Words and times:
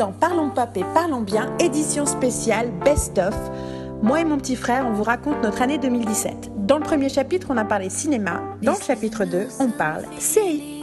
dans 0.00 0.12
Parlons 0.12 0.48
Pop 0.48 0.70
et 0.76 0.84
Parlons 0.94 1.20
Bien, 1.20 1.54
édition 1.58 2.06
spéciale 2.06 2.70
Best 2.82 3.18
of. 3.18 3.34
Moi 4.02 4.22
et 4.22 4.24
mon 4.24 4.38
petit 4.38 4.56
frère, 4.56 4.86
on 4.86 4.92
vous 4.92 5.02
raconte 5.02 5.42
notre 5.42 5.60
année 5.60 5.76
2017. 5.76 6.52
Dans 6.66 6.78
le 6.78 6.82
premier 6.82 7.10
chapitre, 7.10 7.48
on 7.50 7.58
a 7.58 7.66
parlé 7.66 7.90
cinéma. 7.90 8.42
Dans 8.62 8.72
le 8.72 8.80
chapitre 8.80 9.26
2, 9.26 9.48
on 9.58 9.68
parle 9.68 10.04
série. 10.18 10.82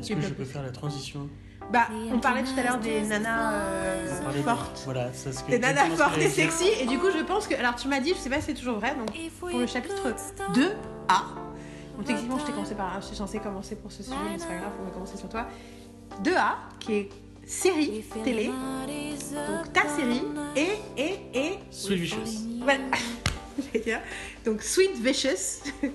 Est-ce 0.00 0.14
que 0.14 0.20
je 0.20 0.30
peux 0.30 0.44
faire 0.44 0.64
la 0.64 0.72
transition? 0.72 1.28
Bah, 1.72 1.86
on 2.12 2.18
parlait 2.18 2.42
tout 2.42 2.58
à 2.58 2.64
l'heure 2.64 2.80
des 2.80 3.02
nanas 3.02 3.52
euh, 3.52 4.42
fortes. 4.42 4.82
Voilà, 4.84 5.10
c'est 5.12 5.32
ce 5.32 5.44
que 5.44 5.52
Des 5.52 5.60
nanas 5.60 5.90
fortes 5.90 6.18
et 6.18 6.28
sexy. 6.28 6.66
Et 6.80 6.86
du 6.86 6.98
coup, 6.98 7.06
je 7.16 7.22
pense 7.22 7.46
que. 7.46 7.54
Alors, 7.54 7.76
tu 7.76 7.86
m'as 7.86 8.00
dit, 8.00 8.14
je 8.14 8.18
sais 8.18 8.30
pas 8.30 8.40
si 8.40 8.46
c'est 8.46 8.54
toujours 8.54 8.80
vrai, 8.80 8.96
donc 8.96 9.12
pour 9.38 9.50
le 9.50 9.68
chapitre 9.68 10.12
2A. 10.54 11.49
Donc, 12.00 12.06
techniquement, 12.06 12.38
je 12.38 12.46
t'ai 12.46 12.52
commencé 12.52 12.74
par. 12.74 12.98
Je 13.02 13.06
suis 13.08 13.16
censée 13.16 13.40
commencer 13.40 13.76
pour 13.76 13.92
ce 13.92 14.02
sujet, 14.02 14.16
mais 14.24 14.38
c'est 14.38 14.46
pas 14.46 14.56
grave, 14.56 14.72
on 14.80 14.84
va 14.84 14.90
commencer 14.90 15.18
sur 15.18 15.28
toi. 15.28 15.46
2A, 16.24 16.54
qui 16.78 16.94
est 16.94 17.08
série 17.46 18.02
télé. 18.24 18.46
Donc, 18.46 19.72
ta 19.74 19.86
série 19.86 20.22
et. 20.56 20.78
et. 20.96 21.18
et. 21.34 21.58
Sweet 21.70 21.98
Vicious. 21.98 22.60
Voilà. 22.62 22.84
Donc, 24.46 24.62
Sweet 24.62 24.96
Vicious. 24.96 25.60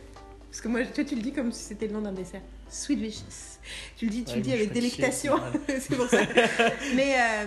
Parce 0.52 0.62
que 0.62 0.68
moi, 0.68 0.86
toi, 0.86 1.04
tu 1.04 1.16
le 1.16 1.22
dis 1.23 1.34
comme 1.34 1.52
si 1.52 1.64
c'était 1.64 1.88
le 1.88 1.94
nom 1.94 2.02
d'un 2.02 2.12
dessert. 2.12 2.42
Sweet 2.70 3.00
Vicious. 3.00 3.58
Tu 3.98 4.06
le 4.06 4.12
dis, 4.12 4.23
tu 4.26 4.30
Ouais, 4.30 4.36
le 4.38 4.42
dis 4.44 4.53
avec 4.53 4.73
délectation. 4.73 5.40
c'est 5.67 5.80
c'est 5.80 5.95
pour 5.95 6.06
ça. 6.06 6.22
Mais 6.95 7.16
euh, 7.20 7.45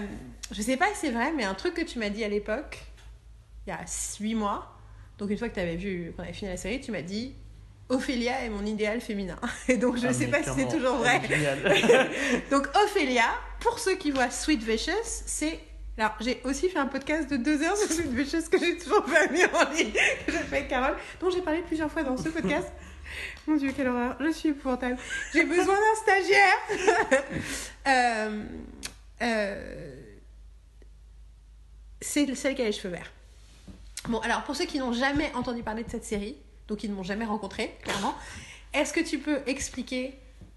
je 0.50 0.62
sais 0.62 0.76
pas 0.76 0.86
si 0.94 1.02
c'est 1.02 1.10
vrai, 1.12 1.32
mais 1.32 1.44
un 1.44 1.54
truc 1.54 1.74
que 1.74 1.82
tu 1.84 2.00
m'as 2.00 2.10
dit 2.10 2.24
à 2.24 2.28
l'époque, 2.28 2.80
il 3.68 3.70
y 3.70 3.72
a 3.72 3.84
8 4.18 4.34
mois, 4.34 4.76
donc 5.16 5.30
une 5.30 5.38
fois 5.38 5.48
que 5.48 5.54
tu 5.54 5.60
avais 5.60 5.76
vu, 5.76 6.12
qu'on 6.16 6.24
avait 6.24 6.32
fini 6.32 6.50
la 6.50 6.56
série, 6.56 6.80
tu 6.80 6.90
m'as 6.90 7.02
dit 7.02 7.36
Ophélia 7.88 8.44
est 8.44 8.50
mon 8.50 8.64
idéal 8.66 9.00
féminin. 9.00 9.36
Et 9.68 9.76
donc 9.76 9.96
je 9.96 10.06
Ah, 10.06 10.12
sais 10.12 10.26
pas 10.26 10.42
si 10.42 10.50
c'est 10.56 10.68
toujours 10.68 10.96
vrai. 10.96 11.20
Donc 12.50 12.68
Ophélia, 12.84 13.24
pour 13.60 13.78
ceux 13.78 13.96
qui 13.96 14.10
voient 14.10 14.30
Sweet 14.30 14.62
Vicious, 14.62 14.92
c'est. 15.26 15.58
Alors, 15.96 16.14
j'ai 16.20 16.40
aussi 16.44 16.68
fait 16.68 16.78
un 16.78 16.86
podcast 16.86 17.28
de 17.28 17.36
deux 17.36 17.60
heures 17.62 17.76
sur 17.76 17.90
Sweet 17.90 18.12
Vicious 18.12 18.48
que 18.50 18.58
j'ai 18.58 18.76
toujours 18.78 19.02
pas 19.04 19.26
mis 19.28 19.42
en 19.46 19.68
ligne, 19.72 19.90
que 20.26 20.30
j'ai 20.32 20.38
fait 20.38 20.56
avec 20.58 20.68
Carole, 20.68 20.96
dont 21.20 21.28
j'ai 21.30 21.40
parlé 21.42 21.60
plusieurs 21.62 21.90
fois 21.90 22.02
dans 22.04 22.16
ce 22.16 22.28
podcast. 22.28 22.68
Mon 23.46 23.56
Dieu, 23.56 23.72
quelle 23.74 23.88
horreur, 23.88 24.16
je 24.20 24.30
suis 24.30 24.50
épouvantable. 24.50 24.96
J'ai 25.32 25.44
besoin 25.44 25.74
d'un 25.74 26.00
stagiaire. 26.02 27.22
Euh, 27.88 28.44
euh, 29.22 29.94
c'est 32.00 32.32
celle 32.34 32.54
qui 32.54 32.62
a 32.62 32.66
les 32.66 32.72
cheveux 32.72 32.92
verts. 32.92 33.10
Bon, 34.08 34.18
alors 34.20 34.42
pour 34.44 34.54
ceux 34.54 34.66
qui 34.66 34.78
n'ont 34.78 34.92
jamais 34.92 35.32
entendu 35.34 35.62
parler 35.62 35.82
de 35.82 35.90
cette 35.90 36.04
série, 36.04 36.36
donc 36.68 36.78
qui 36.78 36.88
ne 36.88 36.94
m'ont 36.94 37.02
jamais 37.02 37.24
rencontré, 37.24 37.74
clairement, 37.82 38.14
est-ce 38.74 38.92
que 38.92 39.00
tu 39.00 39.18
peux 39.18 39.38
expliquer 39.46 40.14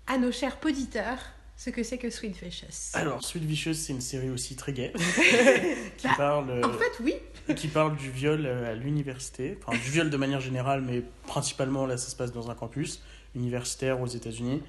à 0.08 0.18
nos 0.18 0.32
chers 0.32 0.58
auditeurs 0.66 1.18
ce 1.56 1.70
que 1.70 1.84
c'est 1.84 1.98
que 1.98 2.10
Sweet 2.10 2.38
Vicious? 2.44 2.92
Alors, 2.94 3.24
Sweet 3.24 3.44
Vicious, 3.44 3.74
c'est 3.76 3.94
une 3.94 4.02
série 4.02 4.30
aussi 4.30 4.56
très 4.56 4.74
gay 4.74 4.92
qui, 5.98 6.08
Bah, 6.08 6.14
parle, 6.18 6.50
euh, 6.50 6.62
En 6.64 6.74
fait, 6.74 7.04
oui. 7.04 7.16
qui 7.56 7.68
parle 7.68 7.96
du 7.96 8.10
viol 8.12 8.46
euh, 8.46 8.72
à 8.72 8.76
l'université. 8.76 9.58
Enfin, 9.66 9.78
du 9.78 9.90
viol 9.90 10.10
de 10.10 10.18
manière 10.18 10.42
générale, 10.42 10.82
mais 10.82 11.04
principalement, 11.28 11.86
là, 11.86 11.98
ça 11.98 12.10
se 12.10 12.16
passe 12.16 12.32
dans 12.32 12.50
un 12.50 12.56
campus 12.56 13.02
universitaire 13.36 14.02
aux 14.02 14.08
États-Unis. 14.08 14.62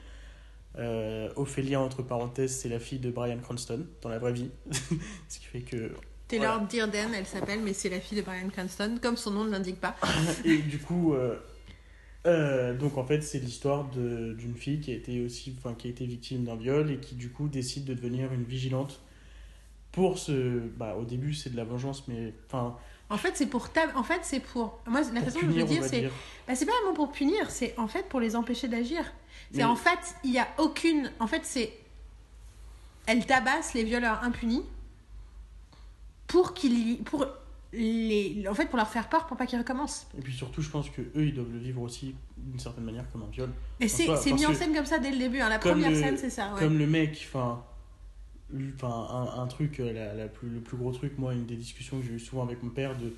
Euh, 0.79 1.31
Ophélia, 1.37 1.81
entre 1.81 2.03
parenthèses, 2.03 2.57
c'est 2.57 2.69
la 2.69 2.79
fille 2.79 2.99
de 2.99 3.11
Brian 3.11 3.39
Cranston 3.39 3.87
dans 4.01 4.09
la 4.09 4.19
vraie 4.19 4.33
vie. 4.33 4.51
Ce 5.29 5.39
qui 5.39 5.45
fait 5.47 5.61
que. 5.63 5.93
Taylor 6.33 6.61
Voilà. 6.61 6.67
Dearden, 6.89 7.15
elle 7.15 7.27
s'appelle, 7.27 7.61
mais 7.61 7.75
c'est 7.75 7.91
la 7.91 8.01
fille 8.01 8.17
de 8.17 8.23
Brian 8.23 8.49
Cranston, 8.49 8.99
comme 9.03 9.17
son 9.19 9.33
nom 9.33 9.45
ne 9.45 9.51
l'indique 9.51 9.81
pas. 9.81 9.97
Et 10.47 10.57
du 10.59 10.79
coup, 10.79 11.13
euh, 11.13 11.37
euh, 12.27 12.75
donc 12.75 12.97
en 12.97 13.05
fait, 13.05 13.21
c'est 13.23 13.39
l'histoire 13.39 13.85
d'une 13.91 14.55
fille 14.57 14.81
qui 14.81 14.93
a 14.93 14.95
été 14.95 15.23
aussi, 15.25 15.55
enfin, 15.59 15.75
qui 15.75 15.89
a 15.89 15.91
été 15.91 16.07
victime 16.07 16.45
d'un 16.45 16.57
viol 16.57 16.91
et 16.91 16.99
qui 16.99 17.17
du 17.17 17.31
coup 17.31 17.49
décide 17.49 17.85
de 17.85 17.93
devenir 17.95 18.33
une 18.33 18.45
vigilante 18.45 19.01
pour 19.91 20.19
ce, 20.19 20.61
bah, 20.79 20.97
au 20.99 21.05
début 21.05 21.35
c'est 21.35 21.51
de 21.51 21.57
la 21.57 21.65
vengeance, 21.65 22.09
mais 22.09 22.33
enfin, 22.47 22.79
En 23.11 23.19
fait, 23.19 23.33
c'est 23.35 23.47
pour 23.47 23.69
tab... 23.69 23.91
En 23.95 24.03
fait, 24.03 24.21
c'est 24.23 24.41
pour. 24.41 24.81
Moi, 24.87 25.03
la 25.13 25.21
pour 25.21 25.33
façon 25.33 25.41
dont 25.47 25.53
je 25.53 25.53
punir, 25.53 25.67
veux 25.67 25.75
dire, 25.75 25.85
c'est. 25.85 26.11
Bah, 26.49 26.55
c'est 26.55 26.65
pas 26.65 26.73
vraiment 26.81 26.95
pour 26.95 27.13
punir, 27.13 27.51
c'est 27.51 27.79
en 27.79 27.89
fait 27.89 28.09
pour 28.09 28.21
les 28.21 28.37
empêcher 28.37 28.69
d'agir. 28.69 29.05
C'est 29.51 29.59
Mais- 29.59 29.65
en 29.65 29.77
fait, 29.77 29.99
il 30.25 30.33
y 30.33 30.39
a 30.39 30.49
aucune. 30.59 31.13
En 31.21 31.27
fait, 31.27 31.43
c'est. 31.45 31.73
Elle 33.05 33.27
tabasse 33.27 33.75
les 33.75 33.85
violeurs 33.85 34.23
impunis 34.23 34.63
pour 36.33 36.55
qu'ils. 36.55 36.99
Pour 37.05 37.27
les. 37.73 38.45
En 38.49 38.55
fait, 38.55 38.67
pour 38.67 38.77
leur 38.77 38.89
faire 38.89 39.09
peur 39.09 39.27
pour 39.27 39.37
pas 39.37 39.47
qu'ils 39.47 39.59
recommencent. 39.59 40.07
Et 40.19 40.21
puis 40.21 40.33
surtout, 40.33 40.61
je 40.63 40.69
pense 40.71 40.91
que 40.91 41.01
eux, 41.03 41.27
ils 41.27 41.35
doivent 41.35 41.53
le 41.53 41.59
vivre 41.59 41.81
aussi 41.83 42.15
d'une 42.37 42.59
certaine 42.59 42.85
manière 42.85 43.11
comme 43.13 43.23
un 43.23 43.31
viol. 43.31 43.51
Et 43.81 43.89
c'est 43.89 44.07
mis 44.33 44.47
en 44.47 44.55
scène 44.55 44.75
comme 44.75 44.87
ça 44.87 44.99
dès 44.99 45.11
le 45.11 45.19
début. 45.19 45.41
hein. 45.41 45.49
La 45.49 45.59
première 45.59 45.91
le- 45.91 45.97
scène, 45.97 46.17
c'est 46.17 46.31
ça. 46.31 46.53
ouais. 46.55 46.59
Comme 46.61 46.79
le 46.79 46.87
mec, 46.87 47.27
enfin, 47.29 47.63
enfin 48.75 48.89
un, 48.89 49.43
un 49.43 49.47
truc, 49.47 49.81
euh, 49.81 49.93
la, 49.93 50.15
la 50.15 50.29
plus, 50.29 50.49
le 50.49 50.61
plus 50.61 50.77
gros 50.77 50.93
truc, 50.93 51.17
moi, 51.19 51.33
une 51.33 51.47
des 51.47 51.57
discussions 51.57 51.99
que 52.01 52.07
j'ai 52.07 52.13
eu 52.13 52.21
souvent 52.21 52.43
avec 52.45 52.63
mon 52.63 52.71
père, 52.71 52.97
de 52.99 53.15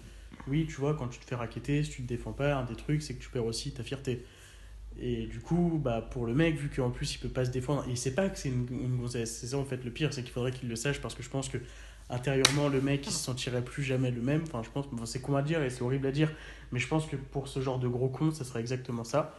oui, 0.48 0.66
tu 0.66 0.75
vois, 0.76 0.94
quand 0.94 1.08
tu 1.08 1.19
te 1.20 1.25
fais 1.25 1.34
raqueter, 1.36 1.82
si 1.84 1.91
tu 1.91 2.02
te 2.02 2.08
défends 2.08 2.32
pas, 2.32 2.54
un 2.56 2.64
des 2.64 2.75
trucs, 2.76 3.02
c'est 3.02 3.14
que 3.14 3.22
tu 3.22 3.31
perds 3.31 3.46
aussi 3.46 3.72
ta 3.72 3.82
fierté. 3.82 4.25
Et 4.98 5.26
du 5.26 5.41
coup, 5.41 5.81
bah, 5.82 6.00
pour 6.00 6.26
le 6.26 6.34
mec, 6.34 6.56
vu 6.56 6.69
qu'en 6.69 6.91
plus 6.91 7.14
il 7.16 7.19
peut 7.19 7.28
pas 7.28 7.44
se 7.44 7.50
défendre, 7.50 7.84
et 7.88 7.91
il 7.91 7.96
sait 7.96 8.14
pas 8.14 8.28
que 8.28 8.38
c'est 8.38 8.48
une, 8.50 8.66
une 8.70 8.96
gonzesse, 8.96 9.38
c'est 9.41 9.48
ça 9.48 9.58
en 9.58 9.64
fait 9.64 9.84
le 9.84 9.91
pire, 9.91 10.12
c'est 10.14 10.22
qu'il 10.22 10.32
faudrait 10.32 10.52
qu'il 10.52 10.69
le 10.69 10.76
sache 10.76 11.00
parce 11.00 11.14
que 11.16 11.22
je 11.25 11.31
pense 11.31 11.48
que 11.48 11.58
intérieurement 12.10 12.69
le 12.69 12.81
mec 12.81 13.06
il 13.06 13.12
se 13.12 13.19
sentirait 13.19 13.62
plus 13.62 13.82
jamais 13.82 14.10
le 14.10 14.20
même. 14.20 14.42
Enfin, 14.47 14.62
je 14.62 14.70
pense, 14.70 14.87
bon, 14.88 15.06
c'est 15.06 15.20
con 15.20 15.37
à 15.37 15.42
dire 15.42 15.62
et 15.62 15.70
c'est 15.70 15.82
horrible 15.82 16.06
à 16.06 16.12
dire, 16.12 16.31
mais 16.72 16.78
je 16.78 16.87
pense 16.88 17.06
que 17.06 17.16
pour 17.16 17.48
ce 17.48 17.60
genre 17.60 17.78
de 17.78 17.88
gros 17.88 18.09
con, 18.09 18.31
ça 18.32 18.44
serait 18.44 18.60
exactement 18.60 19.04
ça. 19.04 19.34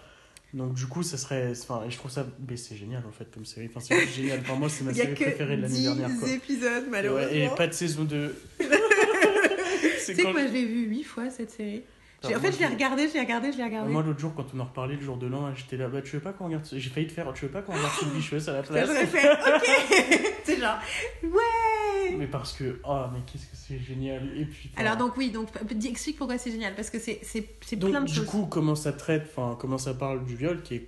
Donc 0.53 0.73
du 0.73 0.85
coup, 0.87 1.03
ça 1.03 1.17
serait, 1.17 1.51
enfin, 1.51 1.83
et 1.85 1.91
je 1.91 1.97
trouve 1.97 2.11
ça, 2.11 2.25
mais 2.47 2.55
c'est 2.55 2.75
génial 2.77 3.03
en 3.07 3.11
fait 3.11 3.29
comme 3.33 3.45
série. 3.45 3.69
Enfin, 3.69 3.81
c'est 3.81 4.07
génial. 4.07 4.39
Enfin, 4.39 4.55
moi, 4.55 4.69
c'est 4.69 4.83
ma 4.85 4.93
série 4.93 5.13
préférée 5.13 5.57
de 5.57 5.61
l'année 5.63 5.73
10 5.73 5.83
dernière. 5.83 6.09
Quoi. 6.19 6.29
épisodes, 6.29 6.83
Et, 6.87 6.89
malheureusement. 6.89 7.29
ouais, 7.31 7.45
et 7.45 7.49
pas 7.49 7.67
de 7.67 7.73
saison 7.73 8.03
2. 8.05 8.35
c'est 8.59 8.65
Tu 8.65 9.99
sais 9.99 10.13
que 10.15 10.21
quand- 10.21 10.31
moi, 10.33 10.47
je 10.47 10.53
l'ai 10.53 10.65
vu 10.65 10.85
8 10.87 11.03
fois 11.03 11.29
cette 11.29 11.51
série. 11.51 11.83
Enfin, 12.23 12.37
en 12.37 12.39
fait, 12.39 12.51
je 12.53 12.59
l'ai 12.59 12.65
regardé, 12.67 13.07
je 13.09 13.13
l'ai 13.13 13.19
regardé, 13.19 13.51
je 13.51 13.57
l'ai 13.57 13.63
regardé. 13.65 13.91
Moi, 13.91 14.01
l'autre 14.01 14.19
jour, 14.19 14.33
quand 14.33 14.45
on 14.55 14.59
en 14.59 14.63
reparlait 14.65 14.95
le 14.95 15.01
jour 15.01 15.17
de 15.17 15.27
l'an, 15.27 15.53
j'étais 15.53 15.77
là, 15.77 15.87
bah, 15.89 16.01
tu 16.01 16.15
veux 16.15 16.21
pas 16.21 16.31
qu'on 16.31 16.45
regarde. 16.45 16.65
J'ai 16.71 16.89
failli 16.89 17.05
te 17.07 17.11
faire, 17.11 17.31
tu 17.33 17.45
veux 17.45 17.51
pas 17.51 17.61
qu'on 17.61 17.73
regarde 17.73 17.91
Sweet 17.99 18.13
Vicious 18.13 18.49
à 18.49 18.53
la 18.53 18.63
place? 18.63 18.87
J'aurais 18.87 19.05
fait 19.05 19.29
OK 19.31 20.33
C'est 20.45 20.59
genre 20.59 20.77
Ouais 21.21 21.29
Mais 22.25 22.31
parce 22.31 22.53
que, 22.53 22.79
oh, 22.87 23.03
mais 23.13 23.19
qu'est-ce 23.25 23.45
que 23.45 23.55
c'est 23.55 23.79
génial. 23.79 24.27
Et 24.37 24.45
puis, 24.45 24.69
Alors, 24.77 24.97
donc, 24.97 25.15
oui, 25.17 25.29
donc, 25.29 25.49
explique 25.85 26.17
pourquoi 26.17 26.37
c'est 26.37 26.51
génial. 26.51 26.73
Parce 26.75 26.89
que 26.89 26.97
c'est 26.99 27.19
plein 27.79 28.01
de 28.01 28.07
du 28.07 28.13
choses. 28.13 28.25
coup, 28.25 28.45
comment 28.49 28.75
ça 28.75 28.93
traite, 28.93 29.27
enfin, 29.29 29.55
comment 29.59 29.77
ça 29.77 29.93
parle 29.93 30.25
du 30.25 30.35
viol, 30.35 30.61
qui 30.63 30.75
est, 30.75 30.87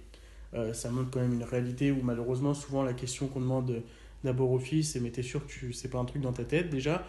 euh, 0.54 0.74
ça 0.74 0.90
montre 0.90 1.10
quand 1.12 1.20
même 1.20 1.34
une 1.34 1.44
réalité 1.44 1.92
où 1.92 2.02
malheureusement, 2.02 2.54
souvent, 2.54 2.84
la 2.84 2.94
question 2.94 3.28
qu'on 3.28 3.42
demande 3.42 3.84
d'abord 4.24 4.52
aux 4.52 4.60
filles, 4.60 4.84
c'est 4.84 5.00
mais 5.00 5.12
t'es 5.12 5.22
sûr 5.24 5.46
que 5.46 5.52
tu- 5.52 5.74
c'est 5.74 5.90
pas 5.90 6.00
un 6.00 6.06
truc 6.06 6.22
dans 6.22 6.34
ta 6.34 6.44
tête 6.44 6.70
déjà? 6.70 7.06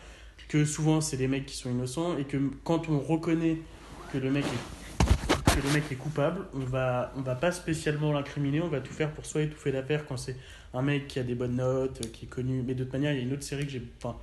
Que 0.49 0.65
souvent, 0.65 1.01
c'est 1.01 1.17
les 1.17 1.29
mecs 1.29 1.47
qui 1.47 1.57
sont 1.57 1.71
innocents 1.71 2.17
et 2.19 2.25
que 2.25 2.37
quand 2.65 2.89
on 2.89 3.01
reconnaît 3.01 3.59
que 4.13 4.19
le 4.19 4.31
mec 4.31 4.45
est, 4.45 4.78
que 5.61 5.67
le 5.67 5.73
mec 5.73 5.85
est 5.91 5.95
coupable, 5.97 6.43
on 6.55 6.61
va, 6.61 7.13
on 7.17 7.21
va 7.23 7.35
pas 7.35 7.53
spécialement 7.53 8.13
l'incriminer, 8.13 8.61
on 8.61 8.69
va 8.69 8.81
tout 8.81 8.93
faire 8.93 9.11
pour 9.11 9.27
soit 9.27 9.43
étouffer 9.43 9.73
l'affaire 9.73 10.07
quand 10.07 10.17
c'est 10.17 10.37
un 10.75 10.83
mec 10.83 11.07
qui 11.09 11.19
a 11.19 11.23
des 11.23 11.35
bonnes 11.35 11.57
notes, 11.57 12.11
qui 12.13 12.27
est 12.27 12.29
connu. 12.29 12.63
Mais 12.67 12.75
toute 12.75 12.93
manière, 12.93 13.13
il 13.13 13.19
y 13.19 13.21
a 13.21 13.25
une 13.25 13.33
autre 13.33 13.43
série 13.43 13.65
que 13.65 13.71
j'ai, 13.73 13.83
enfin, 14.03 14.17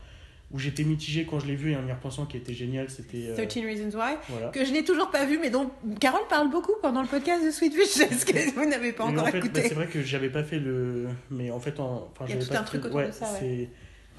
où 0.52 0.60
j'étais 0.60 0.84
mitigé 0.84 1.26
quand 1.30 1.40
je 1.40 1.48
l'ai 1.48 1.56
vue 1.56 1.72
et 1.72 1.76
en 1.76 1.86
y 1.88 1.92
repensant 1.92 2.26
qui 2.26 2.38
était 2.38 2.54
géniale, 2.54 2.90
c'était. 2.90 3.30
euh, 3.30 3.36
13 3.48 3.64
Reasons 3.66 3.98
Why, 3.98 4.16
voilà. 4.30 4.48
que 4.50 4.64
je 4.64 4.72
n'ai 4.72 4.84
toujours 4.84 5.10
pas 5.10 5.26
vu, 5.26 5.40
mais 5.40 5.50
dont 5.50 5.72
Carole 6.00 6.28
parle 6.30 6.50
beaucoup 6.52 6.74
pendant 6.82 7.02
le 7.02 7.08
podcast 7.08 7.44
de 7.46 7.50
Sweet 7.52 7.74
Fish, 7.74 7.88
ce 8.20 8.26
que 8.26 8.54
vous 8.54 8.70
n'avez 8.70 8.92
pas 8.94 9.06
encore 9.06 9.24
en 9.24 9.26
fait, 9.26 9.32
bah, 9.34 9.38
écouté. 9.40 9.62
c'est 9.68 9.74
vrai 9.74 9.88
que 9.88 10.02
j'avais 10.04 10.30
pas 10.30 10.44
fait 10.44 10.60
le. 10.60 11.08
Mais 11.32 11.50
en 11.52 11.60
fait, 11.60 11.80
en... 11.80 12.10
enfin, 12.12 12.26
Il 12.28 12.36
y 12.36 12.38
a 12.38 12.40
j'avais 12.40 12.46
tout 12.46 12.54
pas 12.54 12.60
un 12.60 12.64
truc 12.64 12.82
fait- 12.84 12.88
autour 12.88 13.02
de 13.02 13.12
ça, 13.12 13.26
ouais. 13.34 13.38
c'est- 13.40 13.70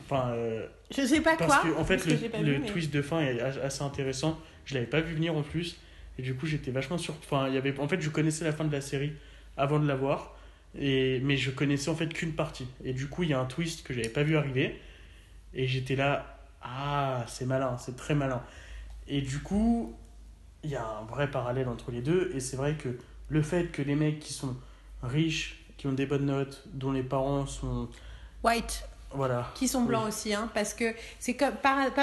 Enfin, 0.09 0.28
euh, 0.34 0.66
je 0.97 1.03
sais 1.04 1.21
pas 1.21 1.34
parce 1.37 1.60
quoi. 1.62 1.69
que 1.71 1.77
en 1.81 1.84
fait, 1.84 1.97
parce 1.97 2.06
le, 2.06 2.44
le 2.44 2.53
vu, 2.53 2.59
mais- 2.60 2.66
twist 2.69 2.93
de 2.93 3.03
fin 3.03 3.21
est 3.22 3.41
as- 3.41 3.59
assez 3.65 3.83
intéressant. 3.83 4.38
Je 4.65 4.75
l'avais 4.75 4.87
pas 4.87 5.00
vu 5.00 5.15
venir 5.15 5.34
en 5.37 5.43
plus, 5.43 5.77
et 6.19 6.22
du 6.22 6.34
coup, 6.34 6.47
j'étais 6.47 6.71
vachement 6.71 6.98
sur. 6.98 7.15
Enfin, 7.18 7.48
il 7.48 7.54
y 7.54 7.59
avait. 7.59 7.78
En 7.78 7.89
fait, 7.89 8.01
je 8.01 8.10
connaissais 8.10 8.45
la 8.45 8.53
fin 8.53 8.65
de 8.65 8.72
la 8.72 8.80
série 8.80 9.13
avant 9.57 9.78
de 9.78 9.86
la 9.86 9.97
voir, 9.97 10.36
et 10.78 11.21
mais 11.21 11.36
je 11.36 11.51
connaissais 11.51 11.89
en 11.91 11.95
fait 11.97 12.09
qu'une 12.09 12.33
partie. 12.33 12.66
Et 12.84 12.92
du 12.92 13.09
coup, 13.09 13.22
il 13.22 13.30
y 13.30 13.34
a 13.34 13.41
un 13.41 13.45
twist 13.47 13.86
que 13.86 13.92
j'avais 13.95 14.09
pas 14.09 14.22
vu 14.22 14.36
arriver, 14.36 14.80
et 15.54 15.66
j'étais 15.66 15.97
là. 15.97 16.33
Ah, 16.63 17.24
c'est 17.28 17.47
malin, 17.47 17.77
c'est 17.78 17.97
très 17.97 18.15
malin. 18.15 18.42
Et 19.09 19.21
du 19.21 19.39
coup, 19.39 19.95
il 20.65 20.71
y 20.71 20.74
a 20.77 20.84
un 20.84 21.04
vrai 21.04 21.30
parallèle 21.30 21.68
entre 21.68 21.92
les 21.92 22.01
deux. 22.01 22.33
Et 22.34 22.41
c'est 22.41 22.57
vrai 22.57 22.74
que 22.74 22.89
le 23.28 23.42
fait 23.42 23.66
que 23.71 23.83
les 23.83 23.95
mecs 23.95 24.19
qui 24.19 24.33
sont 24.33 24.57
riches, 25.03 25.65
qui 25.77 25.86
ont 25.86 25.92
des 25.92 26.07
bonnes 26.07 26.27
notes, 26.27 26.65
dont 26.72 26.91
les 26.92 27.04
parents 27.04 27.47
sont. 27.47 27.89
White, 28.42 28.89
Voilà. 29.12 29.53
qui 29.54 29.69
sont 29.69 29.84
blancs 29.84 30.09
aussi, 30.09 30.34
hein, 30.34 30.51
parce 30.54 30.74
que 30.74 30.92
c'est 31.21 31.34
pas 31.34 31.54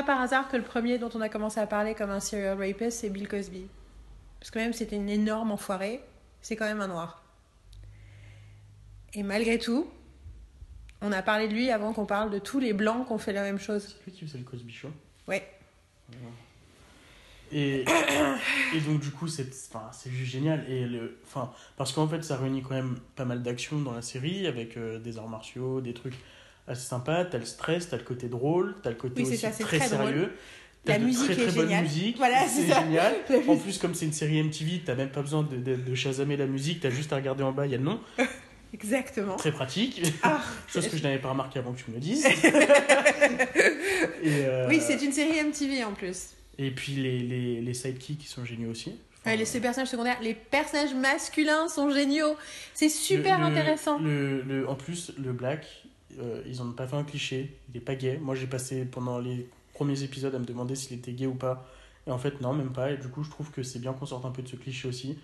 par 0.06 0.22
hasard 0.22 0.48
que 0.50 0.56
le 0.58 0.64
premier 0.64 0.98
dont 0.98 1.10
on 1.14 1.22
a 1.22 1.28
commencé 1.30 1.60
à 1.60 1.68
parler 1.68 1.94
comme 1.96 2.10
un 2.10 2.20
serial 2.22 2.58
rapist, 2.58 3.00
c'est 3.02 3.10
Bill 3.10 3.28
Cosby. 3.28 3.66
Parce 4.44 4.52
que 4.52 4.60
même 4.60 4.74
si 4.74 4.80
c'était 4.80 4.98
une 4.98 5.10
énorme 5.10 5.52
enfoirée, 5.52 6.02
c'est 6.42 6.58
quand 6.58 6.66
même 6.66 6.82
un 6.82 6.90
noir. 6.90 7.24
Et 9.14 9.24
malgré 9.24 9.58
tout, 9.58 9.90
on 11.00 11.14
a 11.14 11.22
parlé 11.22 11.48
de 11.48 11.54
lui 11.54 11.72
avant 11.72 11.94
qu'on 11.94 12.06
parle 12.06 12.30
de 12.30 12.40
tous 12.40 12.60
les 12.60 12.74
blancs 12.74 13.08
qui 13.08 13.14
ont 13.14 13.18
fait 13.18 13.32
la 13.32 13.44
même 13.44 13.58
chose. 13.58 13.84
C'est 13.88 14.06
lui 14.06 14.12
qui 14.12 14.28
faisait 14.28 14.40
le 14.40 14.44
Cosby 14.44 14.74
Show. 14.74 14.90
Ouais. 15.30 15.50
Et, 17.54 17.86
et 18.76 18.82
donc, 18.82 19.00
du 19.00 19.12
coup, 19.12 19.30
c'est 19.30 19.50
juste 20.08 20.32
génial. 20.34 20.70
Et 20.70 20.88
le, 20.88 21.22
parce 21.78 21.94
qu'en 21.94 22.10
fait, 22.10 22.22
ça 22.22 22.36
réunit 22.36 22.64
quand 22.64 22.76
même 22.76 23.00
pas 23.16 23.24
mal 23.24 23.44
d'actions 23.44 23.80
dans 23.80 23.94
la 23.94 24.02
série, 24.02 24.46
avec 24.46 24.76
euh, 24.76 25.00
des 25.00 25.18
arts 25.18 25.30
martiaux, 25.30 25.80
des 25.80 25.94
trucs 25.94 26.18
assez 26.68 26.86
sympas. 26.86 27.24
T'as 27.24 27.38
le 27.38 27.46
stress, 27.46 27.88
t'as 27.88 27.98
le 27.98 28.04
côté 28.04 28.28
drôle, 28.28 28.76
t'as 28.84 28.90
le 28.90 28.98
côté 28.98 29.24
Oui, 29.24 29.30
aussi 29.30 29.38
ça, 29.38 29.52
très, 29.52 29.80
drôle. 29.88 30.34
La 30.86 31.00
musique 31.00 31.24
très, 31.32 31.34
est 31.34 31.46
très 31.48 31.56
bonne 31.56 31.68
géniale. 31.68 31.84
musique. 31.84 32.18
Voilà, 32.18 32.46
c'est 32.48 32.68
génial. 32.68 33.14
En 33.48 33.56
plus, 33.58 33.78
comme 33.78 33.94
c'est 33.96 34.06
une 34.06 34.12
série 34.14 34.42
MTV, 34.44 34.82
t'as 34.86 34.96
même 34.96 35.10
pas 35.12 35.22
besoin 35.22 35.44
de, 35.44 35.56
de, 35.56 35.76
de 35.76 35.96
chasamer 35.96 36.36
la 36.38 36.46
musique, 36.46 36.82
t'as 36.82 36.90
juste 36.90 37.14
à 37.14 37.16
regarder 37.16 37.44
en 37.44 37.52
bas, 37.54 37.66
il 37.66 37.72
y 37.72 37.76
a 37.76 37.78
le 37.78 37.84
nom. 37.86 38.00
Exactement. 38.74 39.36
Très 39.36 39.52
pratique. 39.52 40.02
Ah, 40.24 40.42
Chose 40.68 40.88
que 40.90 40.98
je 40.98 41.04
n'avais 41.04 41.20
pas 41.20 41.30
remarqué 41.30 41.60
avant 41.60 41.72
que 41.74 41.80
tu 41.80 41.90
me 41.92 41.96
le 41.96 42.02
dises. 42.02 42.26
et, 44.24 44.46
euh, 44.46 44.68
Oui, 44.68 44.80
c'est 44.82 45.02
une 45.04 45.12
série 45.12 45.42
MTV 45.44 45.84
en 45.84 45.94
plus. 45.94 46.30
et 46.58 46.72
puis 46.72 46.94
les, 46.94 47.20
les, 47.20 47.62
les 47.62 47.74
sidekicks 47.74 48.18
qui 48.20 48.28
sont 48.28 48.44
géniaux 48.46 48.72
aussi. 48.72 48.96
Enfin, 49.26 49.36
les 49.38 49.46
ces 49.46 49.62
personnages 49.62 49.88
secondaires, 49.90 50.18
les 50.22 50.34
personnages 50.34 50.94
masculins 50.94 51.70
sont 51.70 51.90
géniaux. 51.92 52.36
C'est 52.74 52.90
super 52.90 53.38
le- 53.40 53.46
le- 53.46 53.52
intéressant. 53.52 54.00
Le, 54.00 54.42
le- 54.42 54.68
en 54.68 54.76
plus, 54.76 55.14
le 55.18 55.32
Black, 55.32 55.66
euh, 56.20 56.42
ils 56.46 56.62
ont 56.62 56.72
pas 56.72 56.88
fait 56.88 56.98
un 56.98 57.04
cliché. 57.06 57.56
Il 57.74 57.78
est 57.78 57.82
pas 57.82 57.96
gay. 57.96 58.18
Moi, 58.22 58.36
j'ai 58.36 58.48
passé 58.48 58.84
pendant 58.86 59.20
les 59.20 59.48
premiers 59.74 60.04
épisodes 60.04 60.34
à 60.34 60.40
me 60.40 60.46
demander 60.46 60.76
s'il 60.76 60.98
était 60.98 61.14
gay 61.14 61.26
ou 61.26 61.36
pas. 61.36 61.68
Et 62.08 62.12
en 62.12 62.18
fait, 62.18 62.42
non, 62.42 62.54
même 62.54 62.72
pas. 62.74 62.92
Et 62.92 62.98
du 62.98 63.08
coup, 63.08 63.24
je 63.24 63.30
trouve 63.30 63.52
que 63.52 63.64
c'est 63.64 63.80
bien 63.80 63.94
qu'on 63.94 64.06
sorte 64.06 64.26
un 64.26 64.32
peu 64.32 64.42
de 64.42 64.48
ce 64.48 64.56
cliché 64.56 64.88
aussi. 64.88 65.18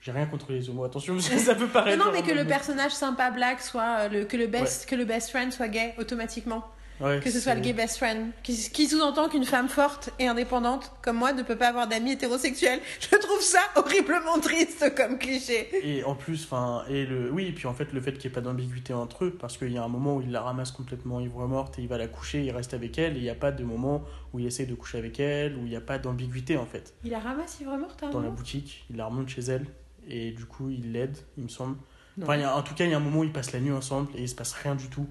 J'ai 0.00 0.12
rien 0.12 0.26
contre 0.26 0.52
les 0.52 0.70
homos, 0.70 0.84
attention, 0.84 1.14
parce 1.16 1.28
que 1.28 1.38
ça 1.38 1.54
peut 1.54 1.66
paraître. 1.66 2.02
non, 2.02 2.12
mais 2.12 2.22
que 2.22 2.32
le 2.32 2.44
personnage 2.44 2.92
sympa 2.92 3.30
black 3.30 3.60
soit 3.60 4.00
euh, 4.00 4.08
le 4.08 4.24
que 4.24 4.36
le 4.36 4.46
best 4.46 4.86
que 4.86 4.94
le 4.94 5.04
best 5.04 5.30
friend 5.30 5.52
soit 5.52 5.68
gay 5.68 5.94
automatiquement, 5.98 6.64
Ouais, 7.00 7.20
que 7.20 7.30
ce 7.30 7.38
soit 7.40 7.54
le 7.54 7.60
gay 7.60 7.72
best 7.72 7.96
friend, 7.96 8.32
qui, 8.42 8.56
qui 8.72 8.88
sous-entend 8.88 9.28
qu'une 9.28 9.44
femme 9.44 9.68
forte 9.68 10.10
et 10.18 10.26
indépendante 10.26 10.90
comme 11.02 11.16
moi 11.16 11.32
ne 11.32 11.42
peut 11.42 11.56
pas 11.56 11.68
avoir 11.68 11.86
d'amis 11.86 12.12
hétérosexuels. 12.12 12.80
Je 13.00 13.16
trouve 13.16 13.40
ça 13.40 13.60
horriblement 13.76 14.38
triste 14.40 14.94
comme 14.96 15.16
cliché. 15.18 15.68
Et 15.82 16.02
en 16.02 16.14
plus, 16.16 16.42
enfin, 16.44 16.84
et 16.88 17.06
le, 17.06 17.30
oui, 17.30 17.46
et 17.46 17.52
puis 17.52 17.66
en 17.68 17.74
fait, 17.74 17.92
le 17.92 18.00
fait 18.00 18.12
qu'il 18.12 18.22
n'y 18.28 18.32
ait 18.32 18.34
pas 18.34 18.40
d'ambiguïté 18.40 18.92
entre 18.94 19.26
eux, 19.26 19.30
parce 19.38 19.56
qu'il 19.56 19.72
y 19.72 19.78
a 19.78 19.84
un 19.84 19.88
moment 19.88 20.16
où 20.16 20.22
il 20.22 20.32
la 20.32 20.40
ramasse 20.42 20.72
complètement 20.72 21.20
ivre 21.20 21.46
morte 21.46 21.78
et 21.78 21.82
il 21.82 21.88
va 21.88 21.98
la 21.98 22.08
coucher, 22.08 22.42
il 22.44 22.50
reste 22.50 22.74
avec 22.74 22.98
elle, 22.98 23.14
et 23.14 23.18
il 23.18 23.22
n'y 23.22 23.30
a 23.30 23.34
pas 23.36 23.52
de 23.52 23.62
moment 23.62 24.02
où 24.32 24.40
il 24.40 24.46
essaie 24.46 24.66
de 24.66 24.74
coucher 24.74 24.98
avec 24.98 25.20
elle, 25.20 25.54
où 25.56 25.60
il 25.60 25.70
n'y 25.70 25.76
a 25.76 25.80
pas 25.80 25.98
d'ambiguïté 25.98 26.56
en 26.56 26.66
fait. 26.66 26.94
Il 27.04 27.14
a 27.14 27.20
ramassé 27.20 27.62
ivre 27.62 27.76
morte 27.76 28.02
un 28.02 28.10
Dans 28.10 28.20
la 28.20 28.30
boutique, 28.30 28.84
il 28.90 28.96
la 28.96 29.06
remonte 29.06 29.28
chez 29.28 29.42
elle, 29.42 29.66
et 30.08 30.32
du 30.32 30.46
coup, 30.46 30.68
il 30.70 30.92
l'aide, 30.92 31.16
il 31.36 31.44
me 31.44 31.48
semble. 31.48 31.76
Enfin, 32.20 32.34
il 32.34 32.40
y 32.40 32.44
a- 32.44 32.56
en 32.56 32.62
tout 32.62 32.74
cas, 32.74 32.84
il 32.84 32.90
y 32.90 32.94
a 32.94 32.96
un 32.96 33.00
moment 33.00 33.20
où 33.20 33.24
ils 33.24 33.32
passent 33.32 33.52
la 33.52 33.60
nuit 33.60 33.70
ensemble 33.70 34.10
et 34.16 34.22
il 34.22 34.28
se 34.28 34.34
passe 34.34 34.52
rien 34.52 34.74
du 34.74 34.88
tout. 34.88 35.06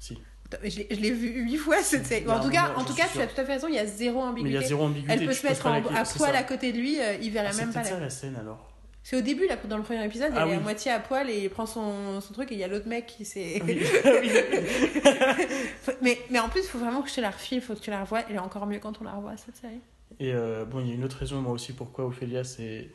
Si. 0.00 0.18
Je 0.64 1.00
l'ai- 1.00 1.10
vu 1.10 1.42
huit 1.42 1.56
fois 1.56 1.76
a 1.76 2.32
En 2.36 2.40
tout 2.40 2.50
cas, 2.50 2.72
en 2.76 2.84
tout 2.84 2.94
cas, 2.94 3.04
tu 3.12 3.20
as 3.20 3.26
tout 3.26 3.40
à 3.40 3.44
fait 3.44 3.54
raison. 3.54 3.68
Il 3.68 3.74
y 3.74 3.78
a 3.78 3.86
zéro 3.86 4.20
Mais 4.32 4.40
il 4.42 4.52
y 4.52 4.56
a 4.56 4.60
ambiguïté. 4.60 4.66
zéro 4.66 4.84
ambiguïté. 4.84 5.12
Elle 5.12 5.26
peut 5.26 5.32
se 5.32 5.46
mettre 5.46 5.66
en- 5.66 5.82
à 5.94 6.04
c'est 6.04 6.18
poil 6.18 6.36
à 6.36 6.42
côté 6.42 6.72
de 6.72 6.78
lui, 6.78 7.00
euh, 7.00 7.14
il 7.22 7.30
verrait 7.30 7.50
Ah, 7.52 7.56
même 7.56 7.68
c'est 7.68 7.74
pas 7.74 7.80
peut-être 7.80 7.92
la 7.92 7.98
ça 7.98 8.04
la 8.04 8.10
scène 8.10 8.36
alors. 8.40 8.68
C'est 9.04 9.16
au 9.16 9.20
début, 9.20 9.48
là, 9.48 9.56
dans 9.68 9.78
le 9.78 9.82
premier 9.82 10.04
épisode, 10.04 10.32
Ah 10.36 10.44
elle 10.46 10.52
est 10.52 10.56
à 10.56 10.60
moitié 10.60 10.92
à 10.92 11.00
poil 11.00 11.28
et 11.28 11.40
il 11.44 11.50
prend 11.50 11.66
son, 11.66 12.20
son 12.20 12.32
truc 12.34 12.52
et 12.52 12.54
il 12.54 12.60
y 12.60 12.64
a 12.64 12.68
l'autre 12.68 12.86
mec 12.88 13.06
qui 13.06 13.24
s'est. 13.24 13.60
Oui. 13.66 13.80
mais, 16.02 16.18
mais 16.30 16.38
en 16.38 16.48
plus, 16.48 16.60
il 16.60 16.66
faut 16.68 16.78
vraiment 16.78 17.02
que 17.02 17.10
je 17.10 17.14
te 17.16 17.20
la 17.20 17.30
refile, 17.30 17.58
il 17.58 17.62
faut 17.62 17.74
que 17.74 17.80
tu 17.80 17.90
la 17.90 18.00
revoies. 18.02 18.22
Elle 18.28 18.36
est 18.36 18.40
encore 18.40 18.66
mieux 18.66 18.78
quand 18.78 19.00
on 19.00 19.04
la 19.04 19.12
revoit, 19.12 19.36
cette 19.36 19.56
série. 19.56 19.80
Et 20.20 20.32
euh, 20.32 20.64
bon, 20.64 20.80
il 20.80 20.88
y 20.88 20.92
a 20.92 20.94
une 20.94 21.04
autre 21.04 21.16
raison, 21.18 21.40
moi 21.40 21.52
aussi, 21.52 21.72
pourquoi 21.72 22.06
Ophélia 22.06 22.44
c'est 22.44 22.88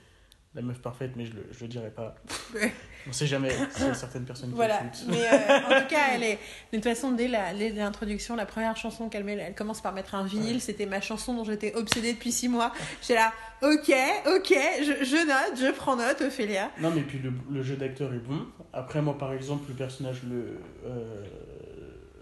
la 0.57 0.63
meuf 0.63 0.79
parfaite, 0.79 1.11
mais 1.15 1.25
je 1.25 1.33
le, 1.33 1.45
je 1.51 1.61
le 1.61 1.67
dirai 1.67 1.89
pas. 1.91 2.15
Ouais. 2.53 2.73
On 3.07 3.13
sait 3.13 3.27
jamais, 3.27 3.51
a 3.79 3.93
certaines 3.93 4.25
personnes 4.25 4.49
qui 4.49 4.55
Voilà. 4.55 4.81
Mais 5.07 5.23
euh, 5.25 5.57
en 5.77 5.81
tout 5.81 5.87
cas, 5.87 5.99
elle 6.13 6.23
est. 6.23 6.39
De 6.73 6.77
toute 6.77 6.83
façon, 6.83 7.11
dès 7.11 7.27
l'introduction, 7.27 8.35
la 8.35 8.45
première 8.45 8.75
chanson 8.75 9.07
qu'elle 9.07 9.23
met, 9.23 9.33
elle 9.37 9.55
commence 9.55 9.81
par 9.81 9.93
mettre 9.93 10.15
un 10.15 10.25
vinyle. 10.25 10.55
Ouais. 10.55 10.59
C'était 10.59 10.85
ma 10.87 10.99
chanson 10.99 11.33
dont 11.35 11.43
j'étais 11.45 11.73
obsédée 11.75 12.13
depuis 12.13 12.31
six 12.31 12.49
mois. 12.49 12.73
J'étais 13.01 13.15
là, 13.15 13.31
ok, 13.61 13.93
ok, 14.35 14.53
je, 14.81 15.05
je 15.05 15.27
note, 15.27 15.57
je 15.59 15.71
prends 15.75 15.95
note, 15.95 16.19
Ophélia. 16.21 16.71
Non, 16.81 16.91
mais 16.91 17.01
puis 17.01 17.19
le, 17.19 17.31
le 17.51 17.61
jeu 17.63 17.75
d'acteur 17.77 18.13
est 18.13 18.19
bon. 18.19 18.47
Après, 18.73 19.01
moi, 19.01 19.17
par 19.17 19.31
exemple, 19.33 19.65
le 19.69 19.75
personnage, 19.75 20.23
le. 20.23 20.59
euh, 20.85 21.23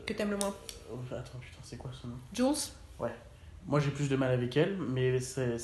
Que 0.05 0.13
t'aimes 0.13 0.31
le 0.31 0.37
moins. 0.37 0.53
oh, 0.91 0.97
Attends, 1.11 1.39
putain, 1.39 1.59
c'est 1.63 1.77
quoi 1.77 1.89
son 1.99 2.09
nom? 2.09 2.17
Jules? 2.33 2.69
Moi, 3.67 3.79
j'ai 3.79 3.89
plus 3.89 4.07
de 4.09 4.15
mal 4.15 4.31
avec 4.31 4.55
elle, 4.57 4.77
mais 4.77 5.19
c'est. 5.19 5.57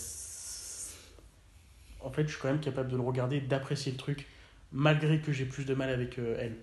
En 2.04 2.12
fait, 2.12 2.24
je 2.24 2.32
suis 2.32 2.42
quand 2.42 2.50
même 2.50 2.60
capable 2.60 2.90
de 2.90 2.96
le 2.96 3.02
regarder, 3.02 3.42
d'apprécier 3.42 3.92
le 3.92 3.98
truc, 3.98 4.28
malgré 4.72 5.20
que 5.20 5.32
j'ai 5.32 5.46
plus 5.46 5.66
de 5.66 5.74
mal 5.74 5.90
avec 5.90 6.20
euh, 6.20 6.38
elle. 6.40 6.56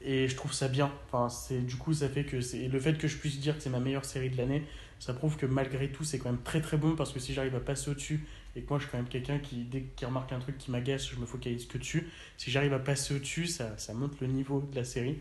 Et 0.00 0.28
je 0.28 0.36
trouve 0.36 0.52
ça 0.52 0.68
bien. 0.68 0.92
Enfin, 1.10 1.28
du 1.50 1.76
coup, 1.76 1.94
ça 1.94 2.08
fait 2.08 2.24
que 2.24 2.40
c'est 2.40 2.68
le 2.68 2.80
fait 2.80 2.98
que 2.98 3.08
je 3.08 3.16
puisse 3.16 3.40
dire 3.40 3.56
que 3.56 3.62
c'est 3.62 3.70
ma 3.70 3.80
meilleure 3.80 4.04
série 4.04 4.28
de 4.28 4.36
l'année, 4.36 4.64
ça 4.98 5.14
prouve 5.14 5.36
que 5.36 5.46
malgré 5.46 5.90
tout, 5.90 6.04
c'est 6.04 6.18
quand 6.18 6.30
même 6.30 6.42
très 6.42 6.60
très 6.60 6.76
bon 6.76 6.94
parce 6.94 7.12
que 7.12 7.18
si 7.18 7.32
j'arrive 7.32 7.54
à 7.54 7.60
passer 7.60 7.90
au-dessus 7.90 8.26
et 8.56 8.62
que 8.62 8.68
moi, 8.68 8.78
je 8.78 8.84
suis 8.84 8.90
quand 8.92 8.98
même 8.98 9.08
quelqu'un 9.08 9.38
qui 9.38 9.64
dès 9.64 9.82
qu'il 9.82 10.06
remarque 10.06 10.32
un 10.32 10.38
truc 10.38 10.58
qui 10.58 10.70
m'agace, 10.70 11.08
je 11.10 11.16
me 11.16 11.26
focalise 11.26 11.66
que 11.66 11.78
dessus. 11.78 12.08
Si 12.36 12.50
j'arrive 12.50 12.72
à 12.74 12.78
passer 12.78 13.14
au-dessus, 13.14 13.46
ça, 13.46 13.76
ça 13.78 13.94
monte 13.94 14.20
le 14.20 14.26
niveau 14.28 14.60
de 14.60 14.76
la 14.76 14.84
série. 14.84 15.18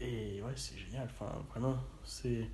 Et 0.00 0.40
ouais, 0.42 0.52
c'est 0.56 0.78
génial. 0.78 1.08
Enfin, 1.12 1.30
vraiment, 1.50 1.76
c'est 2.04 2.48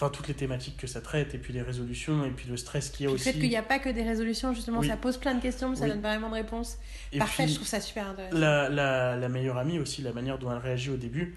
enfin 0.00 0.08
toutes 0.10 0.28
les 0.28 0.34
thématiques 0.34 0.76
que 0.78 0.86
ça 0.86 1.00
traite 1.02 1.34
et 1.34 1.38
puis 1.38 1.52
les 1.52 1.60
résolutions 1.62 2.24
et 2.24 2.30
puis 2.30 2.48
le 2.48 2.56
stress 2.56 2.88
qu'il 2.88 3.04
y 3.04 3.06
a 3.06 3.10
Le 3.10 3.16
aussi. 3.16 3.24
fait 3.24 3.32
qu'il 3.38 3.48
n'y 3.50 3.56
a 3.56 3.62
pas 3.62 3.78
que 3.78 3.90
des 3.90 4.02
résolutions, 4.02 4.54
justement, 4.54 4.78
Oui. 4.80 4.88
ça 4.88 4.96
pose 4.96 5.18
plein 5.18 5.34
de 5.34 5.42
questions, 5.42 5.68
mais 5.68 5.76
ça 5.76 5.86
donne 5.88 6.00
pas 6.00 6.08
vraiment 6.16 6.30
de 6.30 6.34
réponses. 6.34 6.78
Parfait, 7.18 7.46
je 7.46 7.54
trouve 7.56 7.66
ça 7.66 7.80
super 7.80 8.08
intéressant. 8.08 8.38
la, 8.38 8.68
la, 8.70 9.16
la 9.16 9.28
meilleure 9.28 9.58
amie 9.58 9.78
aussi, 9.78 10.00
la 10.02 10.12
manière 10.12 10.38
dont 10.38 10.50
elle 10.50 10.58
réagit 10.58 10.90
au 10.90 10.96
début. 10.96 11.36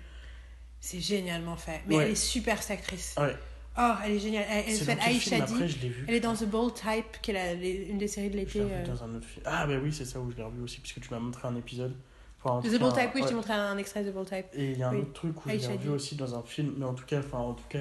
C'est 0.80 1.00
génialement 1.02 1.56
fait. 1.58 1.82
Mais 1.88 1.96
Ouais. 1.98 2.04
elle 2.06 2.12
est 2.12 2.16
super 2.16 2.62
cette 2.62 2.80
actrice. 2.80 3.16
Ouais. 3.18 3.36
Oh, 3.78 3.92
elle 4.06 4.12
est 4.14 4.20
géniale. 4.20 4.46
Elle, 4.50 4.64
elle 4.68 4.76
s'appelle 4.76 5.00
Aisha 5.16 5.44
après, 5.44 5.68
je 5.68 5.80
l'ai 5.80 5.90
vu. 5.90 6.06
Elle 6.08 6.16
est 6.16 6.20
dans 6.20 6.36
The 6.36 6.46
Bold 6.46 6.74
Type, 6.76 7.22
qui 7.22 7.32
est 7.32 7.34
la- 7.34 7.54
les- 7.56 7.88
une 7.90 7.98
des 7.98 8.08
séries 8.08 8.30
de 8.30 8.36
l'été. 8.38 8.60
euh. 8.62 8.86
dans 8.86 9.04
un 9.04 9.16
autre 9.16 9.26
film. 9.28 9.44
Ah 9.46 9.66
bah 9.66 9.74
oui, 9.84 9.92
c'est 9.92 10.06
ça 10.06 10.20
où 10.20 10.30
je 10.32 10.38
l'ai 10.38 10.44
revu 10.44 10.62
aussi, 10.62 10.80
puisque 10.80 11.00
tu 11.02 11.10
m'as 11.12 11.20
montré 11.20 11.48
un 11.48 11.56
épisode. 11.56 11.96
Enfin, 12.44 12.68
The 12.68 12.80
Bold 12.80 12.94
Type, 12.94 13.10
oui, 13.16 13.22
je 13.24 13.28
t'ai 13.30 13.34
montré 13.36 13.54
un 13.54 13.78
extrait 13.78 14.04
de 14.04 14.10
The 14.12 14.14
Bold 14.14 14.28
Type. 14.28 14.46
Et 14.54 14.72
il 14.72 14.78
y 14.80 14.84
a 14.84 14.90
un 14.90 14.94
Oui. 14.94 15.02
autre 15.02 15.14
truc 15.14 15.46
où 15.46 15.50
Aisha 15.50 15.68
revu 15.70 15.78
Di. 15.80 15.90
aussi 15.90 16.16
dans 16.16 16.36
un 16.36 16.42
film, 16.44 16.74
mais 16.78 16.86
en 16.86 16.94
tout 16.94 17.06
cas, 17.06 17.20
enfin, 17.20 17.38
en 17.40 17.54
tout 17.54 17.64
cas, 17.70 17.80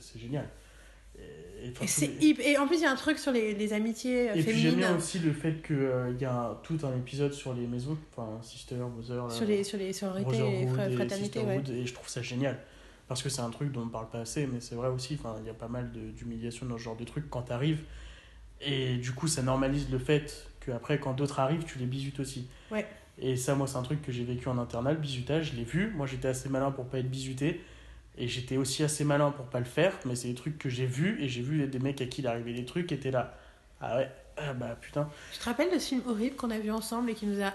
c'est 0.00 0.18
génial. 0.20 0.48
Et, 1.18 1.66
et, 1.68 2.28
Et, 2.28 2.32
les- 2.34 2.56
en 2.58 2.66
plus, 2.66 2.76
il 2.78 2.82
y 2.82 2.86
a 2.86 2.90
un 2.90 2.96
truc 2.96 3.18
sur 3.18 3.30
les, 3.30 3.54
les 3.54 3.72
amitiés 3.72 4.30
euh, 4.30 4.34
Et 4.34 4.42
puis 4.42 4.58
j'aime 4.58 4.74
bien 4.74 4.88
féminines. 4.88 4.96
aussi 4.98 5.18
le 5.20 5.32
fait 5.32 5.62
qu'il 5.64 6.16
y 6.20 6.24
a 6.24 6.34
un- 6.34 6.54
tout 6.64 6.76
un 6.82 6.96
épisode 6.96 7.32
sur 7.32 7.54
les 7.54 7.66
maisons, 7.68 7.96
enfin 8.10 8.38
Sister, 8.42 8.74
Mother, 8.74 9.30
Sur 9.30 9.46
les, 9.46 9.62
sur 9.62 9.78
les 9.78 9.92
sororités 9.92 10.62
et 10.62 10.66
fraternités, 10.96 11.38
ouais. 11.40 11.62
Et 11.70 11.86
je 11.86 11.94
trouve 11.94 12.08
ça 12.08 12.20
génial. 12.22 12.58
Parce 13.06 13.22
que 13.22 13.28
c'est 13.28 13.42
un 13.42 13.50
truc 13.50 13.70
dont 13.70 13.82
on 13.82 13.86
ne 13.86 13.90
parle 13.90 14.08
pas 14.08 14.20
assez, 14.20 14.46
mais 14.46 14.60
c'est 14.60 14.74
vrai 14.74 14.88
aussi, 14.88 15.18
il 15.40 15.46
y 15.46 15.50
a 15.50 15.54
pas 15.54 15.68
mal 15.68 15.92
d'humiliation 15.92 16.66
dans 16.66 16.78
ce 16.78 16.82
genre 16.82 16.96
de 16.96 17.04
truc 17.04 17.26
quand 17.30 17.42
t'arrives. 17.42 17.82
Et 18.60 18.96
du 18.96 19.12
coup, 19.12 19.28
ça 19.28 19.42
normalise 19.42 19.90
le 19.90 19.98
fait 19.98 20.46
qu'après, 20.64 20.98
quand 20.98 21.12
d'autres 21.12 21.38
arrivent, 21.40 21.64
tu 21.64 21.78
les 21.78 21.86
bisutes 21.86 22.18
aussi. 22.20 22.48
Ouais. 22.70 22.86
Et 23.22 23.36
ça, 23.36 23.54
moi, 23.54 23.68
c'est 23.68 23.76
un 23.76 23.82
truc 23.82 24.02
que 24.02 24.10
j'ai 24.10 24.24
vécu 24.24 24.48
en 24.48 24.58
internat, 24.58 24.92
le 24.92 24.98
bisutage, 24.98 25.52
je 25.52 25.56
l'ai 25.56 25.62
vu. 25.64 25.92
Moi, 25.94 26.06
j'étais 26.06 26.26
assez 26.28 26.48
malin 26.48 26.72
pour 26.72 26.86
pas 26.86 26.98
être 26.98 27.08
bisuté. 27.08 27.60
Et 28.18 28.26
j'étais 28.26 28.56
aussi 28.56 28.82
assez 28.82 29.04
malin 29.04 29.30
pour 29.30 29.46
pas 29.46 29.60
le 29.60 29.64
faire, 29.64 29.96
mais 30.04 30.16
c'est 30.16 30.28
des 30.28 30.34
trucs 30.34 30.58
que 30.58 30.68
j'ai 30.68 30.84
vus, 30.84 31.22
et 31.22 31.28
j'ai 31.28 31.40
vu 31.40 31.66
des 31.66 31.78
mecs 31.78 32.00
à 32.02 32.06
qui 32.06 32.20
il 32.20 32.26
arrivait 32.26 32.52
des 32.52 32.66
trucs 32.66 32.88
qui 32.88 32.94
étaient 32.94 33.12
là. 33.12 33.38
Ah 33.80 33.96
ouais, 33.96 34.10
ah 34.36 34.52
bah 34.52 34.76
putain. 34.78 35.08
Je 35.32 35.38
te 35.38 35.44
rappelle 35.44 35.72
de 35.72 35.78
ce 35.78 35.88
film 35.88 36.02
horrible 36.06 36.36
qu'on 36.36 36.50
a 36.50 36.58
vu 36.58 36.70
ensemble 36.70 37.10
et 37.10 37.14
qui 37.14 37.26
nous 37.26 37.42
a. 37.42 37.54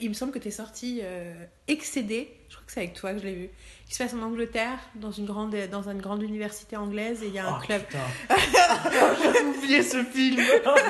Il 0.00 0.08
me 0.08 0.14
semble 0.14 0.32
que 0.32 0.38
t'es 0.38 0.50
sorti 0.50 1.00
euh, 1.02 1.32
excédé. 1.68 2.36
Je 2.48 2.56
crois 2.56 2.66
que 2.66 2.72
c'est 2.72 2.80
avec 2.80 2.94
toi 2.94 3.12
que 3.12 3.20
je 3.20 3.24
l'ai 3.24 3.34
vu. 3.34 3.50
Qui 3.90 3.96
se 3.96 4.04
passe 4.04 4.14
en 4.14 4.22
Angleterre, 4.22 4.78
dans 4.94 5.10
une 5.10 5.26
grande, 5.26 5.52
dans 5.68 5.82
une 5.90 6.00
grande 6.00 6.22
université 6.22 6.76
anglaise, 6.76 7.24
et 7.24 7.26
il 7.26 7.34
y 7.34 7.40
a 7.40 7.48
un 7.48 7.58
Oh, 7.58 7.60
club. 7.66 7.82
J'avais 8.30 9.40
oublié 9.42 9.82
ce 9.82 10.04
film. 10.04 10.40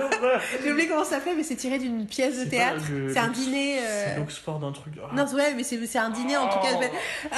J'ai 0.63 0.71
oublié 0.71 0.87
comment 0.87 1.05
ça 1.05 1.13
s'appelle, 1.17 1.35
mais 1.39 1.43
c'est 1.43 1.57
tiré 1.57 1.79
d'une 1.79 2.05
pièce 2.07 2.39
de 2.45 2.51
théâtre. 2.51 2.83
le- 2.93 3.11
C'est 3.11 3.19
un 3.19 3.29
dîner. 3.29 3.79
euh, 3.79 4.05
C'est 4.13 4.19
l'Oxford 4.21 4.59
d'un 4.59 4.73
truc. 4.73 4.93
Ah. 5.03 5.15
Non, 5.17 5.25
ouais, 5.35 5.55
mais 5.55 5.63
c'est 5.63 5.99
un 5.99 6.11
dîner 6.11 6.37
en 6.37 6.49
tout 6.51 6.59
cas. 6.59 6.75
Oh. 6.75 6.85
Ah, 7.33 7.37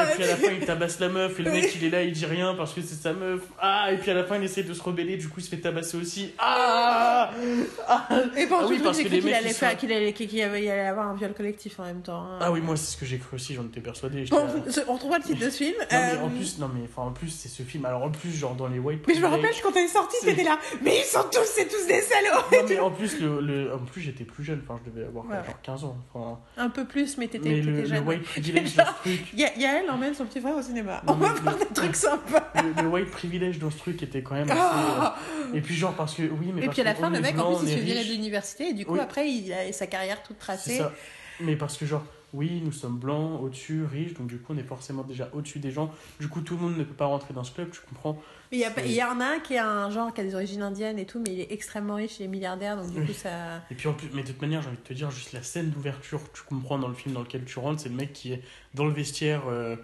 Ah, 0.00 0.04
et 0.10 0.14
puis 0.14 0.24
à 0.24 0.26
la 0.28 0.36
fin 0.36 0.52
il 0.58 0.64
tabasse 0.64 0.98
la 1.00 1.08
meuf 1.10 1.38
et 1.38 1.42
le 1.42 1.50
mec 1.50 1.74
il 1.74 1.84
est 1.84 1.90
là 1.90 2.02
il 2.02 2.12
dit 2.12 2.24
rien 2.26 2.54
parce 2.54 2.72
que 2.72 2.80
c'est 2.80 2.94
sa 2.94 3.12
meuf. 3.12 3.42
Ah 3.60 3.92
et 3.92 3.98
puis 3.98 4.10
à 4.10 4.14
la 4.14 4.24
fin 4.24 4.36
il 4.36 4.44
essaie 4.44 4.62
de 4.62 4.72
se 4.72 4.82
rebeller 4.82 5.16
du 5.18 5.28
coup 5.28 5.40
il 5.40 5.42
se 5.44 5.50
fait 5.50 5.58
tabasser 5.58 5.96
aussi. 5.98 6.32
Ah, 6.38 7.30
ah, 7.86 8.08
Et 8.36 8.46
pendant 8.46 8.62
Ah 8.62 8.64
tout 8.64 8.70
oui, 8.72 8.80
parce 8.82 8.96
j'ai 8.96 9.04
que 9.04 9.08
les 9.10 9.20
qu'il 9.20 9.34
allait, 9.34 9.48
ils 9.50 9.54
faire- 9.54 9.72
sont- 9.72 9.76
qu'il 9.76 9.92
allait 9.92 10.70
avoir 10.86 11.08
un 11.08 11.14
viol 11.14 11.34
collectif 11.34 11.78
en 11.78 11.84
même 11.84 12.00
temps. 12.02 12.22
hein. 12.22 12.38
Ah 12.40 12.50
oui 12.50 12.60
moi 12.62 12.76
c'est 12.76 12.92
ce 12.92 12.96
que 12.96 13.04
j'ai 13.06 13.18
cru 13.18 13.36
aussi 13.36 13.54
j'en 13.54 13.64
étais 13.66 13.80
persuadé. 13.80 14.24
On 14.88 14.94
retrouve 14.94 15.10
pas 15.10 15.18
le 15.18 15.24
titre 15.24 15.40
de 15.44 15.50
ce 15.50 15.56
film. 15.56 15.74
Non 15.80 15.86
mais 15.90 15.96
euh, 16.14 16.22
en 16.24 16.28
plus 16.30 16.58
non 16.58 16.70
mais 16.74 16.82
enfin 16.84 17.02
en 17.08 17.12
plus 17.12 17.28
c'est 17.30 17.48
ce 17.48 17.62
film 17.62 17.84
alors 17.84 18.02
en 18.02 18.10
plus 18.10 18.30
genre 18.34 18.54
dans 18.54 18.66
les 18.68 18.78
white 18.78 19.02
mais 19.08 19.14
je 19.14 19.20
me 19.20 19.26
rappelle 19.26 19.50
quand 19.62 19.74
elle 19.76 19.84
est 19.84 19.88
sortie, 19.88 20.16
t'étais 20.24 20.44
là. 20.44 20.58
Mais 20.82 20.98
ils 20.98 21.04
sont 21.04 21.24
tous, 21.30 21.44
c'est 21.44 21.66
tous 21.68 21.86
des 21.86 22.00
salauds. 22.00 22.42
Non 22.52 22.58
mais 22.68 22.78
en 22.78 22.90
plus 22.90 23.20
le, 23.20 23.40
le 23.40 23.74
en 23.74 23.78
plus 23.78 24.00
j'étais 24.02 24.24
plus 24.24 24.44
jeune 24.44 24.62
enfin 24.68 24.80
je 24.84 24.90
devais 24.90 25.06
avoir 25.06 25.24
Ouais. 25.26 25.36
genre 25.44 25.60
15 25.62 25.84
ans 25.84 25.96
enfin 26.14 26.38
Un 26.56 26.68
peu 26.70 26.84
plus, 26.86 27.16
mais 27.18 27.28
t'étais 27.28 27.48
mais 27.48 27.54
t'étais 27.56 27.70
le, 27.70 27.80
le 27.82 27.84
jeune. 27.86 28.06
white 28.06 28.22
privilege 28.24 28.74
dans 28.76 28.84
ce 28.86 28.92
truc 29.02 29.20
Il 29.32 29.40
y 29.40 29.44
a, 29.44 29.54
il 29.56 29.62
y 29.62 29.66
a 29.66 29.82
elle 29.82 29.90
emmène 29.90 30.14
son 30.14 30.24
petit 30.26 30.40
frère 30.40 30.56
au 30.56 30.62
cinéma. 30.62 31.02
Non, 31.06 31.14
on 31.14 31.16
va 31.16 31.32
voir 31.34 31.56
des 31.56 31.66
trucs 31.66 31.96
sympas. 31.96 32.52
le, 32.54 32.82
le 32.82 32.88
white 32.88 33.10
privilege 33.10 33.58
dans 33.58 33.70
ce 33.70 33.78
truc 33.78 34.02
était 34.02 34.22
quand 34.22 34.34
même 34.34 34.50
assez, 34.50 34.60
Ah 34.60 35.16
euh, 35.52 35.54
et 35.56 35.60
puis 35.60 35.74
genre 35.74 35.94
parce 35.94 36.14
que 36.14 36.22
oui 36.22 36.50
mais 36.54 36.62
et 36.62 36.64
parce 36.66 36.74
puis 36.74 36.80
à 36.82 36.84
la 36.84 36.94
fin, 36.94 37.10
le 37.10 37.20
mec, 37.20 37.38
en 37.38 37.54
plus, 37.56 37.66
il 37.66 37.70
se 37.70 37.74
fait 37.76 37.80
virer 37.84 38.04
de 38.04 38.10
l'université 38.10 38.68
et 38.68 38.72
du 38.74 38.84
coup, 38.86 38.96
après, 39.00 39.28
il 39.30 39.52
a 39.52 39.72
sa 39.72 39.86
carrière 39.86 40.22
toute 40.22 40.38
tracée. 40.38 40.80
Mais 41.40 41.54
parce 41.56 41.76
que 41.76 41.86
genre, 41.86 42.02
oui, 42.34 42.60
nous 42.64 42.72
sommes 42.72 42.98
blancs, 42.98 43.40
au-dessus, 43.42 43.84
riches, 43.84 44.14
donc 44.14 44.26
du 44.26 44.38
coup, 44.38 44.52
on 44.54 44.58
est 44.58 44.62
forcément 44.62 45.02
déjà 45.02 45.30
au-dessus 45.32 45.58
des 45.60 45.70
gens. 45.70 45.92
Du 46.20 46.28
coup, 46.28 46.40
tout 46.42 46.56
le 46.56 46.60
monde 46.62 46.76
ne 46.76 46.84
peut 46.84 46.94
pas 46.94 47.06
rentrer 47.06 47.32
dans 47.32 47.44
ce 47.44 47.52
club, 47.52 47.70
tu 47.70 47.80
comprends 47.80 48.20
Mais 48.50 48.58
il 48.58 48.90
y, 48.92 48.94
y 48.96 49.02
en 49.04 49.20
a 49.20 49.24
un 49.36 49.38
qui 49.40 49.56
a 49.56 49.66
un 49.68 49.90
genre 49.90 50.12
qui 50.12 50.20
a 50.20 50.24
des 50.24 50.34
origines 50.34 50.62
indiennes 50.62 50.98
et 50.98 51.06
tout, 51.06 51.20
mais 51.20 51.32
il 51.32 51.40
est 51.40 51.52
extrêmement 51.52 51.94
riche, 51.94 52.20
il 52.20 52.24
est 52.24 52.28
milliardaire, 52.28 52.76
donc 52.76 52.90
du 52.90 53.00
Oui. 53.00 53.06
coup 53.06 53.12
ça. 53.14 53.62
Et 53.70 53.74
puis 53.74 53.88
en 53.88 53.94
plus, 53.94 54.08
mais 54.12 54.22
de 54.22 54.28
toute 54.28 54.42
manière, 54.42 54.60
j'ai 54.62 54.68
envie 54.68 54.76
de 54.76 54.82
te 54.82 54.92
dire, 54.92 55.10
juste 55.10 55.32
la 55.32 55.42
scène 55.42 55.70
d'ouverture, 55.70 56.20
tu 56.34 56.42
comprends 56.42 56.78
dans 56.78 56.88
le 56.88 56.94
film 56.94 57.14
dans 57.14 57.22
lequel 57.22 57.44
tu 57.44 57.58
rentres, 57.58 57.80
c'est 57.80 57.88
le 57.88 57.94
mec 57.94 58.12
qui 58.12 58.32
est 58.32 58.42
dans 58.74 58.84
le 58.84 58.92
vestiaire 58.92 59.42
euh, 59.48 59.76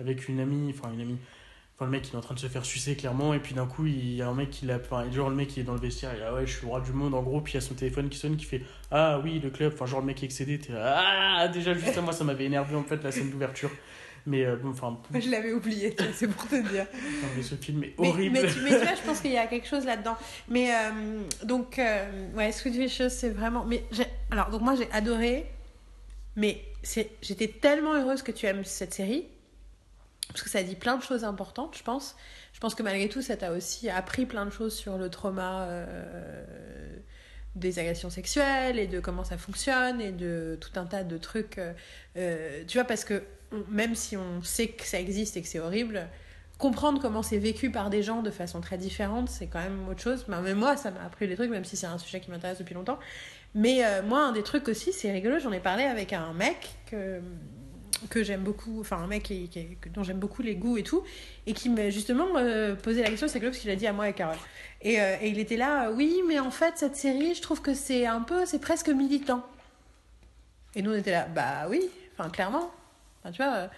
avec 0.00 0.28
une 0.28 0.40
amie, 0.40 0.74
enfin 0.76 0.92
une 0.92 1.00
amie, 1.00 1.18
enfin 1.74 1.86
le 1.86 1.90
mec 1.90 2.08
il 2.08 2.14
est 2.14 2.16
en 2.16 2.20
train 2.20 2.34
de 2.34 2.40
se 2.40 2.46
faire 2.46 2.64
sucer 2.64 2.96
clairement, 2.96 3.34
et 3.34 3.40
puis 3.40 3.54
d'un 3.54 3.66
coup 3.66 3.86
il 3.86 4.14
y 4.14 4.22
a 4.22 4.28
un 4.28 4.34
mec 4.34 4.50
qui 4.50 4.66
l'a, 4.66 4.76
enfin 4.76 5.10
genre 5.10 5.30
le 5.30 5.36
mec 5.36 5.48
qui 5.48 5.60
est 5.60 5.64
dans 5.64 5.74
le 5.74 5.80
vestiaire, 5.80 6.12
il 6.14 6.20
est 6.20 6.24
ah 6.24 6.34
ouais, 6.34 6.46
je 6.46 6.52
suis 6.52 6.62
le 6.62 6.68
roi 6.68 6.80
du 6.80 6.92
monde 6.92 7.14
en 7.14 7.22
gros, 7.22 7.40
puis 7.40 7.52
il 7.52 7.56
y 7.56 7.58
a 7.58 7.60
son 7.60 7.74
téléphone 7.74 8.08
qui 8.08 8.18
sonne 8.18 8.36
qui 8.36 8.44
fait 8.44 8.62
ah 8.90 9.20
oui, 9.22 9.40
le 9.40 9.50
club, 9.50 9.72
enfin 9.74 9.86
genre 9.86 10.00
le 10.00 10.06
mec 10.06 10.22
est 10.22 10.26
excédé, 10.26 10.58
t'es 10.58 10.72
là, 10.72 11.02
ah 11.38 11.48
déjà 11.48 11.74
juste 11.74 11.96
à 11.98 12.00
moi 12.00 12.12
ça 12.12 12.24
m'avait 12.24 12.44
énervé 12.44 12.76
en 12.76 12.84
fait 12.84 13.02
la 13.02 13.10
scène 13.10 13.30
d'ouverture. 13.30 13.70
Mais 14.26 14.44
euh, 14.44 14.56
bon, 14.56 14.70
enfin, 14.70 14.98
Je 15.12 15.30
l'avais 15.30 15.52
oublié, 15.52 15.94
c'est 16.14 16.28
pour 16.28 16.48
te 16.48 16.54
dire. 16.54 16.86
non, 16.94 17.28
mais 17.36 17.42
ce 17.42 17.56
film 17.56 17.84
est 17.84 17.94
horrible. 17.98 18.32
mais, 18.32 18.50
tu, 18.50 18.60
mais 18.60 18.70
tu 18.70 18.76
vois, 18.76 18.94
je 18.94 19.02
pense 19.02 19.20
qu'il 19.20 19.32
y 19.32 19.36
a 19.36 19.46
quelque 19.48 19.66
chose 19.68 19.84
là-dedans. 19.84 20.16
Mais 20.48 20.74
euh, 20.74 21.20
donc, 21.44 21.78
euh, 21.78 22.32
ouais, 22.34 22.50
Sweet 22.50 22.74
Vicious, 22.74 23.10
c'est 23.10 23.30
vraiment. 23.30 23.64
Mais 23.64 23.84
alors, 24.30 24.50
donc 24.50 24.62
moi, 24.62 24.76
j'ai 24.76 24.90
adoré. 24.92 25.46
Mais 26.36 26.62
j'étais 27.22 27.48
tellement 27.48 27.94
heureuse 27.94 28.22
que 28.22 28.32
tu 28.32 28.46
aimes 28.46 28.64
cette 28.64 28.94
série. 28.94 29.26
Parce 30.28 30.42
que 30.42 30.50
ça 30.50 30.62
dit 30.62 30.74
plein 30.74 30.96
de 30.96 31.02
choses 31.02 31.24
importantes, 31.24 31.76
je 31.76 31.82
pense. 31.82 32.16
Je 32.52 32.60
pense 32.60 32.74
que 32.74 32.82
malgré 32.82 33.08
tout, 33.08 33.22
ça 33.22 33.36
t'a 33.36 33.52
aussi 33.52 33.90
appris 33.90 34.26
plein 34.26 34.46
de 34.46 34.50
choses 34.50 34.74
sur 34.74 34.96
le 34.96 35.10
trauma 35.10 35.62
euh, 35.62 36.96
des 37.56 37.78
agressions 37.78 38.10
sexuelles 38.10 38.78
et 38.78 38.86
de 38.86 39.00
comment 39.00 39.24
ça 39.24 39.36
fonctionne 39.36 40.00
et 40.00 40.12
de 40.12 40.58
tout 40.60 40.78
un 40.78 40.86
tas 40.86 41.04
de 41.04 41.18
trucs. 41.18 41.58
euh, 41.58 41.72
euh, 42.16 42.64
tu 42.66 42.78
vois, 42.78 42.86
parce 42.86 43.04
que 43.04 43.22
même 43.68 43.94
si 43.94 44.16
on 44.16 44.42
sait 44.42 44.68
que 44.68 44.84
ça 44.84 44.98
existe 44.98 45.36
et 45.36 45.42
que 45.42 45.48
c'est 45.48 45.60
horrible, 45.60 46.08
comprendre 46.58 47.00
comment 47.00 47.22
c'est 47.22 47.38
vécu 47.38 47.70
par 47.70 47.90
des 47.90 48.02
gens 48.02 48.22
de 48.22 48.30
façon 48.30 48.60
très 48.60 48.78
différente, 48.78 49.28
c'est 49.28 49.46
quand 49.46 49.60
même 49.60 49.88
autre 49.88 50.00
chose. 50.00 50.24
Ben, 50.26 50.40
même 50.40 50.58
moi, 50.58 50.76
ça 50.76 50.90
m'a 50.90 51.04
appris 51.04 51.28
des 51.28 51.36
trucs, 51.36 51.50
même 51.50 51.64
si 51.64 51.76
c'est 51.76 51.86
un 51.86 51.98
sujet 51.98 52.20
qui 52.20 52.30
m'intéresse 52.30 52.58
depuis 52.58 52.74
longtemps. 52.74 52.98
Mais 53.54 53.82
moi, 54.02 54.26
un 54.26 54.32
des 54.32 54.42
trucs 54.42 54.66
aussi, 54.66 54.92
c'est 54.92 55.12
rigolo, 55.12 55.38
j'en 55.38 55.52
ai 55.52 55.60
parlé 55.60 55.84
avec 55.84 56.12
un 56.12 56.32
mec 56.32 56.70
que, 56.86 57.20
que 58.10 58.22
j'aime 58.22 58.42
beaucoup, 58.42 58.80
enfin 58.80 58.96
un 58.98 59.06
mec 59.06 59.32
dont 59.92 60.02
j'aime 60.02 60.18
beaucoup 60.18 60.42
les 60.42 60.54
goûts 60.54 60.76
et 60.76 60.82
tout, 60.82 61.02
et 61.46 61.52
qui 61.52 61.68
m'a 61.68 61.90
justement 61.90 62.26
euh, 62.36 62.74
posé 62.74 63.02
la 63.02 63.08
question, 63.08 63.28
c'est 63.28 63.40
que 63.40 63.52
ce 63.52 63.60
qu'il 63.60 63.70
a 63.70 63.76
dit 63.76 63.86
à 63.86 63.92
moi 63.92 64.08
et 64.08 64.12
Carole. 64.12 64.36
Et, 64.82 65.00
euh, 65.00 65.16
et 65.20 65.28
il 65.28 65.38
était 65.38 65.56
là, 65.56 65.88
euh, 65.88 65.94
oui, 65.94 66.20
mais 66.26 66.38
en 66.38 66.50
fait, 66.50 66.74
cette 66.76 66.96
série, 66.96 67.34
je 67.34 67.42
trouve 67.42 67.62
que 67.62 67.74
c'est 67.74 68.06
un 68.06 68.20
peu, 68.20 68.46
c'est 68.46 68.60
presque 68.60 68.88
militant. 68.88 69.44
Et 70.74 70.82
nous, 70.82 70.92
on 70.92 70.96
était 70.96 71.12
là, 71.12 71.26
bah 71.26 71.66
oui, 71.68 71.88
enfin 72.18 72.30
clairement. 72.30 72.70
Tu 73.32 73.42
vois. 73.42 73.70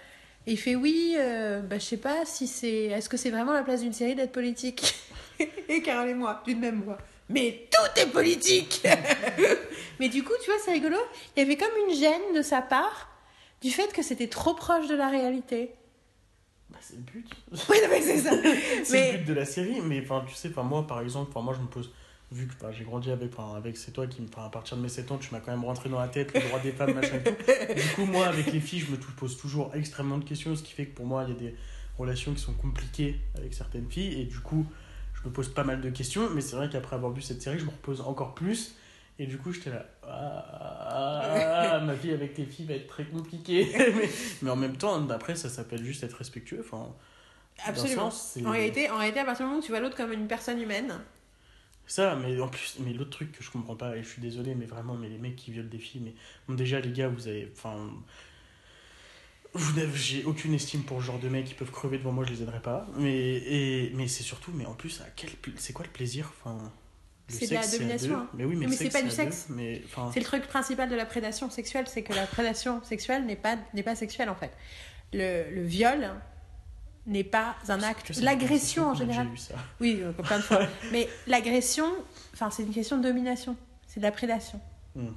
Et 0.45 0.53
il 0.53 0.57
fait 0.57 0.75
oui, 0.75 1.15
bah, 1.15 1.77
je 1.77 1.83
sais 1.83 1.97
pas 1.97 2.25
si 2.25 2.47
c'est. 2.47 2.85
Est-ce 2.85 3.07
que 3.07 3.17
c'est 3.17 3.29
vraiment 3.29 3.53
la 3.53 3.63
place 3.63 3.81
d'une 3.81 3.93
série 3.93 4.15
d'être 4.15 4.31
politique? 4.31 4.95
Et 5.69 5.81
Carole 5.81 6.09
et 6.09 6.13
moi, 6.13 6.41
d'une 6.45 6.59
même 6.59 6.81
voix. 6.81 6.97
Mais 7.29 7.67
tout 7.69 8.01
est 8.01 8.07
politique 8.07 8.81
Mais 9.99 10.09
du 10.09 10.23
coup, 10.23 10.33
tu 10.43 10.49
vois, 10.49 10.59
c'est 10.63 10.71
rigolo. 10.71 10.97
Il 11.35 11.43
y 11.43 11.45
avait 11.45 11.57
comme 11.57 11.71
une 11.87 11.95
gêne 11.95 12.33
de 12.35 12.41
sa 12.41 12.61
part 12.61 13.09
du 13.61 13.71
fait 13.71 13.91
que 13.93 14.03
c'était 14.03 14.27
trop 14.27 14.53
proche 14.53 14.87
de 14.87 14.95
la 14.95 15.09
réalité. 15.09 15.71
Bah, 16.69 16.77
c'est 16.81 16.95
le 16.97 17.01
but. 17.01 17.25
Oui, 17.69 17.77
non, 17.81 17.87
mais 17.89 18.01
c'est 18.01 18.17
ça. 18.19 18.31
c'est 18.83 18.91
Mais- 18.93 19.11
le 19.13 19.17
but 19.19 19.27
de 19.27 19.33
la 19.33 19.45
série 19.45 19.79
mais 19.81 20.01
enfin 20.01 20.23
tu 20.27 20.35
sais 20.35 20.49
enfin 20.49 20.63
moi 20.63 20.85
par 20.85 21.01
exemple 21.01 21.31
enfin 21.33 21.43
moi 21.43 21.53
je 21.55 21.61
me 21.61 21.67
pose 21.67 21.91
vu 22.29 22.45
que 22.45 22.53
j'ai 22.73 22.83
grandi 22.83 23.09
avec 23.09 23.31
avec 23.55 23.77
c'est 23.77 23.91
toi 23.91 24.05
qui 24.05 24.21
me 24.21 24.27
enfin, 24.27 24.45
à 24.45 24.49
partir 24.49 24.75
de 24.75 24.81
mes 24.81 24.89
7 24.89 25.09
ans 25.11 25.17
tu 25.17 25.31
m'as 25.33 25.39
quand 25.39 25.51
même 25.51 25.63
rentré 25.63 25.87
dans 25.87 25.99
la 25.99 26.09
tête 26.09 26.33
le 26.33 26.41
droit 26.41 26.59
des 26.59 26.73
femmes 26.73 26.93
machin 26.93 27.19
tout 27.23 27.31
du 27.73 27.87
coup 27.95 28.05
moi 28.05 28.27
avec 28.27 28.51
les 28.51 28.59
filles 28.59 28.79
je 28.81 28.91
me 28.91 28.97
pose 28.97 29.37
toujours 29.37 29.73
extrêmement 29.75 30.17
de 30.17 30.25
questions 30.25 30.53
ce 30.57 30.61
qui 30.61 30.73
fait 30.73 30.87
que 30.87 30.93
pour 30.95 31.05
moi 31.05 31.23
il 31.25 31.33
y 31.33 31.37
a 31.37 31.39
des 31.39 31.55
relations 31.97 32.33
qui 32.33 32.41
sont 32.41 32.53
compliquées 32.53 33.17
avec 33.37 33.53
certaines 33.53 33.89
filles 33.89 34.19
et 34.21 34.25
du 34.25 34.39
coup 34.39 34.65
je 35.13 35.25
me 35.25 35.33
pose 35.33 35.47
pas 35.53 35.63
mal 35.63 35.79
de 35.79 35.89
questions 35.89 36.29
mais 36.31 36.41
c'est 36.41 36.57
vrai 36.57 36.67
qu'après 36.69 36.97
avoir 36.97 37.13
vu 37.13 37.21
cette 37.21 37.41
série 37.41 37.59
je 37.59 37.63
me 37.65 37.69
repose 37.71 38.01
encore 38.01 38.35
plus 38.35 38.75
et 39.19 39.25
du 39.27 39.37
coup 39.37 39.51
j'étais 39.51 39.69
là 39.71 39.85
ah, 40.03 41.81
ma 41.85 41.93
vie 41.93 42.11
avec 42.11 42.37
les 42.37 42.45
filles 42.45 42.65
va 42.65 42.73
être 42.75 42.87
très 42.87 43.05
compliquée 43.05 43.67
mais, 43.95 44.09
mais 44.41 44.49
en 44.49 44.55
même 44.55 44.77
temps 44.77 45.07
après 45.09 45.35
ça 45.35 45.49
s'appelle 45.49 45.83
juste 45.83 46.03
être 46.03 46.13
respectueux 46.17 46.59
enfin 46.65 46.95
Absolument. 47.65 48.11
sens, 48.11 48.37
En 48.45 48.51
réalité, 48.51 48.89
en 48.89 48.97
réalité, 48.97 49.19
à 49.19 49.25
partir 49.25 49.45
du 49.45 49.49
moment 49.49 49.59
où 49.61 49.63
tu 49.63 49.71
vois 49.71 49.79
l'autre 49.79 49.95
comme 49.97 50.11
une 50.13 50.27
personne 50.27 50.61
humaine, 50.61 51.03
Ça, 51.87 52.15
mais 52.15 52.39
en 52.41 52.49
plus, 52.49 52.77
mais 52.79 52.93
l'autre 52.93 53.09
truc 53.11 53.31
que 53.31 53.43
je 53.43 53.49
comprends 53.49 53.75
pas, 53.75 53.95
et 53.97 54.03
je 54.03 54.07
suis 54.09 54.21
désolé, 54.21 54.53
mais 54.55 54.65
vraiment, 54.65 54.95
mais 54.95 55.09
les 55.09 55.17
mecs 55.17 55.35
qui 55.35 55.51
violent 55.51 55.69
des 55.69 55.79
filles, 55.79 56.01
mais 56.01 56.13
bon, 56.47 56.53
déjà, 56.55 56.79
les 56.79 56.91
gars, 56.91 57.07
vous 57.07 57.27
avez. 57.27 57.51
Enfin. 57.55 57.89
vous 59.53 59.73
n'avez- 59.79 59.95
J'ai 59.97 60.23
aucune 60.25 60.53
estime 60.53 60.83
pour 60.83 61.01
ce 61.01 61.05
genre 61.07 61.19
de 61.19 61.29
mecs 61.29 61.45
qui 61.45 61.53
peuvent 61.53 61.71
crever 61.71 61.97
devant 61.97 62.11
moi, 62.11 62.25
je 62.25 62.31
les 62.31 62.43
aiderai 62.43 62.61
pas. 62.61 62.87
Mais, 62.97 63.15
et, 63.17 63.91
mais 63.95 64.07
c'est 64.07 64.23
surtout, 64.23 64.51
mais 64.53 64.65
en 64.65 64.73
plus, 64.73 65.01
à 65.01 65.05
quel, 65.15 65.29
c'est 65.57 65.73
quoi 65.73 65.85
le 65.85 65.91
plaisir 65.91 66.31
enfin, 66.43 66.71
C'est 67.27 67.47
de 67.47 67.53
la 67.55 67.67
domination, 67.67 68.17
hein. 68.17 68.29
Mais 68.33 68.45
oui, 68.45 68.55
mais, 68.55 68.69
c'est 68.69 68.89
pas 68.89 69.01
du 69.01 69.09
sexe. 69.09 69.47
Mais, 69.49 69.81
enfin, 69.85 70.09
C'est 70.13 70.21
le 70.21 70.25
truc 70.25 70.47
principal 70.47 70.87
de 70.89 70.95
la 70.95 71.05
prédation 71.05 71.49
sexuelle, 71.49 71.85
c'est 71.87 72.01
que 72.01 72.13
la 72.13 72.25
prédation 72.25 72.81
sexuelle 72.83 73.25
n'est 73.25 73.35
pas, 73.35 73.57
n'est 73.73 73.83
pas 73.83 73.95
sexuelle 73.95 74.29
en 74.29 74.35
fait. 74.35 74.51
Le, 75.13 75.49
le 75.53 75.63
viol 75.63 76.09
n'est 77.07 77.23
pas 77.23 77.55
un 77.67 77.81
acte. 77.81 78.15
L'agression 78.21 78.89
en 78.89 78.93
général. 78.93 79.27
eu 79.33 79.37
ça. 79.37 79.55
Oui, 79.79 79.99
euh, 80.01 80.11
plein 80.11 80.37
de 80.37 80.43
fois. 80.43 80.67
Mais 80.91 81.09
l'agression, 81.25 81.85
enfin, 82.33 82.49
c'est 82.49 82.63
une 82.63 82.73
question 82.73 82.97
de 82.97 83.03
domination. 83.03 83.55
C'est 83.87 83.99
de 83.99 84.05
la 84.05 84.11
prédation. 84.11 84.59
Hmm. 84.95 85.09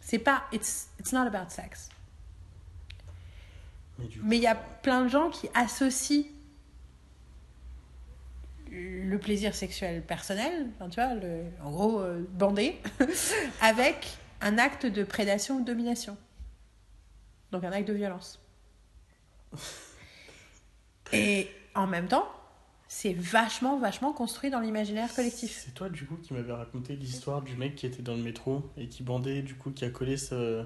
C'est 0.00 0.18
pas. 0.18 0.44
It's, 0.52 0.88
it's 1.00 1.12
not 1.12 1.26
about 1.26 1.50
sex. 1.50 1.88
Mais 4.22 4.36
il 4.36 4.42
y 4.42 4.46
a 4.46 4.54
plein 4.54 5.02
de 5.04 5.08
gens 5.08 5.30
qui 5.30 5.48
associent 5.54 6.24
le 8.72 9.18
plaisir 9.18 9.54
sexuel 9.54 10.02
personnel, 10.02 10.68
enfin, 10.74 10.88
tu 10.88 11.00
vois, 11.00 11.14
le, 11.14 11.44
en 11.62 11.70
gros, 11.70 12.00
euh, 12.00 12.26
bandé, 12.32 12.76
avec 13.60 14.16
un 14.40 14.58
acte 14.58 14.86
de 14.86 15.04
prédation 15.04 15.56
ou 15.56 15.60
de 15.60 15.66
domination. 15.66 16.16
Donc 17.50 17.64
un 17.64 17.72
acte 17.72 17.88
de 17.88 17.92
violence. 17.92 18.40
Et 21.12 21.48
en 21.74 21.86
même 21.86 22.08
temps, 22.08 22.26
c'est 22.88 23.12
vachement, 23.12 23.78
vachement 23.78 24.12
construit 24.12 24.50
dans 24.50 24.60
l'imaginaire 24.60 25.14
collectif. 25.14 25.62
C'est 25.64 25.74
toi, 25.74 25.90
du 25.90 26.06
coup, 26.06 26.16
qui 26.16 26.32
m'avais 26.32 26.52
raconté 26.52 26.96
l'histoire 26.96 27.42
du 27.42 27.54
mec 27.56 27.74
qui 27.74 27.86
était 27.86 28.02
dans 28.02 28.14
le 28.14 28.22
métro 28.22 28.70
et 28.78 28.88
qui 28.88 29.02
bandait, 29.02 29.42
du 29.42 29.54
coup, 29.54 29.70
qui 29.70 29.84
a 29.84 29.90
collé 29.90 30.16
sa... 30.16 30.64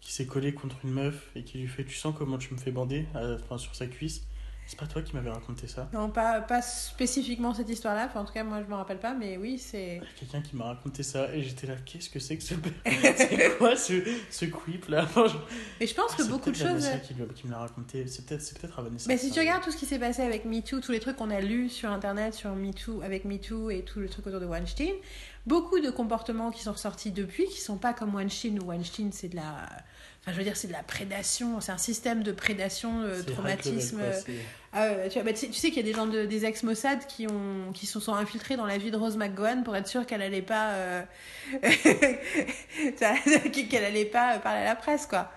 qui 0.00 0.12
s'est 0.12 0.26
collé 0.26 0.54
contre 0.54 0.76
une 0.84 0.92
meuf 0.92 1.30
et 1.34 1.44
qui 1.44 1.58
lui 1.58 1.68
fait 1.68 1.84
Tu 1.84 1.96
sens 1.96 2.14
comment 2.16 2.38
tu 2.38 2.54
me 2.54 2.58
fais 2.58 2.70
bander 2.70 3.06
euh, 3.16 3.38
enfin, 3.42 3.58
sur 3.58 3.74
sa 3.74 3.86
cuisse? 3.86 4.22
C'est 4.70 4.78
pas 4.78 4.86
toi 4.86 5.02
qui 5.02 5.16
m'avais 5.16 5.30
raconté 5.30 5.66
ça 5.66 5.88
Non, 5.92 6.10
pas, 6.10 6.40
pas 6.40 6.62
spécifiquement 6.62 7.52
cette 7.52 7.68
histoire-là, 7.68 8.06
enfin, 8.06 8.20
en 8.20 8.24
tout 8.24 8.32
cas, 8.32 8.44
moi 8.44 8.62
je 8.62 8.68
me 8.70 8.74
rappelle 8.76 9.00
pas, 9.00 9.14
mais 9.14 9.36
oui, 9.36 9.58
c'est. 9.58 10.00
Quelqu'un 10.16 10.40
qui 10.42 10.54
m'a 10.54 10.66
raconté 10.66 11.02
ça 11.02 11.34
et 11.34 11.42
j'étais 11.42 11.66
là 11.66 11.74
Qu'est-ce 11.84 12.08
que 12.08 12.20
c'est 12.20 12.36
que 12.36 12.44
ce. 12.44 12.54
c'est 13.16 13.58
quoi 13.58 13.74
ce, 13.74 13.94
ce 14.30 14.44
creep 14.44 14.86
là? 14.86 15.02
Enfin, 15.02 15.26
je- 15.26 15.36
Mais 15.80 15.88
je 15.88 15.94
pense 15.96 16.12
Ah, 16.12 16.16
que 16.18 16.22
c'est 16.22 16.28
beaucoup 16.30 16.50
de 16.52 16.54
choses. 16.54 16.66
Vanessa 16.66 16.98
qui, 16.98 17.14
qui 17.34 17.46
me 17.48 17.50
l'a 17.50 17.58
raconté. 17.58 18.06
C'est 18.06 18.24
peut-être 18.24 18.42
c'est 18.42 18.56
peut-être 18.60 18.78
à 18.78 18.82
Vanessa. 18.82 19.06
Mais 19.08 19.16
si 19.18 19.28
ça. 19.30 19.34
tu 19.34 19.40
regardes 19.40 19.64
tout 19.64 19.72
ce 19.72 19.76
qui 19.76 19.86
s'est 19.86 19.98
passé 19.98 20.22
avec 20.22 20.44
MeToo, 20.44 20.78
tous 20.80 20.92
les 20.92 21.00
trucs 21.00 21.16
qu'on 21.16 21.30
a 21.30 21.40
lus 21.40 21.68
sur 21.68 21.90
internet, 21.90 22.32
sur 22.34 22.54
MeToo, 22.54 23.02
avec 23.02 23.24
MeToo 23.24 23.70
et 23.70 23.82
tout 23.82 23.98
le 23.98 24.08
truc 24.08 24.24
autour 24.28 24.38
de 24.38 24.46
Weinstein, 24.46 24.94
beaucoup 25.46 25.80
de 25.80 25.90
comportements 25.90 26.52
qui 26.52 26.62
sont 26.62 26.72
ressortis 26.72 27.10
depuis, 27.10 27.46
qui 27.46 27.60
sont 27.60 27.76
pas 27.76 27.92
comme 27.92 28.14
Weinstein, 28.14 28.60
où 28.62 28.66
Weinstein 28.66 29.10
c'est 29.10 29.30
de 29.30 29.34
la. 29.36 29.66
Enfin, 30.22 30.32
je 30.32 30.36
veux 30.36 30.44
dire, 30.44 30.54
c'est 30.56 30.68
de 30.68 30.72
la 30.74 30.82
prédation, 30.82 31.60
c'est 31.62 31.72
un 31.72 31.78
système 31.78 32.22
de 32.22 32.30
prédation, 32.32 33.00
euh, 33.02 33.22
traumatisme. 33.22 34.00
level, 34.00 34.22
quoi, 34.22 34.34
euh, 34.82 35.02
ah 35.04 35.08
tu, 35.08 35.14
vois, 35.14 35.22
bah, 35.22 35.32
tu 35.32 35.38
sais, 35.38 35.46
tu 35.46 35.54
sais 35.54 35.68
qu'il 35.70 35.78
y 35.78 35.80
a 35.80 35.90
des 35.90 35.94
gens 35.96 36.06
de, 36.06 36.26
des 36.26 36.44
ex-Mossad 36.44 37.06
qui, 37.06 37.26
ont, 37.26 37.72
qui 37.72 37.86
se 37.86 37.98
sont 38.00 38.12
infiltrés 38.14 38.56
dans 38.56 38.66
la 38.66 38.76
vie 38.76 38.90
de 38.90 38.98
Rose 38.98 39.16
McGowan 39.16 39.64
pour 39.64 39.74
être 39.76 39.88
sûr 39.88 40.04
qu'elle 40.04 40.20
allait 40.20 40.42
pas. 40.42 40.72
euh, 40.72 41.02
qu'elle 43.70 43.84
allait 43.84 44.04
pas 44.04 44.38
parler 44.38 44.60
à 44.60 44.64
la 44.64 44.76
presse, 44.76 45.06
quoi. 45.06 45.32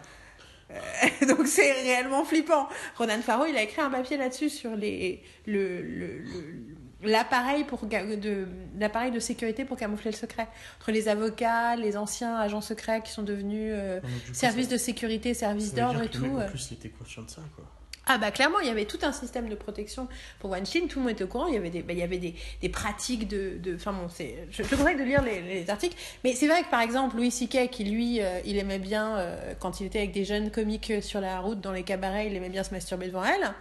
Euh, 0.71 0.75
Donc 1.27 1.47
c'est 1.47 1.71
réellement 1.71 2.25
flippant. 2.25 2.67
Ronan 2.97 3.21
Farrow, 3.21 3.45
il 3.45 3.55
a 3.55 3.61
écrit 3.63 3.81
un 3.81 3.89
papier 3.89 4.17
là-dessus 4.17 4.49
sur 4.49 4.75
les 4.75 5.21
le 5.45 5.81
le- 5.81 6.17
le- 6.19 6.75
l'appareil 7.03 7.63
pour 7.63 7.85
de 7.85 8.47
l'appareil 8.79 9.11
de 9.11 9.19
sécurité 9.19 9.65
pour 9.65 9.77
camoufler 9.77 10.11
le 10.11 10.17
secret 10.17 10.47
entre 10.79 10.91
les 10.91 11.07
avocats, 11.07 11.75
les 11.75 11.97
anciens 11.97 12.35
agents 12.37 12.61
secrets 12.61 13.01
qui 13.03 13.11
sont 13.11 13.23
devenus 13.23 13.71
euh, 13.75 13.99
services 14.33 14.67
de 14.69 14.77
sécurité, 14.77 15.33
services 15.33 15.73
d'ordre 15.73 16.01
et 16.03 16.09
tout. 16.09 16.21
mec, 16.23 16.31
euh. 16.33 16.45
En 16.45 16.49
plus, 16.49 16.67
il 16.71 16.73
était 16.75 16.89
conscient 16.89 17.23
de 17.23 17.29
ça, 17.29 17.41
quoi. 17.55 17.65
Ah 18.05 18.17
bah 18.17 18.31
clairement, 18.31 18.59
il 18.59 18.67
y 18.67 18.69
avait 18.69 18.83
tout 18.83 18.99
un 19.03 19.13
système 19.13 19.47
de 19.47 19.55
protection 19.55 20.09
pour 20.39 20.49
Weinstein, 20.49 20.89
tout 20.89 20.99
le 20.99 21.03
monde 21.03 21.13
était 21.13 21.23
au 21.23 21.27
courant, 21.27 21.47
il 21.47 21.53
y 21.53 21.57
avait 21.57 21.69
des, 21.69 21.81
bah, 21.83 21.93
il 21.93 21.99
y 21.99 22.03
avait 22.03 22.17
des, 22.17 22.35
des 22.61 22.67
pratiques 22.67 23.29
de... 23.29 23.57
de- 23.63 23.75
Enfin 23.75 23.93
bon, 23.93 24.09
c'est, 24.09 24.45
je, 24.51 24.61
je 24.61 24.67
te 24.67 24.75
conseille 24.75 24.97
de 24.97 25.03
lire 25.03 25.21
les, 25.23 25.41
les 25.41 25.69
articles, 25.69 25.95
mais 26.25 26.33
c'est 26.33 26.47
vrai 26.49 26.63
que 26.63 26.69
par 26.69 26.81
exemple, 26.81 27.15
Louis 27.15 27.31
C.K., 27.31 27.69
qui 27.69 27.85
lui, 27.85 28.21
euh, 28.21 28.41
il 28.45 28.57
aimait 28.57 28.77
bien, 28.79 29.15
euh, 29.15 29.53
quand 29.57 29.79
il 29.79 29.85
était 29.85 29.99
avec 29.99 30.11
des 30.11 30.25
jeunes 30.25 30.51
comiques 30.51 30.91
sur 31.01 31.21
la 31.21 31.39
route, 31.39 31.61
dans 31.61 31.71
les 31.71 31.83
cabarets, 31.83 32.27
il 32.27 32.35
aimait 32.35 32.49
bien 32.49 32.65
se 32.65 32.71
masturber 32.71 33.07
devant 33.07 33.23
elle. 33.23 33.53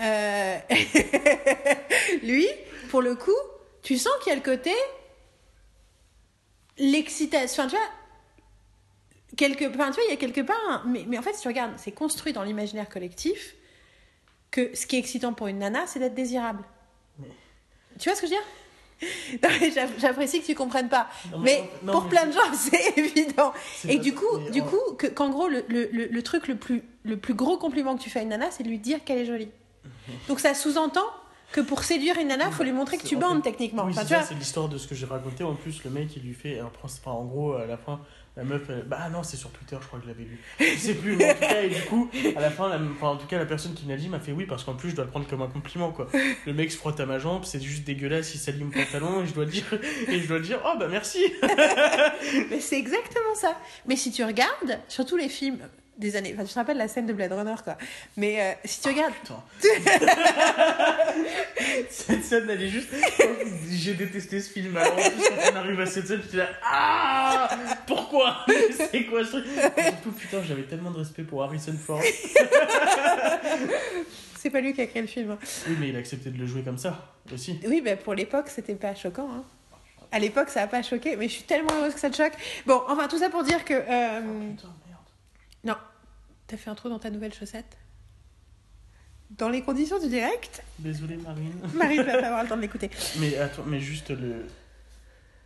Euh, 0.00 0.58
lui, 2.22 2.46
pour 2.90 3.02
le 3.02 3.14
coup, 3.14 3.30
tu 3.82 3.96
sens 3.98 4.12
qu'il 4.22 4.30
y 4.30 4.32
a 4.32 4.36
le 4.36 4.42
côté... 4.44 4.72
L'excitation, 6.80 7.64
enfin 7.64 7.70
tu 7.70 7.76
vois, 7.76 7.86
quelque 9.36 9.64
enfin, 9.64 9.86
tu 9.90 9.94
vois, 9.94 10.04
il 10.06 10.10
y 10.10 10.12
a 10.12 10.16
quelque 10.16 10.42
part, 10.42 10.84
mais, 10.86 11.04
mais 11.08 11.18
en 11.18 11.22
fait, 11.22 11.34
si 11.34 11.42
tu 11.42 11.48
regardes, 11.48 11.72
c'est 11.76 11.90
construit 11.90 12.32
dans 12.32 12.44
l'imaginaire 12.44 12.88
collectif 12.88 13.56
que 14.52 14.72
ce 14.76 14.86
qui 14.86 14.94
est 14.94 15.00
excitant 15.00 15.32
pour 15.32 15.48
une 15.48 15.58
nana, 15.58 15.88
c'est 15.88 15.98
d'être 15.98 16.14
désirable. 16.14 16.62
Tu 17.98 18.08
vois 18.08 18.14
ce 18.16 18.22
que 18.22 18.28
je 18.28 18.32
veux 18.34 18.38
dire? 19.60 19.90
J'apprécie 19.98 20.40
que 20.40 20.46
tu 20.46 20.54
comprennes 20.54 20.88
pas. 20.88 21.08
Non, 21.32 21.38
mais 21.40 21.68
non, 21.82 21.92
pour 21.94 22.04
mais 22.04 22.10
plein 22.10 22.26
de 22.26 22.32
gens, 22.32 22.40
c'est 22.54 22.96
évident. 22.96 23.52
Et 23.88 23.96
pas- 23.96 24.02
du 24.04 24.14
coup, 24.14 24.38
mais 24.44 24.50
du 24.50 24.60
en- 24.60 24.66
coup 24.66 24.94
que- 24.96 25.08
qu'en 25.08 25.30
gros, 25.30 25.48
le, 25.48 25.64
le, 25.68 25.88
le, 25.90 26.06
le 26.06 26.22
truc 26.22 26.46
le 26.46 26.54
plus, 26.56 26.84
le 27.02 27.16
plus 27.16 27.34
gros 27.34 27.58
compliment 27.58 27.96
que 27.96 28.02
tu 28.02 28.10
fais 28.10 28.20
à 28.20 28.22
une 28.22 28.28
nana, 28.28 28.52
c'est 28.52 28.62
de 28.62 28.68
lui 28.68 28.78
dire 28.78 29.02
qu'elle 29.04 29.18
est 29.18 29.24
jolie. 29.26 29.50
Donc 30.28 30.40
ça 30.40 30.54
sous-entend 30.54 31.06
que 31.52 31.60
pour 31.62 31.82
séduire 31.82 32.18
une 32.18 32.28
nana, 32.28 32.46
il 32.48 32.52
faut 32.52 32.62
lui 32.62 32.72
montrer 32.72 32.98
que 32.98 33.06
tu 33.06 33.16
bandes 33.16 33.42
techniquement. 33.42 33.84
Oui, 33.86 33.94
Enfin, 33.96 34.22
c'est 34.22 34.34
l'histoire 34.34 34.68
de 34.68 34.76
ce 34.76 34.86
que 34.86 34.94
j'ai 34.94 35.06
raconté. 35.06 35.44
En 35.44 35.54
plus, 35.54 35.82
le 35.84 35.90
mec, 35.90 36.14
il 36.16 36.22
lui 36.22 36.34
fait. 36.34 36.60
Enfin, 36.82 37.10
en 37.10 37.24
gros, 37.24 37.54
à 37.54 37.64
la 37.64 37.78
fin, 37.78 38.00
la 38.36 38.44
meuf. 38.44 38.60
elle- 38.68 38.82
Bah 38.86 39.08
non, 39.10 39.22
c'est 39.22 39.38
sur 39.38 39.48
Twitter, 39.50 39.78
je 39.80 39.86
crois 39.86 39.98
que 39.98 40.04
je 40.04 40.10
l'avais 40.10 40.24
lu. 40.24 40.38
Je 40.60 40.76
sais 40.78 40.92
plus, 40.92 41.16
mais 41.16 41.30
en 41.30 41.34
tout 41.34 41.40
cas, 41.40 41.62
et 41.62 41.70
du 41.70 41.80
coup, 41.86 42.10
à 42.36 42.40
la 42.42 42.50
fin, 42.50 42.68
la... 42.68 42.76
enfin, 42.76 43.08
en 43.08 43.16
tout 43.16 43.26
cas, 43.26 43.38
la 43.38 43.46
personne 43.46 43.72
qui 43.72 43.86
me 43.86 43.90
l'a 43.92 43.96
dit 43.96 44.10
m'a 44.10 44.20
fait 44.20 44.32
oui, 44.32 44.44
parce 44.44 44.62
qu'en 44.62 44.74
plus, 44.74 44.90
je 44.90 44.96
dois 44.96 45.06
le 45.06 45.10
prendre 45.10 45.26
comme 45.26 45.40
un 45.40 45.46
compliment, 45.48 45.90
quoi. 45.90 46.08
Le 46.44 46.52
mec 46.52 46.70
se 46.70 46.76
frotte 46.76 47.00
à 47.00 47.06
ma 47.06 47.18
jambe, 47.18 47.44
c'est 47.46 47.62
juste 47.62 47.84
dégueulasse, 47.84 48.34
il 48.34 48.38
salit 48.38 48.62
mon 48.62 48.70
pantalon, 48.70 49.22
et 49.22 49.26
je 49.26 49.32
dois 49.32 49.46
le 49.46 49.50
dire, 49.50 49.64
et 50.08 50.20
je 50.20 50.28
dois 50.28 50.36
le 50.38 50.44
dire, 50.44 50.60
oh 50.66 50.76
bah 50.78 50.88
merci. 50.90 51.24
Mais 52.50 52.60
c'est 52.60 52.78
exactement 52.78 53.34
ça. 53.34 53.56
Mais 53.86 53.96
si 53.96 54.12
tu 54.12 54.22
regardes, 54.24 54.78
surtout 54.88 55.16
les 55.16 55.30
films 55.30 55.60
des 55.98 56.16
années. 56.16 56.32
Enfin, 56.34 56.44
tu 56.44 56.52
te 56.54 56.58
rappelles 56.58 56.76
la 56.78 56.88
scène 56.88 57.06
de 57.06 57.12
Blade 57.12 57.32
Runner, 57.32 57.54
quoi. 57.64 57.76
Mais 58.16 58.40
euh, 58.40 58.52
si 58.64 58.80
tu 58.80 58.88
regardes. 58.88 59.12
Putain. 59.14 59.42
cette 61.90 62.24
scène, 62.24 62.48
elle 62.48 62.62
est 62.62 62.68
juste. 62.68 62.88
J'ai 63.70 63.94
détesté 63.94 64.40
ce 64.40 64.50
film. 64.50 64.76
Alors, 64.76 64.92
en 64.92 64.96
plus, 64.96 65.28
quand 65.28 65.52
on 65.52 65.56
arrive 65.56 65.80
à 65.80 65.86
cette 65.86 66.06
scène, 66.06 66.20
j'étais 66.22 66.36
là. 66.38 66.48
Ah 66.62 67.48
Pourquoi? 67.86 68.46
C'est 68.90 69.04
quoi 69.06 69.24
ce 69.24 69.30
truc? 69.32 69.44
Surtout, 69.76 70.12
putain, 70.12 70.42
j'avais 70.46 70.62
tellement 70.62 70.90
de 70.92 70.98
respect 70.98 71.24
pour 71.24 71.42
Harrison 71.42 71.74
Ford. 71.76 72.00
C'est 74.38 74.50
pas 74.50 74.60
lui 74.60 74.72
qui 74.72 74.80
a 74.80 74.86
créé 74.86 75.02
le 75.02 75.08
film. 75.08 75.32
hein. 75.32 75.38
Oui, 75.68 75.76
mais 75.80 75.88
il 75.88 75.96
a 75.96 75.98
accepté 75.98 76.30
de 76.30 76.38
le 76.38 76.46
jouer 76.46 76.62
comme 76.62 76.78
ça 76.78 77.12
aussi. 77.32 77.58
Oui, 77.66 77.80
ben 77.80 77.98
pour 77.98 78.14
l'époque, 78.14 78.46
c'était 78.48 78.76
pas 78.76 78.94
choquant. 78.94 79.28
Hein. 79.32 79.42
À 80.12 80.18
l'époque, 80.20 80.48
ça 80.48 80.62
a 80.62 80.66
pas 80.68 80.80
choqué. 80.82 81.16
Mais 81.16 81.26
je 81.28 81.32
suis 81.34 81.42
tellement 81.42 81.72
heureuse 81.78 81.92
que 81.94 82.00
ça 82.00 82.08
te 82.08 82.16
choque. 82.16 82.32
Bon, 82.64 82.80
enfin, 82.88 83.08
tout 83.08 83.18
ça 83.18 83.28
pour 83.30 83.42
dire 83.42 83.64
que. 83.64 83.74
euh, 83.74 84.20
Putain, 84.56 84.68
merde. 84.76 84.77
T'as 86.48 86.56
fait 86.56 86.70
un 86.70 86.74
trou 86.74 86.88
dans 86.88 86.98
ta 86.98 87.10
nouvelle 87.10 87.34
chaussette? 87.34 87.76
Dans 89.30 89.50
les 89.50 89.60
conditions 89.60 90.00
du 90.00 90.08
direct, 90.08 90.64
Désolé, 90.78 91.18
Marine. 91.18 91.52
Marie 91.74 91.98
va 91.98 92.04
pas 92.04 92.26
avoir 92.26 92.42
le 92.42 92.48
temps 92.48 92.56
de 92.56 92.62
l'écouter. 92.62 92.90
Mais 93.20 93.36
attends, 93.36 93.64
mais 93.66 93.78
juste 93.78 94.10
le. 94.10 94.46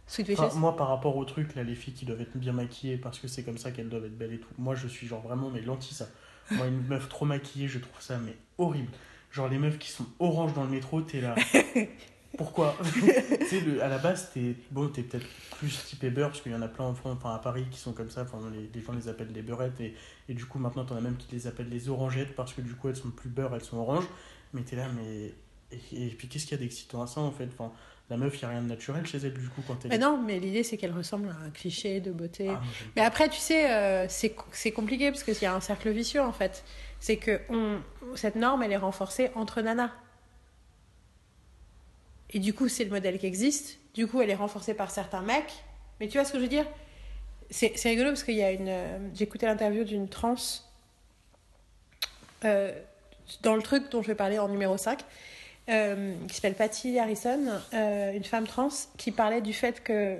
Sweet 0.07 0.39
moi, 0.55 0.77
par 0.77 0.89
rapport 0.89 1.17
au 1.17 1.25
truc, 1.25 1.55
là, 1.57 1.65
les 1.65 1.75
filles 1.75 1.95
qui 1.95 2.05
doivent 2.05 2.21
être 2.21 2.37
bien 2.37 2.53
maquillées 2.53 2.97
parce 2.97 3.19
que 3.19 3.27
c'est 3.27 3.43
comme 3.43 3.59
ça 3.59 3.73
qu'elles 3.73 3.89
doivent 3.89 4.05
être 4.05 4.17
belles 4.17 4.35
et 4.35 4.39
tout. 4.39 4.49
Moi, 4.59 4.77
je 4.77 4.87
suis 4.87 5.09
genre 5.09 5.23
vraiment, 5.23 5.51
mais 5.51 5.61
l'anti 5.61 5.95
ça. 5.95 6.07
Moi, 6.53 6.67
une 6.67 6.87
meuf 6.87 7.09
trop 7.09 7.25
maquillée, 7.25 7.67
je 7.67 7.79
trouve 7.81 8.01
ça, 8.01 8.19
mais 8.19 8.37
horrible. 8.59 8.93
Genre, 9.33 9.49
les 9.49 9.59
meufs 9.59 9.79
qui 9.79 9.91
sont 9.91 10.07
oranges 10.21 10.53
dans 10.55 10.65
le 10.65 10.71
métro, 10.71 11.01
t'es 11.01 11.21
là. 11.21 11.35
Pourquoi 12.39 12.77
Tu 13.41 13.47
sais, 13.47 13.61
le- 13.61 13.83
à 13.83 13.89
la 13.89 13.99
base, 13.99 14.31
t'es 14.33 14.55
bon, 14.71 14.89
t'es 14.89 15.03
peut-être 15.03 15.27
plus 15.59 15.85
typé 15.85 16.11
beurre, 16.11 16.29
parce 16.31 16.41
qu'il 16.41 16.53
y 16.53 16.55
en 16.55 16.63
a 16.63 16.69
plein 16.69 16.85
en 16.87 16.95
France, 16.95 17.17
enfin 17.19 17.35
à 17.35 17.39
Paris, 17.39 17.67
qui 17.71 17.79
sont 17.79 17.93
comme 17.93 18.11
ça. 18.11 18.23
Enfin, 18.23 18.39
les, 18.53 18.71
les 18.75 18.81
gens 18.85 18.93
les 18.93 19.09
appellent 19.09 19.33
les 19.33 19.43
beurrettes, 19.43 19.81
et, 19.81 19.95
et 20.29 20.35
du 20.35 20.45
coup, 20.47 20.59
maintenant, 20.59 20.85
t'en 20.85 20.97
as 20.97 21.01
même 21.01 21.17
qui 21.17 21.29
les 21.33 21.47
appellent 21.47 21.69
les 21.69 21.89
orangettes, 21.89 22.35
parce 22.35 22.53
que 22.55 22.61
du 22.63 22.75
coup, 22.75 22.89
elles 22.89 22.97
sont 22.97 23.11
plus 23.11 23.29
beurre, 23.31 23.55
elles 23.55 23.65
sont 23.65 23.77
oranges. 23.79 24.09
Mais 24.55 24.63
t'es 24.63 24.77
là, 24.77 24.87
mais. 24.97 25.33
Et, 25.73 26.07
et 26.07 26.09
puis, 26.09 26.29
qu'est-ce 26.29 26.45
qu'il 26.47 26.57
y 26.59 26.61
a 26.61 26.63
d'excitant 26.63 27.03
à 27.03 27.07
ça, 27.07 27.21
en 27.21 27.31
fait? 27.33 27.49
Enfin, 27.59 27.73
La 28.11 28.17
meuf, 28.19 28.39
il 28.39 28.45
a 28.45 28.49
rien 28.49 28.61
de 28.63 28.69
naturel 28.69 29.07
chez 29.07 29.19
elle, 29.19 29.33
du 29.35 29.49
coup, 29.49 29.63
quand 29.67 29.79
elle 29.85 29.91
Mais 29.91 29.99
non, 29.99 30.21
mais 30.23 30.39
l'idée, 30.39 30.63
c'est 30.65 30.77
qu'elle 30.77 30.93
ressemble 30.93 31.29
à 31.29 31.47
un 31.47 31.51
cliché 31.51 32.01
de 32.01 32.13
beauté. 32.13 32.49
Ah, 32.51 32.61
Mais 32.97 33.03
après, 33.03 33.29
tu 33.31 33.39
sais, 33.39 33.71
euh, 33.71 34.07
c'est 34.09 34.35
c'est 34.53 34.73
compliqué 34.73 35.11
parce 35.11 35.23
qu'il 35.23 35.41
y 35.41 35.47
a 35.47 35.55
un 35.55 35.61
cercle 35.61 35.91
vicieux 35.91 36.21
en 36.21 36.33
fait. 36.33 36.63
C'est 37.01 37.17
que 37.17 37.41
on, 37.49 37.79
cette 38.15 38.37
norme, 38.37 38.63
elle 38.63 38.73
est 38.73 38.77
renforcée 38.77 39.31
entre 39.35 39.63
nanas. 39.63 39.91
Et 42.33 42.39
du 42.39 42.55
coup, 42.55 42.69
c'est 42.69 42.85
le 42.85 42.91
modèle 42.91 43.19
qui 43.19 43.27
existe. 43.27 43.79
Du 43.95 44.07
coup, 44.07 44.23
elle 44.23 44.31
est 44.31 44.35
renforcée 44.35 44.75
par 44.75 44.91
certains 44.91 45.23
mecs. 45.23 45.53
Mais 46.01 46.09
tu 46.09 46.19
vois 46.19 46.25
ce 46.25 46.33
que 46.33 46.39
je 46.39 46.43
veux 46.43 46.49
dire? 46.49 46.67
C'est 47.51 47.77
rigolo 47.85 48.11
parce 48.11 48.25
qu'il 48.25 48.35
y 48.35 48.43
a 48.43 48.51
une. 48.51 48.69
euh, 48.69 48.99
écouté 49.21 49.45
l'interview 49.47 49.85
d'une 49.85 50.09
trans 50.09 50.35
euh, 52.45 52.73
dans 53.43 53.55
le 53.55 53.63
truc 53.63 53.91
dont 53.91 54.03
je 54.03 54.09
vais 54.09 54.15
parler 54.15 54.39
en 54.39 54.49
numéro 54.49 54.77
5, 54.77 55.05
euh, 55.69 56.15
qui 56.27 56.35
s'appelle 56.35 56.55
Patty 56.55 56.99
Harrison, 56.99 57.61
une 57.73 58.25
femme 58.25 58.47
trans, 58.47 58.71
qui 58.97 59.13
parlait 59.13 59.41
du 59.43 59.53
fait 59.53 59.83
que 59.83 60.19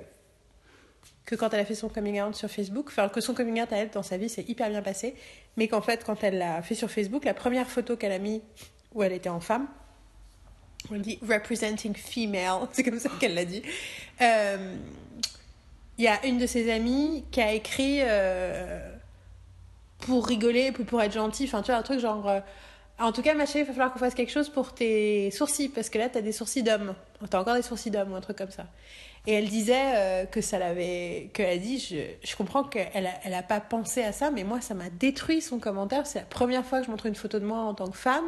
que 1.25 1.35
quand 1.35 1.53
elle 1.53 1.61
a 1.61 1.65
fait 1.65 1.75
son 1.75 1.87
coming 1.87 2.21
out 2.21 2.35
sur 2.35 2.49
Facebook, 2.49 2.87
enfin 2.89 3.07
que 3.07 3.21
son 3.21 3.33
coming 3.33 3.61
out 3.61 3.71
à 3.71 3.77
elle 3.77 3.89
dans 3.89 4.03
sa 4.03 4.17
vie 4.17 4.27
s'est 4.27 4.43
hyper 4.47 4.69
bien 4.69 4.81
passé, 4.81 5.15
mais 5.55 5.69
qu'en 5.69 5.81
fait 5.81 6.03
quand 6.03 6.21
elle 6.23 6.37
l'a 6.37 6.61
fait 6.61 6.75
sur 6.75 6.91
Facebook, 6.91 7.23
la 7.23 7.33
première 7.33 7.69
photo 7.69 7.95
qu'elle 7.95 8.11
a 8.11 8.19
mis 8.19 8.41
où 8.93 9.03
elle 9.03 9.13
était 9.13 9.29
en 9.29 9.39
femme, 9.39 9.67
on 10.91 10.97
dit 10.97 11.19
representing 11.27 11.95
female, 11.95 12.67
c'est 12.71 12.83
comme 12.83 12.99
ça 12.99 13.09
qu'elle 13.19 13.35
l'a 13.35 13.45
dit. 13.45 13.61
Euh, 14.21 14.75
Il 15.97 16.03
y 16.03 16.07
a 16.07 16.25
une 16.25 16.37
de 16.37 16.47
ses 16.47 16.71
amies 16.71 17.23
qui 17.31 17.41
a 17.41 17.53
écrit 17.53 17.99
euh, 18.01 18.79
pour 19.99 20.27
rigoler, 20.27 20.71
puis 20.71 20.83
pour 20.83 21.01
être 21.01 21.13
gentille, 21.13 21.47
enfin 21.47 21.61
tu 21.61 21.71
vois 21.71 21.79
un 21.79 21.83
truc 21.83 21.99
genre 21.99 22.27
euh, 22.27 22.39
en 22.99 23.11
tout 23.11 23.21
cas 23.21 23.33
ma 23.33 23.45
chérie, 23.45 23.59
il 23.61 23.67
va 23.67 23.73
falloir 23.73 23.93
qu'on 23.93 23.99
fasse 23.99 24.15
quelque 24.15 24.31
chose 24.31 24.49
pour 24.49 24.73
tes 24.73 25.31
sourcils 25.31 25.69
parce 25.69 25.89
que 25.89 25.97
là 25.97 26.09
t'as 26.09 26.21
des 26.21 26.31
sourcils 26.31 26.63
d'homme, 26.63 26.95
t'as 27.29 27.39
encore 27.39 27.55
des 27.55 27.61
sourcils 27.61 27.91
d'homme 27.91 28.11
ou 28.11 28.15
un 28.15 28.21
truc 28.21 28.37
comme 28.37 28.51
ça. 28.51 28.67
Et 29.25 29.33
elle 29.33 29.47
disait 29.47 29.95
euh, 29.95 30.25
que 30.25 30.41
ça 30.41 30.59
l'avait. 30.59 31.29
qu'elle 31.33 31.49
a 31.49 31.57
dit, 31.57 31.79
je, 31.79 32.27
je 32.27 32.35
comprends 32.35 32.63
qu'elle 32.63 33.07
a, 33.07 33.13
elle 33.23 33.33
a 33.33 33.43
pas 33.43 33.61
pensé 33.61 34.03
à 34.03 34.11
ça, 34.11 34.31
mais 34.31 34.43
moi, 34.43 34.59
ça 34.59 34.73
m'a 34.73 34.89
détruit 34.89 35.41
son 35.41 35.59
commentaire. 35.59 36.05
C'est 36.05 36.19
la 36.19 36.25
première 36.25 36.65
fois 36.65 36.79
que 36.79 36.85
je 36.85 36.91
montre 36.91 37.05
une 37.05 37.15
photo 37.15 37.39
de 37.39 37.45
moi 37.45 37.59
en 37.59 37.73
tant 37.73 37.87
que 37.89 37.97
femme. 37.97 38.25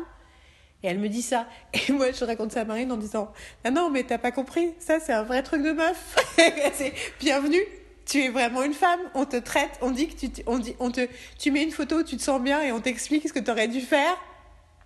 Et 0.83 0.87
elle 0.87 0.99
me 0.99 1.09
dit 1.09 1.21
ça. 1.21 1.47
Et 1.73 1.91
moi, 1.91 2.11
je 2.11 2.23
raconte 2.25 2.51
ça 2.51 2.61
à 2.61 2.65
Marine 2.65 2.91
en 2.91 2.97
disant 2.97 3.31
Ah 3.63 3.71
non, 3.71 3.89
mais 3.89 4.03
t'as 4.03 4.17
pas 4.17 4.31
compris, 4.31 4.73
ça, 4.79 4.99
c'est 4.99 5.13
un 5.13 5.23
vrai 5.23 5.43
truc 5.43 5.63
de 5.63 5.71
meuf. 5.71 6.15
c'est 6.73 6.93
bienvenue. 7.19 7.63
Tu 8.05 8.23
es 8.23 8.29
vraiment 8.29 8.61
une 8.61 8.75
femme, 8.75 8.99
on 9.15 9.25
te 9.25 9.37
traite, 9.37 9.71
on 9.81 9.89
dit 9.89 10.07
que 10.07 10.27
tu, 10.27 10.43
on 10.45 10.59
dit, 10.59 10.75
on 10.79 10.91
te, 10.91 11.07
tu 11.39 11.49
mets 11.49 11.63
une 11.63 11.71
photo 11.71 12.03
tu 12.03 12.17
te 12.17 12.21
sens 12.21 12.39
bien 12.39 12.61
et 12.61 12.71
on 12.71 12.79
t'explique 12.79 13.27
ce 13.27 13.33
que 13.33 13.39
tu 13.39 13.49
aurais 13.49 13.67
dû 13.67 13.81
faire 13.81 14.15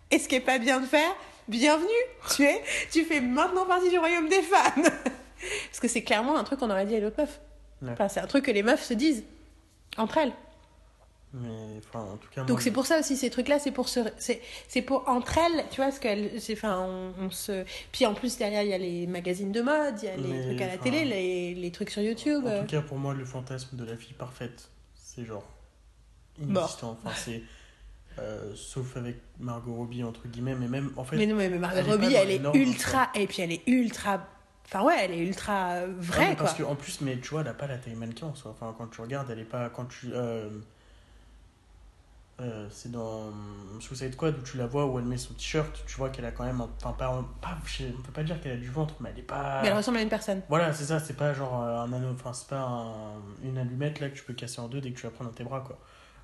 et 0.09 0.19
ce 0.19 0.29
qui 0.29 0.35
est 0.35 0.39
pas 0.39 0.57
bien 0.57 0.79
de 0.79 0.85
faire. 0.85 1.13
Bienvenue, 1.49 1.87
tu 2.33 2.43
es, 2.43 2.61
tu 2.91 3.03
fais 3.03 3.19
maintenant 3.19 3.65
partie 3.65 3.89
du 3.89 3.99
royaume 3.99 4.29
des 4.29 4.41
femmes. 4.41 4.83
Parce 5.69 5.79
que 5.81 5.87
c'est 5.89 6.03
clairement 6.03 6.37
un 6.37 6.45
truc 6.45 6.59
qu'on 6.59 6.69
aurait 6.69 6.85
dit 6.85 6.95
à 6.95 6.99
l'autre 7.01 7.19
meuf. 7.19 7.41
Ouais. 7.81 7.89
Enfin, 7.91 8.07
c'est 8.07 8.19
un 8.19 8.27
truc 8.27 8.45
que 8.45 8.51
les 8.51 8.63
meufs 8.63 8.83
se 8.83 8.93
disent 8.93 9.23
entre 9.97 10.17
elles. 10.19 10.33
Mais 11.31 11.77
enfin, 11.77 11.99
en 12.13 12.17
tout 12.17 12.27
cas, 12.33 12.41
Donc 12.41 12.57
moi, 12.57 12.61
c'est 12.61 12.71
pour 12.71 12.87
ça 12.87 12.99
aussi 12.99 13.15
ces 13.15 13.29
trucs-là, 13.29 13.59
c'est 13.59 13.71
pour 13.71 13.87
se, 13.87 13.99
c'est, 14.17 14.41
c'est 14.67 14.81
pour 14.81 15.07
entre 15.07 15.37
elles, 15.37 15.63
tu 15.69 15.75
vois, 15.79 15.91
ce 15.91 15.99
qu'elles, 15.99 16.41
c'est, 16.41 16.53
enfin, 16.53 16.79
on, 16.79 17.13
on 17.25 17.29
se, 17.29 17.65
puis 17.91 18.07
en 18.07 18.15
plus 18.15 18.37
derrière 18.37 18.63
il 18.63 18.69
y 18.69 18.73
a 18.73 18.79
les 18.79 19.05
magazines 19.05 19.51
de 19.51 19.61
mode, 19.61 19.95
il 20.01 20.05
y 20.05 20.07
a 20.09 20.15
les 20.17 20.27
Mais, 20.27 20.45
trucs 20.47 20.61
à 20.61 20.67
la 20.67 20.73
enfin, 20.73 20.83
télé, 20.83 21.05
les, 21.05 21.53
les 21.53 21.71
trucs 21.71 21.91
sur 21.91 22.01
YouTube. 22.01 22.45
En 22.47 22.61
tout 22.61 22.65
cas, 22.65 22.81
pour 22.81 22.97
moi, 22.97 23.13
le 23.13 23.25
fantasme 23.25 23.77
de 23.77 23.85
la 23.85 23.95
fille 23.95 24.13
parfaite, 24.13 24.69
c'est 24.95 25.23
genre 25.23 25.45
inexistant. 26.41 26.97
Enfin, 27.03 27.15
c'est. 27.15 27.43
euh, 28.19 28.53
sauf 28.55 28.97
avec 28.97 29.17
Margot 29.39 29.75
Robbie, 29.75 30.03
entre 30.03 30.27
guillemets, 30.27 30.55
mais 30.55 30.67
même 30.67 30.91
en 30.97 31.03
fait. 31.03 31.15
mais 31.15 31.27
non, 31.27 31.35
mais, 31.35 31.49
Margot 31.49 31.77
elle 31.77 31.85
Robbie, 31.91 32.13
elle 32.15 32.31
est 32.31 32.39
normes, 32.39 32.57
ultra, 32.57 33.09
et 33.13 33.27
puis 33.27 33.41
elle 33.43 33.51
est 33.51 33.61
ultra, 33.67 34.27
enfin 34.65 34.83
ouais, 34.83 34.95
elle 34.99 35.11
est 35.11 35.19
ultra 35.19 35.73
euh, 35.73 35.87
Ouais, 35.87 35.93
vraie 35.99 36.35
quoi. 36.35 36.45
parce 36.45 36.53
que 36.55 36.63
en 36.63 36.75
plus, 36.75 37.01
mais 37.01 37.19
tu 37.19 37.29
vois, 37.29 37.41
elle 37.41 37.47
a 37.49 37.53
pas 37.53 37.67
la 37.67 37.77
taille 37.77 37.93
mannequin 37.95 38.27
en 38.27 38.35
soi. 38.35 38.51
Enfin, 38.51 38.73
quand 38.77 38.87
tu 38.87 38.99
regardes, 39.01 39.29
elle 39.29 39.39
est 39.39 39.43
pas. 39.45 39.69
Quand 39.69 39.85
tu. 39.85 40.09
euh, 40.13 40.49
euh, 42.41 42.67
c'est 42.71 42.91
dans 42.91 43.31
Suicide 43.79 44.13
Squad 44.13 44.37
où 44.37 44.41
tu 44.41 44.57
la 44.57 44.65
vois 44.67 44.85
où 44.85 44.97
elle 44.99 45.05
met 45.05 45.17
son 45.17 45.33
t-shirt, 45.33 45.83
tu 45.85 45.95
vois 45.97 46.09
qu'elle 46.09 46.25
a 46.25 46.31
quand 46.31 46.45
même. 46.45 46.61
Enfin, 46.61 46.93
pas, 46.93 47.23
pas, 47.41 47.57
on 47.89 48.01
peut 48.01 48.11
pas 48.13 48.23
dire 48.23 48.39
qu'elle 48.41 48.53
a 48.53 48.57
du 48.57 48.69
ventre, 48.69 48.95
mais 48.99 49.09
elle 49.13 49.19
est 49.19 49.23
pas. 49.23 49.59
Mais 49.61 49.67
elle 49.69 49.75
ressemble 49.77 49.97
à 49.97 50.01
une 50.01 50.09
personne. 50.09 50.41
Voilà, 50.49 50.71
c'est 50.73 50.85
ça, 50.85 50.99
c'est 50.99 51.15
pas 51.17 51.33
genre 51.33 51.61
euh, 51.63 51.79
un 51.81 51.91
anneau, 51.93 52.11
enfin 52.13 52.31
c'est 52.33 52.47
pas 52.47 52.61
un- 52.61 53.15
une 53.43 53.57
allumette 53.57 53.99
là 53.99 54.09
que 54.09 54.15
tu 54.15 54.23
peux 54.23 54.33
casser 54.33 54.61
en 54.61 54.67
deux 54.67 54.81
dès 54.81 54.91
que 54.91 54.99
tu 54.99 55.05
la 55.05 55.11
prends 55.11 55.25
dans 55.25 55.31
tes 55.31 55.43
bras 55.43 55.61
quoi. 55.61 55.77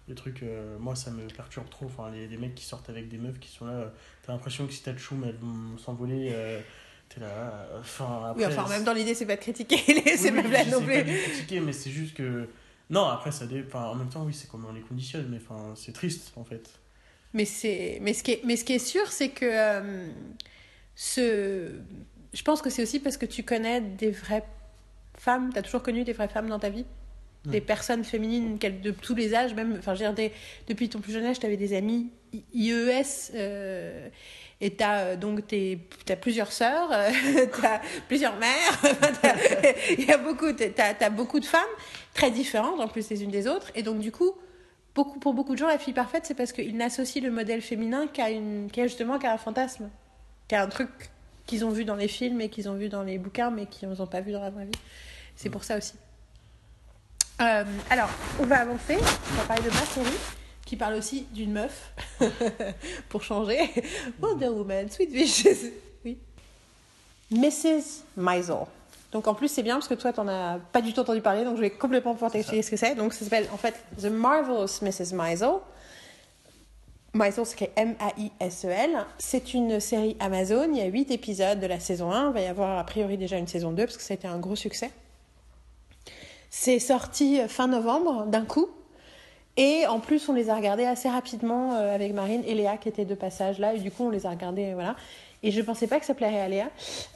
Le 0.07 0.15
truc, 0.15 0.43
euh, 0.43 0.77
moi 0.79 0.95
ça 0.95 1.09
me 1.11 1.27
perturbe 1.27 1.67
trop, 1.69 1.87
enfin 1.87 2.11
les, 2.11 2.27
les 2.27 2.37
mecs 2.37 2.53
qui 2.55 2.63
sortent 2.65 2.89
avec 2.89 3.09
des 3.09 3.17
meufs 3.17 3.39
qui 3.39 3.49
sont 3.51 3.65
là, 3.65 3.73
euh, 3.73 3.89
t'as 4.25 4.33
l'impression 4.33 4.67
que 4.67 4.73
si 4.73 4.83
t'as 4.83 4.93
de 4.93 4.99
choum 4.99 5.23
elles 5.25 5.35
vont 5.41 5.77
s'envoler, 5.79 6.31
t'es 7.09 7.19
là, 7.21 7.67
enfin 7.79 8.33
Oui, 8.35 8.43
après. 8.43 8.53
enfin, 8.57 8.65
en 8.65 8.69
même 8.69 8.79
c'est- 8.79 8.85
temps, 8.85 8.93
l'idée, 8.93 9.13
c'est 9.15 9.25
pas 9.25 9.35
de 9.35 9.41
critiquer 9.41 9.77
les, 9.93 10.11
oui, 10.11 10.17
ces 10.17 10.31
oui, 10.31 10.37
meufs-là 10.37 10.65
non 10.65 10.79
sais 10.79 10.85
pas 10.85 11.01
plus. 11.01 11.03
les 11.11 11.19
critiquer, 11.23 11.59
mais 11.59 11.73
c'est 11.73 11.89
juste 11.91 12.15
que. 12.15 12.47
Non, 12.89 13.05
après 13.05 13.31
ça 13.31 13.45
dé... 13.47 13.63
enfin, 13.67 13.85
en 13.85 13.95
même 13.95 14.09
temps, 14.09 14.23
oui, 14.23 14.33
c'est 14.33 14.49
comment 14.49 14.69
on 14.69 14.73
les 14.73 14.81
conditionne, 14.81 15.27
mais 15.29 15.37
enfin, 15.37 15.73
c'est 15.75 15.93
triste 15.93 16.31
en 16.35 16.43
fait. 16.43 16.69
Mais, 17.33 17.45
c'est... 17.45 17.99
mais, 18.01 18.13
ce 18.13 18.23
qui 18.23 18.31
est... 18.31 18.41
mais 18.45 18.55
ce 18.55 18.63
qui 18.63 18.73
est 18.73 18.79
sûr, 18.79 19.07
c'est 19.11 19.29
que 19.29 19.45
euh, 19.45 20.07
ce... 20.95 21.71
je 22.33 22.41
pense 22.43 22.61
que 22.61 22.69
c'est 22.69 22.83
aussi 22.83 22.99
parce 22.99 23.17
que 23.17 23.25
tu 23.25 23.43
connais 23.43 23.81
des 23.81 24.11
vraies 24.11 24.45
femmes, 25.17 25.51
tu 25.51 25.59
as 25.59 25.61
toujours 25.61 25.83
connu 25.83 26.03
des 26.03 26.13
vraies 26.13 26.27
femmes 26.27 26.47
dans 26.47 26.59
ta 26.59 26.69
vie 26.69 26.85
des 27.45 27.61
personnes 27.61 28.03
féminines 28.03 28.57
de 28.57 28.91
tous 28.91 29.15
les 29.15 29.35
âges, 29.35 29.53
même, 29.53 29.75
enfin, 29.77 29.93
je 29.93 30.03
veux 30.03 30.05
dire, 30.05 30.13
des- 30.13 30.31
depuis 30.67 30.89
ton 30.89 30.99
plus 30.99 31.13
jeune 31.13 31.25
âge, 31.25 31.39
tu 31.39 31.45
avais 31.45 31.57
des 31.57 31.75
amis 31.75 32.09
IES. 32.53 33.31
euh, 33.35 34.09
et 34.61 34.71
t'as 34.71 34.99
euh, 34.99 35.15
donc 35.17 35.45
tes, 35.47 35.79
t'as 36.05 36.15
plusieurs 36.15 36.51
sœurs, 36.51 36.89
euh, 36.91 37.09
t'as 37.61 37.81
plusieurs 38.07 38.37
mères, 38.37 38.81
il 39.97 40.05
y 40.05 40.11
a 40.11 40.17
beaucoup, 40.17 40.51
t'as, 40.53 40.93
t'as 40.93 41.09
beaucoup 41.09 41.39
de 41.39 41.45
femmes 41.45 41.61
très 42.15 42.31
différentes 42.31 42.79
en 42.79 42.87
plus 42.87 43.07
les 43.11 43.23
unes 43.23 43.29
des 43.29 43.45
autres, 43.45 43.71
et 43.75 43.83
donc 43.83 43.99
du 43.99 44.11
coup, 44.11 44.31
beaucoup, 44.95 45.19
pour 45.19 45.35
beaucoup 45.35 45.53
de 45.53 45.59
gens, 45.59 45.67
la 45.67 45.77
fille 45.77 45.93
parfaite, 45.93 46.25
c'est 46.25 46.33
parce 46.33 46.51
qu'ils 46.51 46.75
n'associent 46.75 47.21
le 47.21 47.29
modèle 47.29 47.61
féminin 47.61 48.07
qu'à 48.07 48.31
une, 48.31 48.71
qu'à 48.71 48.87
justement 48.87 49.19
qu'à 49.19 49.33
un 49.33 49.37
fantasme, 49.37 49.89
qu'à 50.47 50.63
un 50.63 50.67
truc 50.67 50.89
qu'ils 51.45 51.63
ont 51.63 51.69
vu 51.69 51.85
dans 51.85 51.95
les 51.95 52.07
films 52.07 52.41
et 52.41 52.49
qu'ils 52.49 52.69
ont 52.69 52.73
vu 52.73 52.89
dans 52.89 53.03
les 53.03 53.19
bouquins, 53.19 53.51
mais 53.51 53.67
qu'ils 53.67 53.87
n'ont 53.87 54.07
pas 54.07 54.21
vu 54.21 54.31
dans 54.31 54.41
la 54.41 54.49
vraie 54.49 54.65
vie. 54.65 54.79
C'est 55.35 55.49
pour 55.49 55.63
ça 55.63 55.77
aussi. 55.77 55.93
Euh, 57.41 57.65
alors, 57.89 58.09
on 58.39 58.45
va 58.45 58.61
avancer. 58.61 58.95
On 58.97 59.35
va 59.35 59.43
parler 59.43 59.63
de 59.63 59.69
ma 59.69 60.09
qui 60.65 60.77
parle 60.77 60.95
aussi 60.95 61.27
d'une 61.31 61.51
meuf, 61.51 61.93
pour 63.09 63.21
changer. 63.21 63.69
Wonder 64.19 64.47
Woman, 64.47 64.89
Sweet 64.89 65.11
Vicious. 65.11 65.69
Oui. 66.03 66.17
Mrs. 67.29 68.03
Maisel. 68.17 68.65
Donc 69.15 69.29
en 69.29 69.33
plus, 69.33 69.47
c'est 69.47 69.63
bien 69.63 69.75
parce 69.75 69.87
que 69.87 69.93
toi, 69.93 70.11
t'en 70.11 70.27
as 70.27 70.59
pas 70.73 70.81
du 70.81 70.91
tout 70.91 70.99
entendu 70.99 71.21
parler, 71.21 71.45
donc 71.45 71.55
je 71.55 71.61
vais 71.61 71.69
complètement 71.69 72.11
pouvoir 72.11 72.31
t'expliquer 72.31 72.61
ce 72.61 72.69
que 72.69 72.75
c'est. 72.75 72.95
Donc 72.95 73.13
ça 73.13 73.23
s'appelle 73.23 73.47
en 73.53 73.55
fait 73.55 73.73
The 74.01 74.07
Marvelous 74.07 74.81
Mrs. 74.81 75.15
Maisel. 75.15 75.51
Maisel, 77.13 77.45
c'est 77.45 77.71
M-A-I-S-E-L. 77.77 79.05
C'est 79.17 79.53
une 79.53 79.79
série 79.79 80.17
Amazon. 80.19 80.67
Il 80.69 80.79
y 80.79 80.81
a 80.81 80.87
8 80.87 81.11
épisodes 81.11 81.61
de 81.61 81.65
la 81.65 81.79
saison 81.79 82.11
1. 82.11 82.27
Il 82.27 82.33
va 82.33 82.41
y 82.41 82.45
avoir 82.47 82.77
a 82.77 82.83
priori 82.83 83.17
déjà 83.17 83.37
une 83.37 83.47
saison 83.47 83.71
2 83.71 83.85
parce 83.85 83.95
que 83.95 84.03
ça 84.03 84.15
a 84.15 84.15
été 84.15 84.27
un 84.27 84.37
gros 84.37 84.57
succès. 84.57 84.91
C'est 86.49 86.79
sorti 86.79 87.39
fin 87.47 87.67
novembre 87.67 88.25
d'un 88.25 88.43
coup. 88.43 88.67
Et 89.55 89.87
en 89.87 90.01
plus, 90.01 90.27
on 90.27 90.33
les 90.33 90.49
a 90.49 90.55
regardés 90.57 90.83
assez 90.83 91.07
rapidement 91.07 91.75
euh, 91.75 91.95
avec 91.95 92.13
Marine 92.13 92.43
et 92.45 92.53
Léa 92.53 92.75
qui 92.75 92.89
étaient 92.89 93.05
de 93.05 93.15
passage 93.15 93.59
là. 93.59 93.75
Et 93.75 93.79
du 93.79 93.91
coup, 93.91 94.03
on 94.03 94.09
les 94.09 94.25
a 94.25 94.29
regardés, 94.29 94.73
voilà. 94.73 94.97
Et 95.45 95.51
je 95.51 95.61
pensais 95.61 95.85
pas 95.85 95.99
que 95.99 96.07
ça 96.07 96.15
plairait 96.15 96.41
à 96.41 96.47
Léa. 96.47 96.69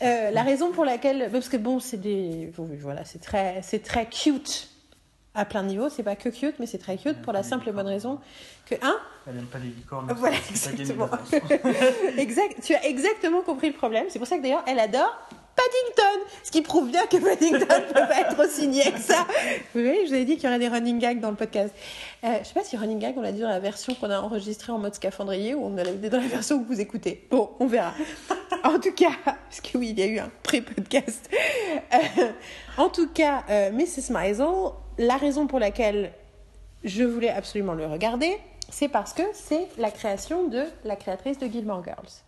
Euh, 0.04 0.30
la 0.30 0.44
raison 0.44 0.72
pour 0.72 0.86
laquelle, 0.86 1.30
parce 1.32 1.50
que 1.50 1.58
bon, 1.58 1.80
c'est 1.80 1.98
des, 1.98 2.52
voilà, 2.56 3.04
c'est 3.04 3.20
très, 3.20 3.62
c'est 3.64 3.82
très 3.82 4.06
cute 4.06 4.70
à 5.34 5.46
plein 5.46 5.64
niveau. 5.64 5.90
C'est 5.90 6.04
pas 6.04 6.16
que 6.16 6.30
cute, 6.30 6.60
mais 6.60 6.68
c'est 6.68 6.78
très 6.78 6.98
cute 6.98 7.24
pour 7.24 7.34
la 7.34 7.42
simple 7.42 7.68
et 7.70 7.72
bonne 7.72 7.88
raison 7.88 8.20
que 8.68 8.76
un, 8.84 8.98
Elle 9.28 9.40
aime 9.40 9.46
pas 9.48 9.58
les 9.58 9.70
licornes. 9.70 10.14
Voilà, 10.16 10.38
pas 10.38 10.44
gagné 10.44 10.50
exactement. 10.52 11.10
exact, 12.18 12.62
tu 12.64 12.76
as 12.76 12.86
exactement 12.86 13.42
compris 13.42 13.70
le 13.70 13.76
problème. 13.76 14.06
C'est 14.10 14.20
pour 14.20 14.28
ça 14.28 14.38
que 14.38 14.44
d'ailleurs, 14.44 14.64
elle 14.68 14.80
adore 14.80 15.18
Paddington, 15.60 16.26
ce 16.44 16.52
qui 16.52 16.62
prouve 16.62 16.90
bien 16.90 17.06
que 17.08 17.18
Paddington 17.18 17.60
ne 17.60 17.88
peut 17.94 18.08
pas 18.08 18.22
être 18.22 18.40
aussi 18.40 18.68
niais 18.68 18.92
que 18.92 19.00
ça. 19.00 19.26
Vous 19.74 19.82
voyez, 19.82 20.06
je 20.06 20.10
vous 20.10 20.14
avais 20.14 20.26
dit 20.26 20.36
qu'il 20.36 20.46
y 20.46 20.48
aurait 20.48 20.60
des 20.60 20.70
running 20.70 21.00
gags 21.00 21.20
dans 21.20 21.32
le 21.32 21.36
podcast. 21.36 21.74
Euh, 22.24 22.38
je 22.42 22.48
sais 22.48 22.54
pas 22.54 22.64
si 22.64 22.78
running 22.78 23.00
gag, 23.00 23.18
on 23.18 23.22
l'a 23.22 23.32
dit 23.32 23.42
dans 23.42 23.50
la 23.50 23.60
version 23.60 23.94
qu'on 23.94 24.10
a 24.10 24.20
enregistrée 24.20 24.72
en 24.72 24.78
mode 24.78 24.96
scaphandrier 24.96 25.56
ou 25.56 25.66
on 25.66 25.76
l'a 25.76 25.84
dit 25.84 26.10
dans 26.10 26.22
la 26.22 26.28
version 26.28 26.60
que 26.60 26.68
vous 26.68 26.80
écoutez. 26.80 27.28
Bon, 27.30 27.50
on 27.60 27.68
verra. 27.68 27.94
En 28.64 28.80
tout 28.80 28.94
cas, 28.94 29.12
parce 29.26 29.62
que 29.62 29.78
oui, 29.78 29.90
il 29.90 30.00
y 30.00 30.04
a 30.04 30.06
eu 30.06 30.20
un 30.20 30.32
pré-podcast. 30.44 31.30
Euh, 31.94 32.32
en 32.78 32.90
tout 32.90 33.10
cas, 33.10 33.44
euh, 33.50 33.72
Mrs. 33.72 34.12
Maisel, 34.12 34.46
la 34.98 35.18
raison 35.18 35.48
pour 35.48 35.60
laquelle 35.60 36.14
je 36.84 37.04
voulais 37.04 37.30
absolument 37.30 37.74
le 37.74 37.86
regarder, 37.86 38.38
c'est 38.70 38.88
parce 38.88 39.14
que 39.14 39.24
c'est 39.34 39.68
la 39.78 39.92
création 39.92 40.48
de 40.48 40.64
la 40.86 40.96
créatrice 40.96 41.38
de 41.38 41.48
Gilmore 41.48 41.84
Girls. 41.84 42.24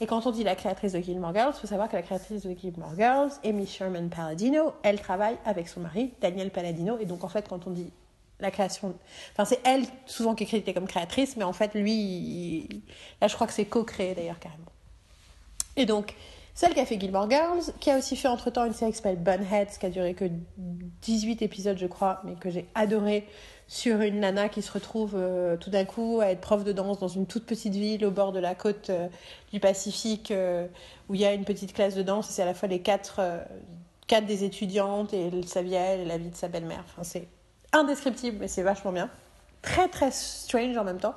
Et 0.00 0.06
quand 0.06 0.26
on 0.26 0.30
dit 0.30 0.44
la 0.44 0.54
créatrice 0.54 0.92
de 0.92 1.00
Gilmore 1.00 1.32
Girls, 1.32 1.52
il 1.56 1.60
faut 1.60 1.66
savoir 1.66 1.88
que 1.88 1.96
la 1.96 2.02
créatrice 2.02 2.42
de 2.42 2.54
Gilmore 2.54 2.94
Girls, 2.96 3.30
Amy 3.44 3.66
Sherman 3.66 4.10
Palladino, 4.10 4.74
elle 4.82 5.00
travaille 5.00 5.36
avec 5.44 5.68
son 5.68 5.80
mari, 5.80 6.12
Daniel 6.20 6.50
Palladino. 6.50 6.98
Et 6.98 7.06
donc, 7.06 7.24
en 7.24 7.28
fait, 7.28 7.48
quand 7.48 7.66
on 7.66 7.70
dit 7.70 7.90
la 8.40 8.50
création. 8.50 8.94
Enfin, 9.32 9.44
c'est 9.44 9.60
elle 9.64 9.84
souvent 10.04 10.34
qui 10.34 10.44
est 10.44 10.46
créditée 10.46 10.74
comme 10.74 10.86
créatrice, 10.86 11.36
mais 11.36 11.44
en 11.44 11.52
fait, 11.52 11.74
lui, 11.74 12.82
là, 13.20 13.28
je 13.28 13.34
crois 13.34 13.46
que 13.46 13.52
c'est 13.52 13.64
co-créé 13.64 14.14
d'ailleurs, 14.14 14.38
carrément. 14.38 14.64
Et 15.76 15.86
donc, 15.86 16.14
celle 16.56 16.72
qui 16.72 16.80
a 16.80 16.86
fait 16.86 16.98
Gilmore 16.98 17.28
Girls, 17.28 17.64
qui 17.80 17.90
a 17.90 17.98
aussi 17.98 18.16
fait 18.16 18.28
entre-temps 18.28 18.64
une 18.64 18.72
série 18.72 18.90
qui 18.90 18.96
s'appelle 18.96 19.18
Bunheads, 19.18 19.78
qui 19.78 19.84
a 19.84 19.90
duré 19.90 20.14
que 20.14 20.24
18 21.02 21.42
épisodes, 21.42 21.76
je 21.76 21.86
crois, 21.86 22.22
mais 22.24 22.34
que 22.34 22.48
j'ai 22.48 22.66
adoré, 22.74 23.28
sur 23.68 24.00
une 24.00 24.20
nana 24.20 24.48
qui 24.48 24.62
se 24.62 24.72
retrouve 24.72 25.16
euh, 25.16 25.58
tout 25.58 25.68
d'un 25.68 25.84
coup 25.84 26.20
à 26.22 26.28
être 26.30 26.40
prof 26.40 26.64
de 26.64 26.72
danse 26.72 26.98
dans 26.98 27.08
une 27.08 27.26
toute 27.26 27.44
petite 27.44 27.74
ville 27.74 28.06
au 28.06 28.10
bord 28.10 28.32
de 28.32 28.38
la 28.38 28.54
côte 28.54 28.88
euh, 28.88 29.06
du 29.52 29.60
Pacifique, 29.60 30.30
euh, 30.30 30.66
où 31.10 31.14
il 31.14 31.20
y 31.20 31.26
a 31.26 31.34
une 31.34 31.44
petite 31.44 31.74
classe 31.74 31.94
de 31.94 32.02
danse, 32.02 32.30
et 32.30 32.32
c'est 32.32 32.42
à 32.42 32.46
la 32.46 32.54
fois 32.54 32.70
les 32.70 32.80
quatre, 32.80 33.20
quatre 34.06 34.24
des 34.24 34.42
étudiantes, 34.42 35.12
et 35.12 35.30
sa 35.46 35.60
vie 35.60 35.74
elle, 35.74 36.00
et 36.00 36.04
la 36.06 36.16
vie 36.16 36.30
de 36.30 36.36
sa 36.36 36.48
belle-mère. 36.48 36.84
Enfin, 36.86 37.02
c'est 37.02 37.28
indescriptible, 37.72 38.38
mais 38.40 38.48
c'est 38.48 38.62
vachement 38.62 38.92
bien. 38.92 39.10
Très, 39.60 39.88
très 39.88 40.10
strange 40.10 40.74
en 40.78 40.84
même 40.84 41.00
temps. 41.00 41.16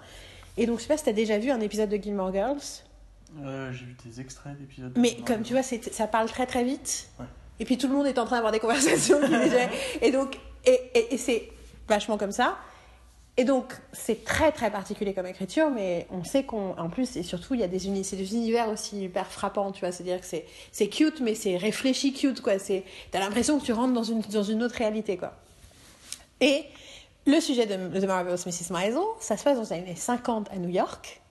Et 0.58 0.66
donc, 0.66 0.80
je 0.80 0.82
sais 0.82 0.90
pas 0.90 0.98
si 0.98 1.06
t'as 1.06 1.14
déjà 1.14 1.38
vu 1.38 1.50
un 1.50 1.62
épisode 1.62 1.88
de 1.88 1.96
Gilmore 1.96 2.34
Girls. 2.34 2.84
Euh, 3.44 3.72
J'ai 3.72 3.86
vu 3.86 3.96
des 4.06 4.22
extraits 4.22 4.58
d'épisodes. 4.58 4.94
de 4.94 5.00
Mais 5.00 5.16
comme 5.26 5.44
tu 5.44 5.54
vois, 5.54 5.64
ça 5.64 6.08
parle 6.08 6.28
très 6.30 6.46
très 6.46 6.64
vite. 6.64 7.10
Ouais. 7.20 7.26
Et 7.60 7.66
puis 7.66 7.78
tout 7.78 7.88
le 7.88 7.94
monde 7.94 8.08
est 8.08 8.18
en 8.18 8.26
train 8.26 8.38
d'avoir 8.38 8.52
des 8.52 8.60
conversations. 8.60 9.20
et 10.02 10.12
donc, 10.12 10.38
et, 10.66 10.80
et- 10.96 11.14
et 11.14 11.18
c'est 11.18 11.50
vachement 11.88 12.18
comme 12.18 12.32
ça. 12.32 12.58
Et 13.38 13.46
donc, 13.46 13.74
c'est 13.94 14.26
très 14.26 14.52
très 14.52 14.70
particulier 14.70 15.14
comme 15.14 15.26
écriture, 15.26 15.70
mais 15.70 16.08
on 16.12 16.26
sait 16.26 16.44
qu'on, 16.44 16.78
en 16.78 16.90
plus, 16.90 17.16
et 17.16 17.24
surtout, 17.24 17.54
il 17.54 17.62
y 17.62 17.64
a 17.64 17.70
des, 17.70 17.88
uni- 17.88 18.04
c'est 18.04 18.18
des 18.18 18.34
univers 18.34 18.68
aussi 18.68 19.04
hyper 19.04 19.28
frappants, 19.32 19.72
tu 19.72 19.80
vois. 19.80 19.94
C'est-à-dire 19.94 20.20
que 20.20 20.28
c'est, 20.28 20.88
cute, 20.90 21.22
mais 21.22 21.36
c'est 21.36 21.56
réfléchi 21.56 22.12
cute, 22.12 22.42
quoi. 22.42 22.54
T'as 23.12 23.20
l'impression 23.20 23.58
que 23.60 23.64
tu 23.66 23.72
rentres 23.72 23.94
dans 23.94 24.04
une, 24.04 24.20
dans 24.22 24.44
une 24.44 24.62
autre 24.62 24.76
réalité, 24.76 25.16
quoi. 25.16 25.34
Et 26.42 26.66
le 27.26 27.40
sujet 27.40 27.66
de 27.66 27.76
The 28.00 28.04
Marvelous 28.06 28.40
Mrs. 28.46 28.72
Maisel, 28.74 28.98
ça 29.22 29.38
se 29.38 29.44
passe 29.44 29.56
dans 29.56 29.64
les 29.64 29.74
années 29.84 29.96
50 29.96 30.50
à 30.52 30.58
New 30.58 30.70
York. 30.70 31.22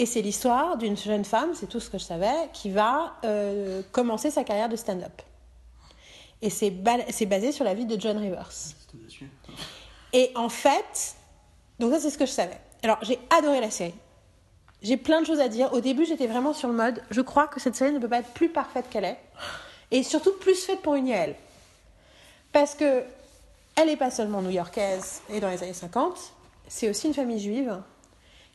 Et 0.00 0.06
c'est 0.06 0.22
l'histoire 0.22 0.78
d'une 0.78 0.96
jeune 0.96 1.26
femme, 1.26 1.50
c'est 1.54 1.66
tout 1.66 1.78
ce 1.78 1.90
que 1.90 1.98
je 1.98 2.04
savais, 2.04 2.32
qui 2.54 2.70
va 2.70 3.16
euh, 3.24 3.82
commencer 3.92 4.30
sa 4.30 4.44
carrière 4.44 4.70
de 4.70 4.76
stand-up. 4.76 5.20
Et 6.40 6.48
c'est 6.48 6.70
ba- 6.70 7.04
c'est 7.10 7.26
basé 7.26 7.52
sur 7.52 7.66
la 7.66 7.74
vie 7.74 7.84
de 7.84 8.00
John 8.00 8.16
Rivers. 8.16 8.48
Et 10.14 10.32
en 10.36 10.48
fait, 10.48 11.16
donc 11.78 11.92
ça 11.92 12.00
c'est 12.00 12.08
ce 12.08 12.16
que 12.16 12.24
je 12.24 12.30
savais. 12.30 12.58
Alors 12.82 12.96
j'ai 13.02 13.18
adoré 13.36 13.60
la 13.60 13.70
série. 13.70 13.92
J'ai 14.80 14.96
plein 14.96 15.20
de 15.20 15.26
choses 15.26 15.40
à 15.40 15.48
dire. 15.48 15.70
Au 15.74 15.80
début 15.80 16.06
j'étais 16.06 16.26
vraiment 16.26 16.54
sur 16.54 16.68
le 16.68 16.74
mode, 16.74 17.02
je 17.10 17.20
crois 17.20 17.46
que 17.46 17.60
cette 17.60 17.76
série 17.76 17.92
ne 17.92 17.98
peut 17.98 18.08
pas 18.08 18.20
être 18.20 18.32
plus 18.32 18.48
parfaite 18.48 18.86
qu'elle 18.88 19.04
est. 19.04 19.18
Et 19.90 20.02
surtout 20.02 20.32
plus 20.40 20.54
faite 20.54 20.80
pour 20.80 20.94
une 20.94 21.08
Yael. 21.08 21.34
Parce 22.52 22.74
que 22.74 23.04
elle 23.76 23.88
n'est 23.88 23.96
pas 23.98 24.10
seulement 24.10 24.40
new-yorkaise 24.40 25.20
et 25.28 25.40
dans 25.40 25.50
les 25.50 25.62
années 25.62 25.74
50, 25.74 26.16
c'est 26.68 26.88
aussi 26.88 27.06
une 27.08 27.14
famille 27.14 27.38
juive 27.38 27.78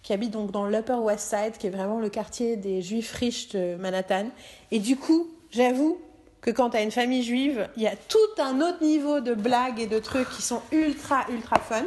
qui 0.05 0.13
habite 0.13 0.29
donc 0.29 0.51
dans 0.51 0.67
l'Upper 0.67 0.93
West 1.01 1.27
Side, 1.27 1.57
qui 1.57 1.65
est 1.65 1.71
vraiment 1.71 1.99
le 1.99 2.09
quartier 2.09 2.57
des 2.57 2.83
juifs 2.83 3.11
riches 3.13 3.49
de 3.49 3.75
Manhattan. 3.75 4.27
Et 4.69 4.77
du 4.77 4.97
coup, 4.97 5.27
j'avoue 5.49 5.97
que 6.41 6.51
quand 6.51 6.69
tu 6.69 6.77
as 6.77 6.83
une 6.83 6.91
famille 6.91 7.23
juive, 7.23 7.67
il 7.75 7.81
y 7.81 7.87
a 7.87 7.95
tout 7.95 8.17
un 8.39 8.61
autre 8.61 8.83
niveau 8.83 9.19
de 9.19 9.33
blagues 9.33 9.79
et 9.79 9.87
de 9.87 9.97
trucs 9.97 10.29
qui 10.29 10.43
sont 10.43 10.61
ultra, 10.71 11.25
ultra 11.31 11.57
fun. 11.57 11.85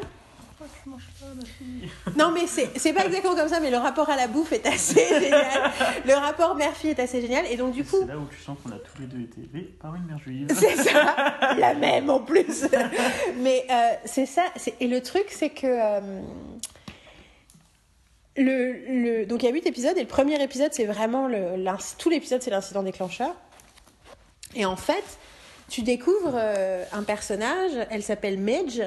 Non, 2.16 2.32
mais 2.32 2.48
c'est 2.48 2.92
pas 2.92 3.06
exactement 3.06 3.36
comme 3.36 3.48
ça, 3.48 3.60
mais 3.60 3.70
le 3.70 3.76
rapport 3.76 4.10
à 4.10 4.16
la 4.16 4.26
bouffe 4.26 4.52
est 4.52 4.66
assez 4.66 5.06
génial. 5.20 5.70
Le 6.04 6.14
rapport 6.14 6.56
mère-fille 6.56 6.90
est 6.90 6.98
assez 7.00 7.20
génial. 7.20 7.46
Et 7.48 7.56
donc, 7.56 7.72
du 7.72 7.84
coup, 7.84 7.98
C'est 8.00 8.08
là 8.08 8.18
où 8.18 8.26
tu 8.26 8.42
sens 8.42 8.58
qu'on 8.64 8.70
a 8.72 8.78
tous 8.78 9.00
les 9.00 9.06
deux 9.06 9.20
été 9.20 9.42
élevés 9.42 9.68
par 9.80 9.94
une 9.94 10.06
mère 10.06 10.18
juive. 10.18 10.48
c'est 10.58 10.74
ça, 10.74 11.14
la 11.56 11.74
même 11.74 12.10
en 12.10 12.18
plus. 12.18 12.66
Mais 13.40 13.64
euh, 13.70 13.74
c'est 14.06 14.26
ça. 14.26 14.42
Et 14.80 14.88
le 14.88 15.00
truc, 15.02 15.26
c'est 15.28 15.50
que. 15.50 15.66
euh, 15.68 16.00
donc 18.44 19.42
il 19.42 19.46
y 19.46 19.48
a 19.48 19.52
8 19.52 19.66
épisodes 19.66 19.96
et 19.96 20.02
le 20.02 20.06
premier 20.06 20.40
épisode 20.42 20.72
c'est 20.72 20.84
vraiment 20.84 21.28
tout 21.98 22.10
l'épisode 22.10 22.42
c'est 22.42 22.50
l'incident 22.50 22.82
déclencheur. 22.82 23.34
Et 24.54 24.64
en 24.64 24.76
fait 24.76 25.04
tu 25.68 25.82
découvres 25.82 26.34
euh, 26.34 26.84
un 26.92 27.02
personnage 27.02 27.72
elle 27.90 28.02
s'appelle 28.02 28.38
Midge 28.38 28.82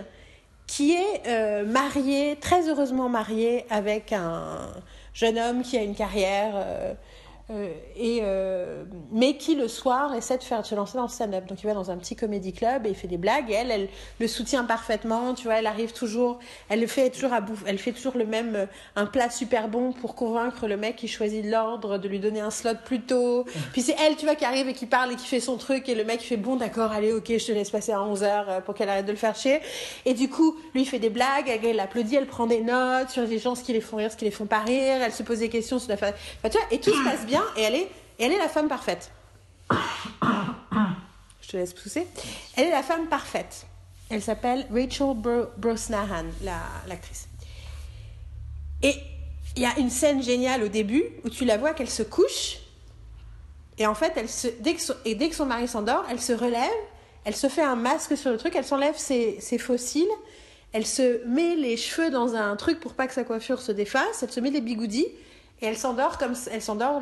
qui 0.68 0.94
est 0.94 1.28
euh, 1.28 1.66
mariée 1.66 2.38
très 2.40 2.70
heureusement 2.70 3.10
mariée 3.10 3.66
avec 3.70 4.14
un 4.14 4.72
jeune 5.14 5.38
homme 5.38 5.64
qui 5.64 5.78
a 5.78 5.84
une 5.84 5.96
carrière 5.96 6.54
euh, 6.56 6.94
et 7.96 8.20
euh, 8.24 8.84
mais 9.12 9.38
qui 9.38 9.56
le 9.56 9.68
soir 9.68 10.16
essaie 10.16 10.38
de 10.38 10.44
faire 10.44 10.62
de 10.62 10.66
se 10.66 10.76
lancer 10.76 10.98
dans 10.98 11.04
le 11.04 11.10
stand-up. 11.10 11.46
Donc 11.48 11.62
il 11.62 11.68
va 11.68 11.74
dans 11.74 11.92
un 11.92 11.98
petit 11.98 12.16
comédie 12.16 12.54
club 12.54 12.86
et 12.86 12.90
il 12.90 12.96
fait 12.96 13.08
des 13.08 13.18
blagues 13.18 13.50
et 13.50 13.54
elle, 13.54 13.72
elle 13.72 13.90
le 14.20 14.28
soutient 14.28 14.64
parfaitement. 14.64 15.34
Tu 15.34 15.46
vois, 15.46 15.56
elle 15.56 15.68
arrive 15.68 15.92
toujours, 15.92 16.40
elle 16.70 16.80
le 16.80 16.88
fait 16.88 17.10
toujours 17.10 17.34
à 17.34 17.42
bouffe, 17.42 17.64
elle 17.68 17.78
fait 17.78 17.92
toujours 17.92 18.18
le 18.18 18.26
même 18.26 18.56
euh, 18.56 18.66
un 18.96 19.06
plat 19.06 19.30
super 19.30 19.68
bon 19.68 19.92
pour 19.92 20.16
convaincre 20.16 20.68
le 20.68 20.78
mec 20.78 20.96
qui 20.96 21.08
choisit 21.08 21.46
l'ordre 21.46 21.98
de 21.98 22.08
lui 22.08 22.20
donner 22.20 22.40
un 22.40 22.52
slot 22.52 22.76
plus 22.86 23.02
tôt. 23.02 23.46
Puis 23.74 23.82
c'est 23.82 23.96
elle, 24.06 24.16
tu 24.16 24.26
vois, 24.26 24.36
qui 24.36 24.46
arrive 24.46 24.70
et 24.70 24.74
qui 24.74 24.86
parle 24.86 25.12
et 25.12 25.16
qui 25.16 25.28
fait 25.28 25.40
son 25.42 25.58
truc 25.58 25.90
et 25.90 25.96
le 25.96 26.06
mec 26.06 26.22
fait 26.22 26.38
bon 26.38 26.56
d'accord, 26.56 26.92
allez 26.92 27.12
ok, 27.12 27.28
je 27.28 27.46
te 27.46 27.52
laisse 27.52 27.70
passer 27.70 27.92
à 27.92 28.00
11h 28.00 28.62
pour 28.62 28.76
qu'elle 28.76 28.90
arrête 28.90 29.06
de 29.06 29.12
le 29.12 29.18
faire 29.18 29.36
chier. 29.36 29.60
Et 30.06 30.14
du 30.14 30.30
coup, 30.30 30.56
lui 30.74 30.82
il 30.82 30.86
fait 30.86 31.00
des 31.00 31.10
blagues, 31.10 31.50
elle, 31.50 31.66
elle 31.66 31.80
applaudit, 31.80 32.16
elle 32.16 32.28
prend 32.28 32.48
des 32.48 32.62
notes 32.62 33.10
sur 33.10 33.24
les 33.24 33.40
gens 33.40 33.56
ce 33.56 33.64
qui 33.64 33.74
les 33.74 33.82
font 33.82 33.98
rire, 33.98 34.12
ce 34.12 34.18
qui 34.18 34.26
les 34.26 34.32
font 34.32 34.46
pas 34.46 34.60
rire, 34.60 35.02
elle 35.04 35.12
se 35.12 35.24
pose 35.24 35.40
des 35.40 35.50
questions 35.50 35.80
sur 35.80 35.90
la 35.90 35.96
enfin, 35.96 36.12
tu 36.44 36.58
vois, 36.58 36.68
et 36.72 36.80
tout 36.80 36.92
se 36.92 37.04
passe 37.10 37.26
bien 37.26 37.41
et 37.58 37.62
elle 37.64 37.76
est 37.76 37.92
elle 38.20 38.32
est 38.32 38.38
la 38.38 38.50
femme 38.50 38.68
parfaite. 38.68 39.10
Je 41.42 41.48
te 41.48 41.58
laisse 41.58 41.74
pousser. 41.74 42.08
Elle 42.56 42.68
est 42.68 42.72
la 42.72 42.84
femme 42.84 43.08
parfaite. 43.08 43.66
Elle 44.10 44.22
s'appelle 44.22 44.68
Rachel 44.72 45.16
Bro- 45.16 45.48
Brosnahan, 45.58 46.26
la- 46.44 46.62
l'actrice. 46.88 47.28
Et 48.84 48.96
il 49.56 49.64
y 49.64 49.66
a 49.66 49.78
une 49.80 49.90
scène 49.90 50.22
géniale 50.22 50.64
au 50.64 50.68
début 50.68 51.04
où 51.24 51.30
tu 51.30 51.46
la 51.46 51.58
vois 51.58 51.74
qu'elle 51.74 51.90
se 51.90 52.04
couche. 52.04 52.58
Et 53.78 53.88
en 53.88 53.96
fait, 53.96 54.14
elle 54.16 54.30
se, 54.30 54.48
dès, 54.60 54.76
que 54.76 54.82
son, 54.82 54.94
et 55.06 55.16
dès 55.16 55.30
que 55.30 55.36
son 55.36 55.46
mari 55.46 55.68
s'endort, 55.68 56.06
elle 56.10 56.22
se 56.22 56.34
relève, 56.34 56.70
elle 57.26 57.36
se 57.36 57.48
fait 57.50 57.64
un 57.64 57.76
masque 57.76 58.16
sur 58.18 58.30
le 58.32 58.38
truc, 58.38 58.56
elle 58.56 58.66
s'enlève 58.66 58.98
ses, 58.98 59.40
ses 59.40 59.58
fossiles, 59.58 60.10
elle 60.74 60.86
se 60.86 61.26
met 61.28 61.56
les 61.56 61.78
cheveux 61.78 62.12
dans 62.12 62.36
un 62.36 62.56
truc 62.56 62.80
pour 62.80 62.94
pas 62.94 63.08
que 63.08 63.14
sa 63.14 63.24
coiffure 63.24 63.62
se 63.62 63.72
défasse, 63.72 64.22
elle 64.22 64.32
se 64.32 64.40
met 64.40 64.52
des 64.52 64.62
bigoudis 64.62 65.08
et 65.62 65.68
elle 65.68 65.78
s'endort 65.78 66.18
comme 66.18 66.34
elle 66.50 66.62
s'endort 66.62 67.02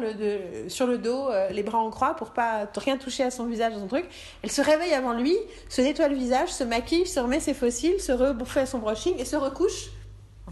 sur 0.67 0.85
le 0.85 0.97
dos, 0.97 1.29
euh, 1.29 1.49
les 1.49 1.63
bras 1.63 1.77
en 1.77 1.89
croix 1.89 2.15
pour 2.15 2.31
pas 2.31 2.67
rien 2.75 2.97
toucher 2.97 3.23
à 3.23 3.31
son 3.31 3.45
visage, 3.45 3.73
son 3.73 3.87
truc. 3.87 4.05
Elle 4.43 4.51
se 4.51 4.61
réveille 4.61 4.93
avant 4.93 5.13
lui, 5.13 5.35
se 5.69 5.81
nettoie 5.81 6.09
le 6.09 6.15
visage, 6.15 6.49
se 6.49 6.65
maquille, 6.65 7.07
se 7.07 7.19
remet 7.21 7.39
ses 7.39 7.53
fossiles, 7.53 8.01
se 8.01 8.11
refait 8.11 8.65
son 8.65 8.79
brushing 8.79 9.17
et 9.17 9.23
se 9.23 9.37
recouche. 9.37 9.91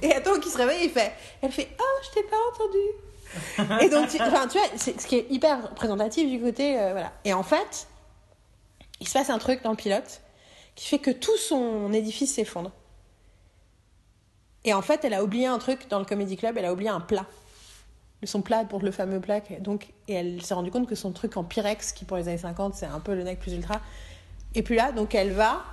Et 0.02 0.14
attends 0.14 0.40
qu'il 0.40 0.52
se 0.52 0.58
réveille, 0.58 0.86
il 0.86 0.90
fait, 0.90 1.12
elle 1.42 1.52
fait, 1.52 1.68
oh, 1.80 2.04
je 2.04 2.14
t'ai 2.14 2.24
pas 2.24 2.38
entendu. 2.54 3.82
et 3.86 3.90
donc, 3.90 4.08
tu, 4.08 4.22
enfin, 4.22 4.48
tu 4.48 4.58
vois, 4.58 4.68
c'est 4.78 5.00
ce 5.02 5.06
qui 5.06 5.18
est 5.18 5.28
hyper 5.30 5.72
représentatif 5.72 6.30
du 6.30 6.40
côté, 6.40 6.80
euh, 6.80 6.92
voilà. 6.92 7.12
Et 7.26 7.34
en 7.34 7.44
fait, 7.44 7.88
il 9.02 9.08
se 9.08 9.14
passe 9.14 9.30
un 9.30 9.38
truc 9.38 9.64
dans 9.64 9.72
le 9.72 9.76
pilote 9.76 10.22
qui 10.76 10.88
fait 10.88 11.00
que 11.00 11.12
tout 11.12 11.36
son 11.36 11.92
édifice 11.92 12.36
s'effondre. 12.36 12.72
Et 14.64 14.74
en 14.74 14.82
fait, 14.82 15.04
elle 15.04 15.14
a 15.14 15.24
oublié 15.24 15.48
un 15.48 15.58
truc 15.58 15.90
dans 15.90 16.00
le 16.00 16.06
Comedy 16.06 16.38
Club, 16.38 16.58
elle 16.58 16.66
a 16.66 16.72
oublié 16.72 16.90
un 16.90 17.00
plat. 17.02 17.26
Son 18.24 18.42
plat 18.42 18.66
pour 18.66 18.82
le 18.82 18.92
fameux 18.92 19.20
plat. 19.20 19.42
Donc, 19.60 19.88
et 20.08 20.14
elle 20.14 20.42
s'est 20.42 20.54
rendue 20.54 20.72
compte 20.72 20.88
que 20.88 20.96
son 20.96 21.12
truc 21.12 21.38
en 21.38 21.44
Pyrex, 21.44 21.92
qui 21.92 22.04
pour 22.04 22.18
les 22.18 22.28
années 22.28 22.38
50, 22.38 22.74
c'est 22.74 22.88
un 22.88 23.00
peu 23.00 23.14
le 23.14 23.24
nec 23.24 23.40
plus 23.40 23.54
ultra, 23.54 23.80
et 24.56 24.64
puis 24.64 24.76
là. 24.76 24.92
Donc, 24.92 25.14
elle 25.14 25.32
va 25.32 25.64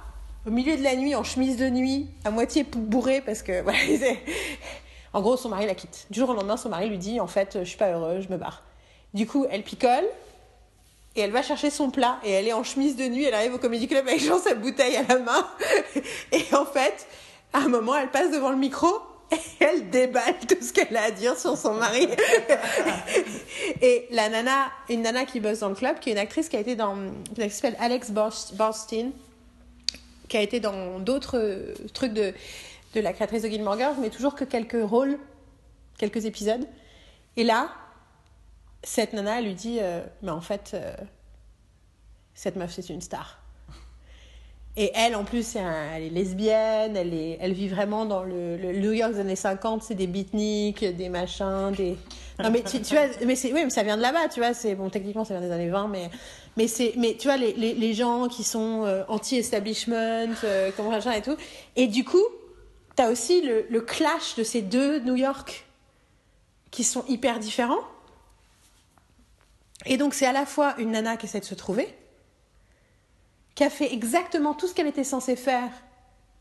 au 0.46 0.50
milieu 0.50 0.76
de 0.76 0.82
la 0.82 0.94
nuit, 0.94 1.14
en 1.14 1.24
chemise 1.24 1.56
de 1.56 1.68
nuit, 1.68 2.08
à 2.24 2.30
moitié 2.30 2.64
bourrée, 2.64 3.22
parce 3.22 3.42
que 3.42 3.62
voilà, 3.62 3.78
en 5.14 5.22
gros, 5.22 5.36
son 5.36 5.48
mari 5.48 5.66
la 5.66 5.74
quitte. 5.74 6.06
Du 6.10 6.18
jour 6.18 6.28
au 6.30 6.34
lendemain, 6.34 6.56
son 6.56 6.68
mari 6.68 6.88
lui 6.88 6.98
dit 6.98 7.20
En 7.20 7.26
fait, 7.26 7.58
je 7.60 7.64
suis 7.64 7.78
pas 7.78 7.90
heureuse, 7.90 8.24
je 8.24 8.32
me 8.32 8.36
barre. 8.36 8.62
Du 9.14 9.26
coup, 9.26 9.46
elle 9.50 9.62
picole, 9.62 10.04
et 11.16 11.20
elle 11.20 11.30
va 11.30 11.42
chercher 11.42 11.70
son 11.70 11.90
plat, 11.90 12.18
et 12.24 12.32
elle 12.32 12.48
est 12.48 12.52
en 12.52 12.64
chemise 12.64 12.96
de 12.96 13.04
nuit, 13.04 13.24
elle 13.24 13.34
arrive 13.34 13.54
au 13.54 13.58
Comedy 13.58 13.86
Club 13.86 14.06
avec 14.06 14.20
genre 14.20 14.38
sa 14.38 14.54
bouteille 14.54 14.96
à 14.96 15.04
la 15.04 15.18
main. 15.20 15.46
Et 16.32 16.44
en 16.54 16.64
fait, 16.64 17.06
à 17.52 17.58
un 17.58 17.68
moment, 17.68 17.96
elle 17.96 18.10
passe 18.10 18.32
devant 18.32 18.50
le 18.50 18.56
micro 18.56 18.88
elle 19.60 19.90
déballe 19.90 20.38
tout 20.48 20.56
ce 20.60 20.72
qu'elle 20.72 20.96
a 20.96 21.04
à 21.04 21.10
dire 21.10 21.38
sur 21.38 21.56
son 21.56 21.74
mari. 21.74 22.08
et 23.80 24.06
la 24.10 24.28
nana, 24.28 24.70
une 24.88 25.02
nana 25.02 25.24
qui 25.24 25.40
bosse 25.40 25.60
dans 25.60 25.68
le 25.68 25.74
club, 25.74 25.98
qui 25.98 26.10
est 26.10 26.12
une 26.12 26.18
actrice 26.18 26.48
qui 26.48 26.56
a 26.56 26.60
été 26.60 26.76
dans, 26.76 26.96
qui 27.34 27.50
s'appelle 27.50 27.76
Alex 27.80 28.10
Borstein, 28.10 29.10
qui 30.28 30.36
a 30.36 30.40
été 30.40 30.60
dans 30.60 30.98
d'autres 31.00 31.74
trucs 31.92 32.12
de, 32.12 32.32
de 32.94 33.00
la 33.00 33.12
créatrice 33.12 33.42
de 33.42 33.48
Gilmore 33.48 33.76
Girls, 33.76 33.96
mais 34.00 34.10
toujours 34.10 34.34
que 34.34 34.44
quelques 34.44 34.82
rôles, 34.82 35.18
quelques 35.98 36.24
épisodes. 36.24 36.66
Et 37.36 37.44
là, 37.44 37.70
cette 38.82 39.12
nana 39.12 39.38
elle 39.38 39.46
lui 39.46 39.54
dit, 39.54 39.78
euh, 39.80 40.04
mais 40.22 40.30
en 40.30 40.40
fait, 40.40 40.72
euh, 40.74 40.94
cette 42.34 42.56
meuf 42.56 42.72
c'est 42.72 42.88
une 42.88 43.00
star. 43.00 43.43
Et 44.76 44.90
elle, 44.94 45.14
en 45.14 45.22
plus, 45.22 45.54
elle 45.54 46.02
est 46.02 46.08
lesbienne, 46.08 46.96
elle, 46.96 47.14
est, 47.14 47.38
elle 47.40 47.52
vit 47.52 47.68
vraiment 47.68 48.06
dans 48.06 48.24
le, 48.24 48.56
New 48.56 48.92
York 48.92 49.12
des 49.12 49.20
années 49.20 49.36
50, 49.36 49.84
c'est 49.84 49.94
des 49.94 50.08
beatniks, 50.08 50.84
des 50.84 51.08
machins, 51.08 51.70
des... 51.76 51.96
Non, 52.42 52.50
mais 52.50 52.62
tu, 52.62 52.82
tu 52.82 52.94
vois, 52.94 53.06
mais, 53.24 53.36
oui, 53.44 53.52
mais 53.52 53.70
ça 53.70 53.84
vient 53.84 53.96
de 53.96 54.02
là-bas, 54.02 54.28
tu 54.28 54.40
vois, 54.40 54.52
c'est, 54.52 54.74
bon, 54.74 54.90
techniquement, 54.90 55.24
ça 55.24 55.38
vient 55.38 55.46
des 55.46 55.54
années 55.54 55.68
20, 55.68 55.86
mais, 55.86 56.10
mais, 56.56 56.66
mais 56.96 57.16
tu 57.16 57.28
vois, 57.28 57.36
les, 57.36 57.52
les, 57.52 57.74
les 57.74 57.94
gens 57.94 58.26
qui 58.26 58.42
sont 58.42 58.84
euh, 58.84 59.04
anti-establishment, 59.06 60.34
euh, 60.42 60.72
comme 60.76 60.88
machin 60.88 61.12
et 61.12 61.22
tout. 61.22 61.36
Et 61.76 61.86
du 61.86 62.02
coup, 62.02 62.24
t'as 62.96 63.12
aussi 63.12 63.42
le, 63.42 63.66
le 63.70 63.80
clash 63.80 64.34
de 64.34 64.42
ces 64.42 64.60
deux 64.60 64.98
New 64.98 65.14
York 65.14 65.66
qui 66.72 66.82
sont 66.82 67.04
hyper 67.06 67.38
différents. 67.38 67.84
Et 69.86 69.96
donc, 69.96 70.14
c'est 70.14 70.26
à 70.26 70.32
la 70.32 70.46
fois 70.46 70.74
une 70.78 70.90
nana 70.90 71.16
qui 71.16 71.26
essaie 71.26 71.38
de 71.38 71.44
se 71.44 71.54
trouver, 71.54 71.94
qui 73.54 73.64
a 73.64 73.70
fait 73.70 73.92
exactement 73.92 74.54
tout 74.54 74.66
ce 74.66 74.74
qu'elle 74.74 74.86
était 74.86 75.04
censée 75.04 75.36
faire 75.36 75.70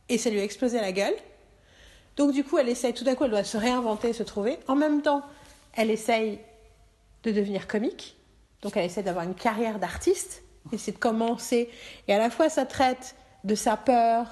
et 0.10 0.18
ça 0.18 0.30
lui 0.30 0.40
a 0.40 0.44
explosé 0.44 0.80
la 0.80 0.92
gueule. 0.92 1.14
Donc 2.16 2.32
du 2.32 2.44
coup, 2.44 2.58
elle 2.58 2.70
essaye, 2.70 2.94
tout 2.94 3.06
à 3.08 3.16
coup, 3.16 3.24
elle 3.26 3.32
doit 3.32 3.44
se 3.44 3.58
réinventer, 3.58 4.14
se 4.14 4.24
trouver. 4.24 4.60
En 4.68 4.76
même 4.76 5.02
temps, 5.02 5.24
elle 5.74 5.90
essaye 5.90 6.40
de 7.24 7.32
devenir 7.32 7.68
comique. 7.68 8.16
Donc 8.62 8.78
elle 8.78 8.86
essaie 8.86 9.04
d'avoir 9.04 9.26
une 9.26 9.36
carrière 9.36 9.80
d'artiste. 9.80 10.44
C'est 10.78 10.94
de 10.94 10.98
commencer. 10.98 11.70
Et 12.08 12.14
à 12.14 12.20
la 12.20 12.30
fois, 12.30 12.50
ça 12.50 12.66
traite 12.66 13.16
de 13.44 13.56
sa 13.56 13.76
peur, 13.76 14.26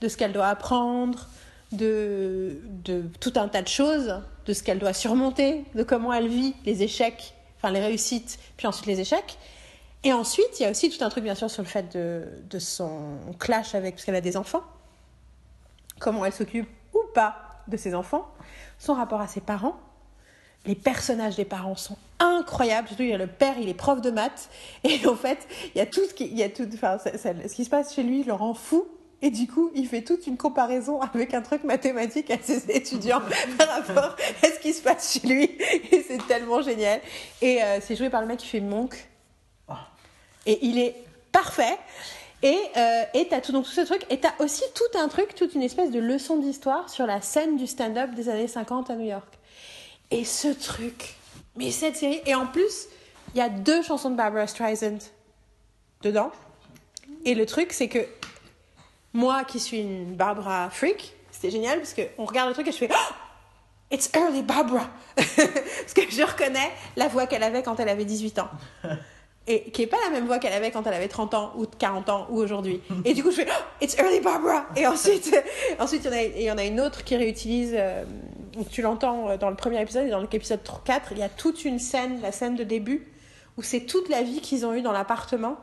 de 0.00 0.08
ce 0.08 0.16
qu'elle 0.16 0.32
doit 0.32 0.48
apprendre, 0.48 1.28
de, 1.72 2.58
de 2.84 3.04
tout 3.20 3.32
un 3.36 3.48
tas 3.48 3.62
de 3.62 3.68
choses, 3.68 4.20
de 4.46 4.52
ce 4.52 4.62
qu'elle 4.62 4.78
doit 4.78 4.92
surmonter, 4.92 5.64
de 5.74 5.82
comment 5.82 6.12
elle 6.12 6.28
vit 6.28 6.54
les 6.64 6.82
échecs, 6.82 7.34
enfin 7.56 7.70
les 7.70 7.80
réussites, 7.80 8.38
puis 8.56 8.66
ensuite 8.66 8.86
les 8.86 9.00
échecs. 9.00 9.38
Et 10.04 10.12
ensuite, 10.12 10.60
il 10.60 10.62
y 10.62 10.66
a 10.66 10.70
aussi 10.70 10.90
tout 10.90 11.02
un 11.04 11.08
truc, 11.08 11.24
bien 11.24 11.34
sûr, 11.34 11.50
sur 11.50 11.62
le 11.62 11.68
fait 11.68 11.92
de, 11.94 12.24
de 12.48 12.58
son 12.58 13.16
clash 13.38 13.74
avec, 13.74 13.94
parce 13.94 14.04
qu'elle 14.04 14.14
a 14.14 14.20
des 14.20 14.36
enfants, 14.36 14.62
comment 15.98 16.24
elle 16.24 16.32
s'occupe 16.32 16.68
ou 16.94 17.00
pas 17.14 17.62
de 17.68 17.76
ses 17.76 17.94
enfants, 17.94 18.28
son 18.78 18.94
rapport 18.94 19.20
à 19.20 19.26
ses 19.26 19.40
parents. 19.40 19.76
Les 20.64 20.74
personnages 20.74 21.36
des 21.36 21.44
parents 21.44 21.76
sont 21.76 21.96
incroyables. 22.18 22.88
Surtout, 22.88 23.04
il 23.04 23.10
y 23.10 23.14
a 23.14 23.18
le 23.18 23.26
père, 23.26 23.54
il 23.58 23.68
est 23.68 23.74
prof 23.74 24.00
de 24.00 24.10
maths. 24.10 24.48
Et 24.84 25.06
en 25.06 25.14
fait, 25.14 25.46
il 25.74 25.78
y 25.78 25.80
a 25.80 25.86
tout 25.86 26.04
ce 26.08 26.14
qui, 26.14 26.26
il 26.26 26.36
y 26.36 26.42
a 26.42 26.48
tout, 26.48 26.68
enfin, 26.74 26.98
ça, 26.98 27.16
ça, 27.16 27.30
ce 27.48 27.54
qui 27.54 27.64
se 27.64 27.70
passe 27.70 27.94
chez 27.94 28.02
lui 28.02 28.24
le 28.24 28.32
rend 28.32 28.54
fou. 28.54 28.86
Et 29.22 29.30
du 29.30 29.46
coup, 29.46 29.70
il 29.74 29.86
fait 29.88 30.02
toute 30.02 30.26
une 30.26 30.36
comparaison 30.36 31.00
avec 31.00 31.32
un 31.34 31.40
truc 31.40 31.64
mathématique 31.64 32.30
à 32.30 32.38
ses 32.42 32.70
étudiants 32.70 33.22
par 33.58 33.68
rapport 33.68 34.16
à 34.42 34.46
ce 34.46 34.60
qui 34.60 34.72
se 34.72 34.82
passe 34.82 35.14
chez 35.14 35.26
lui. 35.26 35.44
Et 35.90 36.04
c'est 36.06 36.24
tellement 36.26 36.60
génial. 36.60 37.00
Et 37.40 37.62
euh, 37.62 37.78
c'est 37.80 37.96
joué 37.96 38.10
par 38.10 38.20
le 38.20 38.26
mec 38.26 38.38
qui 38.38 38.46
fait 38.46 38.60
Monk. 38.60 39.08
Et 40.46 40.64
il 40.66 40.78
est 40.78 40.94
parfait. 41.32 41.76
Et 42.42 42.58
euh, 42.76 43.02
et 43.14 43.28
t'as 43.28 43.40
tout, 43.40 43.52
donc, 43.52 43.64
tout 43.64 43.70
ce 43.70 43.80
truc. 43.82 44.04
Et 44.10 44.18
t'as 44.18 44.32
aussi 44.38 44.62
tout 44.74 44.98
un 44.98 45.08
truc, 45.08 45.34
toute 45.34 45.54
une 45.54 45.62
espèce 45.62 45.90
de 45.90 45.98
leçon 45.98 46.36
d'histoire 46.36 46.88
sur 46.88 47.06
la 47.06 47.20
scène 47.20 47.56
du 47.56 47.66
stand-up 47.66 48.14
des 48.14 48.28
années 48.28 48.48
50 48.48 48.90
à 48.90 48.94
New 48.94 49.06
York. 49.06 49.38
Et 50.10 50.24
ce 50.24 50.48
truc, 50.48 51.16
mais 51.56 51.70
cette 51.70 51.96
série. 51.96 52.20
Et 52.26 52.34
en 52.34 52.46
plus, 52.46 52.86
il 53.34 53.38
y 53.38 53.40
a 53.40 53.48
deux 53.48 53.82
chansons 53.82 54.10
de 54.10 54.16
Barbara 54.16 54.46
Streisand 54.46 54.98
dedans. 56.02 56.30
Et 57.24 57.34
le 57.34 57.44
truc, 57.46 57.72
c'est 57.72 57.88
que 57.88 58.06
moi 59.12 59.44
qui 59.44 59.58
suis 59.58 59.80
une 59.80 60.14
Barbara 60.14 60.70
freak, 60.70 61.14
c'était 61.30 61.50
génial 61.50 61.78
parce 61.78 61.94
qu'on 61.94 62.24
regarde 62.24 62.48
le 62.48 62.54
truc 62.54 62.68
et 62.68 62.72
je 62.72 62.76
fais 62.76 62.88
oh 62.92 63.14
It's 63.90 64.10
early 64.14 64.42
Barbara 64.42 64.88
Parce 65.16 65.94
que 65.94 66.02
je 66.10 66.22
reconnais 66.22 66.72
la 66.96 67.08
voix 67.08 67.26
qu'elle 67.26 67.44
avait 67.44 67.62
quand 67.62 67.78
elle 67.78 67.88
avait 67.88 68.04
18 68.04 68.40
ans. 68.40 68.50
Et 69.48 69.70
qui 69.70 69.82
n'est 69.82 69.86
pas 69.86 69.98
la 70.04 70.10
même 70.10 70.26
voix 70.26 70.38
qu'elle 70.38 70.52
avait 70.52 70.72
quand 70.72 70.84
elle 70.86 70.94
avait 70.94 71.08
30 71.08 71.34
ans 71.34 71.52
ou 71.56 71.66
40 71.66 72.08
ans 72.08 72.26
ou 72.30 72.38
aujourd'hui. 72.38 72.80
Et 73.04 73.14
du 73.14 73.22
coup, 73.22 73.30
je 73.30 73.36
fais 73.36 73.46
oh, 73.48 73.62
It's 73.80 73.96
early 73.96 74.20
Barbara 74.20 74.66
Et 74.74 74.86
ensuite, 74.86 75.32
ensuite 75.78 76.04
il, 76.04 76.10
y 76.10 76.14
en 76.14 76.16
a, 76.16 76.22
y 76.22 76.50
en 76.50 76.58
a 76.58 76.64
une 76.64 76.80
autre 76.80 77.04
qui 77.04 77.16
réutilise. 77.16 77.72
Euh, 77.74 78.04
tu 78.70 78.82
l'entends 78.82 79.36
dans 79.36 79.50
le 79.50 79.56
premier 79.56 79.80
épisode 79.80 80.06
et 80.06 80.10
dans 80.10 80.20
l'épisode 80.20 80.60
4, 80.84 81.12
il 81.12 81.18
y 81.18 81.22
a 81.22 81.28
toute 81.28 81.64
une 81.64 81.78
scène, 81.78 82.20
la 82.22 82.32
scène 82.32 82.56
de 82.56 82.64
début, 82.64 83.06
où 83.56 83.62
c'est 83.62 83.80
toute 83.80 84.08
la 84.08 84.22
vie 84.22 84.40
qu'ils 84.40 84.66
ont 84.66 84.74
eue 84.74 84.82
dans 84.82 84.92
l'appartement. 84.92 85.58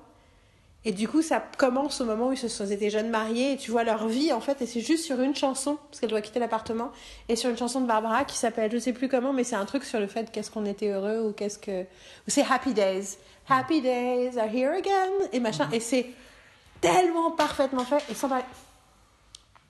Et 0.85 0.91
du 0.91 1.07
coup, 1.07 1.21
ça 1.21 1.41
commence 1.57 2.01
au 2.01 2.05
moment 2.05 2.27
où 2.27 2.33
ils 2.33 2.71
étaient 2.73 2.89
jeunes 2.89 3.09
mariés 3.09 3.53
et 3.53 3.57
tu 3.57 3.71
vois 3.71 3.85
leur 3.85 4.07
vie 4.07 4.33
en 4.33 4.41
fait. 4.41 4.61
Et 4.61 4.65
c'est 4.65 4.81
juste 4.81 5.05
sur 5.05 5.21
une 5.21 5.33
chanson, 5.33 5.77
parce 5.89 6.01
qu'elle 6.01 6.09
doit 6.09 6.21
quitter 6.21 6.39
l'appartement, 6.39 6.91
et 7.29 7.35
sur 7.37 7.49
une 7.49 7.57
chanson 7.57 7.79
de 7.79 7.87
Barbara 7.87 8.25
qui 8.25 8.37
s'appelle, 8.37 8.71
je 8.71 8.77
sais 8.77 8.91
plus 8.91 9.07
comment, 9.07 9.31
mais 9.31 9.45
c'est 9.45 9.55
un 9.55 9.65
truc 9.65 9.85
sur 9.85 9.99
le 9.99 10.07
fait 10.07 10.29
qu'est-ce 10.31 10.51
qu'on 10.51 10.65
était 10.65 10.89
heureux 10.89 11.21
ou 11.25 11.31
qu'est-ce 11.31 11.57
que. 11.57 11.85
C'est 12.27 12.43
Happy 12.49 12.73
Days. 12.73 13.17
Happy 13.49 13.81
Days 13.81 14.37
are 14.37 14.47
here 14.47 14.73
again. 14.73 15.27
Et 15.31 15.39
machin. 15.39 15.69
Et 15.71 15.79
c'est 15.79 16.07
tellement 16.81 17.31
parfaitement 17.31 17.83
fait. 17.83 18.03
Et 18.09 18.15
sans 18.15 18.29
parler. 18.29 18.45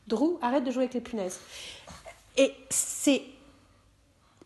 Drew, 0.07 0.37
arrête 0.41 0.63
de 0.63 0.71
jouer 0.71 0.83
avec 0.83 0.93
les 0.93 1.01
punaises. 1.01 1.39
Et 2.37 2.53
c'est. 2.69 3.21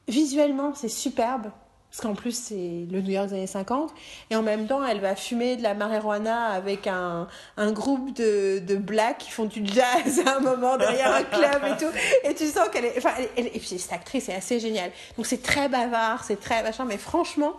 Visuellement, 0.08 0.74
c'est 0.74 0.90
superbe. 0.90 1.52
Parce 1.90 2.02
qu'en 2.02 2.16
plus, 2.16 2.38
c'est 2.38 2.86
le 2.92 3.02
New 3.02 3.12
York 3.12 3.30
des 3.30 3.34
années 3.34 3.48
50. 3.48 3.92
Et 4.30 4.36
en 4.36 4.44
même 4.44 4.68
temps, 4.68 4.86
elle 4.86 5.00
va 5.00 5.16
fumer 5.16 5.56
de 5.56 5.64
la 5.64 5.74
marijuana 5.74 6.48
avec 6.50 6.86
un, 6.86 7.28
un 7.56 7.72
groupe 7.72 8.14
de, 8.14 8.60
de 8.60 8.76
blacks 8.76 9.18
qui 9.18 9.32
font 9.32 9.46
du 9.46 9.66
jazz 9.66 10.22
à 10.26 10.38
un 10.38 10.40
moment 10.42 10.78
derrière 10.78 11.14
un 11.16 11.24
club 11.24 11.64
et 11.66 11.78
tout. 11.78 11.92
Et 12.24 12.36
tu 12.36 12.46
sens 12.48 12.70
qu'elle 12.70 12.86
est. 12.86 12.98
Enfin, 12.98 13.14
et 13.36 13.50
puis 13.50 13.80
cette 13.80 13.94
actrice 13.94 14.30
est 14.30 14.36
assez 14.36 14.60
géniale. 14.60 14.92
Donc 15.16 15.26
c'est 15.26 15.42
très 15.42 15.70
bavard, 15.70 16.24
c'est 16.24 16.40
très 16.40 16.62
machin. 16.62 16.86
Mais 16.86 16.98
franchement, 16.98 17.54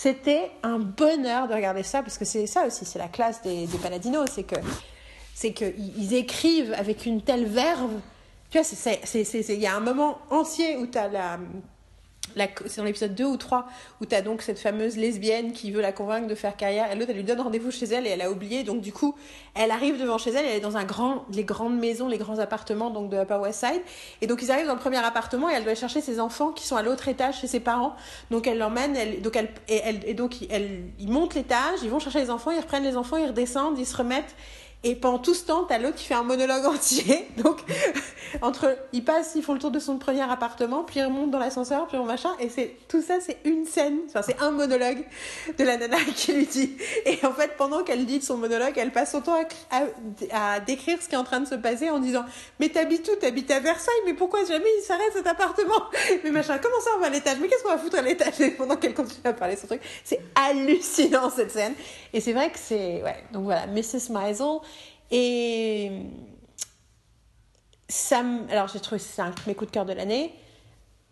c'était 0.00 0.52
un 0.62 0.78
bonheur 0.78 1.48
de 1.48 1.54
regarder 1.54 1.82
ça. 1.82 2.02
Parce 2.02 2.18
que 2.18 2.24
c'est 2.24 2.46
ça 2.46 2.66
aussi, 2.68 2.84
c'est 2.84 3.00
la 3.00 3.08
classe 3.08 3.42
des, 3.42 3.66
des 3.66 3.78
Paladinos. 3.78 4.28
C'est 4.32 4.44
que. 4.44 4.54
C'est 5.34 5.52
qu'ils 5.52 5.74
ils 5.98 6.14
écrivent 6.14 6.72
avec 6.78 7.04
une 7.04 7.20
telle 7.20 7.46
verve. 7.46 7.90
Tu 8.50 8.58
vois, 8.60 8.66
il 9.14 9.60
y 9.60 9.66
a 9.66 9.74
un 9.76 9.80
moment 9.80 10.18
entier 10.30 10.76
où 10.76 10.86
tu 10.86 10.98
as 10.98 11.08
la- 11.08 11.38
c'est 12.66 12.76
dans 12.78 12.84
l'épisode 12.84 13.14
2 13.14 13.24
ou 13.24 13.36
3 13.36 13.66
où 14.00 14.06
tu 14.06 14.14
as 14.14 14.22
donc 14.22 14.42
cette 14.42 14.58
fameuse 14.58 14.96
lesbienne 14.96 15.52
qui 15.52 15.70
veut 15.70 15.80
la 15.80 15.92
convaincre 15.92 16.26
de 16.26 16.34
faire 16.34 16.56
carrière 16.56 16.88
elle 16.90 16.98
lui 16.98 17.24
donne 17.24 17.40
rendez-vous 17.40 17.70
chez 17.70 17.86
elle 17.86 18.06
et 18.06 18.10
elle 18.10 18.22
a 18.22 18.30
oublié 18.30 18.62
donc 18.64 18.80
du 18.80 18.92
coup 18.92 19.14
elle 19.54 19.70
arrive 19.70 20.00
devant 20.00 20.18
chez 20.18 20.30
elle 20.30 20.44
elle 20.46 20.56
est 20.56 20.60
dans 20.60 20.76
un 20.76 20.84
grand 20.84 21.24
les 21.32 21.44
grandes 21.44 21.78
maisons 21.78 22.08
les 22.08 22.18
grands 22.18 22.38
appartements 22.38 22.90
donc 22.90 23.10
de 23.10 23.16
Upper 23.16 23.38
West 23.42 23.60
Side 23.60 23.82
et 24.20 24.26
donc 24.26 24.42
ils 24.42 24.50
arrivent 24.50 24.66
dans 24.66 24.74
le 24.74 24.80
premier 24.80 24.98
appartement 24.98 25.50
et 25.50 25.54
elle 25.54 25.62
doit 25.62 25.70
aller 25.70 25.80
chercher 25.80 26.00
ses 26.00 26.20
enfants 26.20 26.52
qui 26.52 26.66
sont 26.66 26.76
à 26.76 26.82
l'autre 26.82 27.08
étage 27.08 27.40
chez 27.40 27.46
ses 27.46 27.60
parents. 27.60 27.94
Donc 28.30 28.46
elle 28.46 28.58
l'emmène 28.58 29.20
donc 29.20 29.36
elle 29.36 29.48
et, 29.68 29.80
elle, 29.84 30.00
et 30.06 30.14
donc 30.14 30.36
elle, 30.50 30.84
ils 30.98 31.10
montent 31.10 31.34
l'étage 31.34 31.80
ils 31.82 31.90
vont 31.90 31.98
chercher 31.98 32.20
les 32.20 32.30
enfants 32.30 32.50
ils 32.50 32.60
reprennent 32.60 32.84
les 32.84 32.96
enfants 32.96 33.16
ils 33.16 33.28
redescendent 33.28 33.78
ils 33.78 33.86
se 33.86 33.96
remettent 33.96 34.34
et 34.84 34.94
pendant 34.94 35.18
tout 35.18 35.34
ce 35.34 35.44
temps, 35.44 35.64
t'as 35.64 35.78
l'autre 35.78 35.96
qui 35.96 36.04
fait 36.04 36.14
un 36.14 36.22
monologue 36.22 36.64
entier. 36.66 37.26
Donc, 37.36 37.58
entre, 38.42 38.76
ils 38.92 39.04
passent, 39.04 39.32
ils 39.34 39.42
font 39.42 39.54
le 39.54 39.58
tour 39.58 39.72
de 39.72 39.80
son 39.80 39.98
premier 39.98 40.22
appartement, 40.22 40.84
puis 40.84 41.00
ils 41.00 41.04
remontent 41.04 41.26
dans 41.28 41.40
l'ascenseur, 41.40 41.88
puis 41.88 41.96
on 41.96 42.04
machin. 42.04 42.30
Et 42.38 42.48
c'est, 42.48 42.76
tout 42.86 43.02
ça, 43.02 43.14
c'est 43.20 43.38
une 43.44 43.66
scène. 43.66 43.98
Enfin, 44.06 44.22
c'est 44.22 44.40
un 44.40 44.52
monologue 44.52 45.04
de 45.58 45.64
la 45.64 45.76
nana 45.76 45.96
qui 46.14 46.32
lui 46.32 46.46
dit. 46.46 46.76
Et 47.06 47.18
en 47.26 47.32
fait, 47.32 47.56
pendant 47.56 47.82
qu'elle 47.82 48.06
dit 48.06 48.22
son 48.22 48.36
monologue, 48.36 48.74
elle 48.76 48.92
passe 48.92 49.12
son 49.12 49.20
temps 49.20 49.34
à, 49.70 49.80
à, 50.32 50.54
à 50.54 50.60
décrire 50.60 51.02
ce 51.02 51.08
qui 51.08 51.16
est 51.16 51.18
en 51.18 51.24
train 51.24 51.40
de 51.40 51.48
se 51.48 51.56
passer 51.56 51.90
en 51.90 51.98
disant, 51.98 52.24
mais 52.60 52.68
t'habites 52.68 53.08
où? 53.12 53.16
T'habites 53.16 53.50
à 53.50 53.58
Versailles? 53.58 53.94
Mais 54.06 54.14
pourquoi 54.14 54.44
jamais 54.44 54.70
il 54.78 54.82
s'arrête 54.82 55.12
cet 55.12 55.26
appartement? 55.26 55.82
Mais 56.22 56.30
machin, 56.30 56.58
comment 56.58 56.80
ça 56.80 56.90
on 56.96 57.00
va 57.00 57.06
à 57.06 57.10
l'étage? 57.10 57.38
Mais 57.40 57.48
qu'est-ce 57.48 57.64
qu'on 57.64 57.70
va 57.70 57.78
foutre 57.78 57.98
à 57.98 58.02
l'étage? 58.02 58.34
Pendant 58.56 58.76
qu'elle 58.76 58.94
continue 58.94 59.20
à 59.24 59.32
parler 59.32 59.56
son 59.56 59.66
truc. 59.66 59.82
C'est 60.04 60.20
hallucinant, 60.36 61.30
cette 61.30 61.50
scène. 61.50 61.74
Et 62.12 62.20
c'est 62.20 62.32
vrai 62.32 62.50
que 62.52 62.58
c'est, 62.58 63.02
ouais. 63.02 63.24
Donc 63.32 63.42
voilà, 63.42 63.66
Mrs. 63.66 64.10
Maisel. 64.10 64.60
Et 65.10 65.90
ça, 67.88 68.20
m- 68.20 68.46
alors 68.50 68.68
j'ai 68.68 68.80
trouvé 68.80 68.98
c'est 68.98 69.22
un 69.22 69.30
de 69.30 69.34
mes 69.46 69.54
coups 69.54 69.70
de 69.70 69.74
cœur 69.74 69.86
de 69.86 69.92
l'année. 69.92 70.34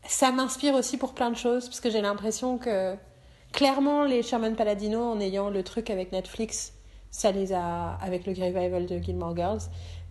Ça 0.07 0.31
m'inspire 0.31 0.75
aussi 0.75 0.99
pour 0.99 1.15
plein 1.15 1.31
de 1.31 1.37
choses 1.37 1.67
parce 1.67 1.81
que 1.81 1.91
j'ai 1.91 2.01
l'impression 2.01 2.59
que 2.59 2.95
clairement 3.53 4.05
les 4.05 4.23
Sherman 4.23 4.55
Paladino 4.55 5.03
en 5.03 5.19
ayant 5.21 5.51
le 5.51 5.63
truc 5.65 5.91
avec 5.91 6.13
Netflix, 6.13 6.73
ça 7.11 7.33
les 7.33 7.53
a 7.53 7.95
avec 8.03 8.27
le 8.27 8.33
revival 8.33 8.87
de 8.87 8.99
Gilmore 8.99 9.35
Girls, 9.35 9.61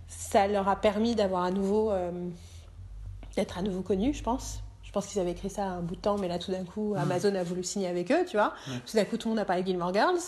ça 0.07 0.47
leur 0.47 0.67
a 0.67 0.75
permis 0.75 1.15
d'avoir 1.15 1.43
à 1.43 1.51
nouveau 1.51 1.91
euh, 1.91 2.11
d'être 3.35 3.57
à 3.57 3.61
nouveau 3.61 3.81
connus, 3.81 4.13
je 4.15 4.23
pense. 4.23 4.59
Je 4.83 4.91
pense 4.91 5.07
qu'ils 5.07 5.19
avaient 5.19 5.31
écrit 5.31 5.49
ça 5.49 5.65
un 5.65 5.81
bout 5.81 5.95
de 5.95 6.01
temps, 6.01 6.17
mais 6.17 6.27
là 6.29 6.39
tout 6.39 6.51
d'un 6.51 6.63
coup 6.63 6.93
Amazon 6.97 7.35
a 7.35 7.43
voulu 7.43 7.63
signer 7.63 7.87
avec 7.87 8.11
eux, 8.11 8.25
tu 8.25 8.37
vois. 8.37 8.53
Ouais. 8.67 8.79
Tout 8.89 8.95
d'un 8.97 9.05
coup 9.05 9.17
tout 9.17 9.27
le 9.27 9.35
monde 9.35 9.39
a 9.39 9.45
parlé 9.45 9.61
de 9.61 9.67
Gilmore 9.67 9.93
Girls. 9.93 10.19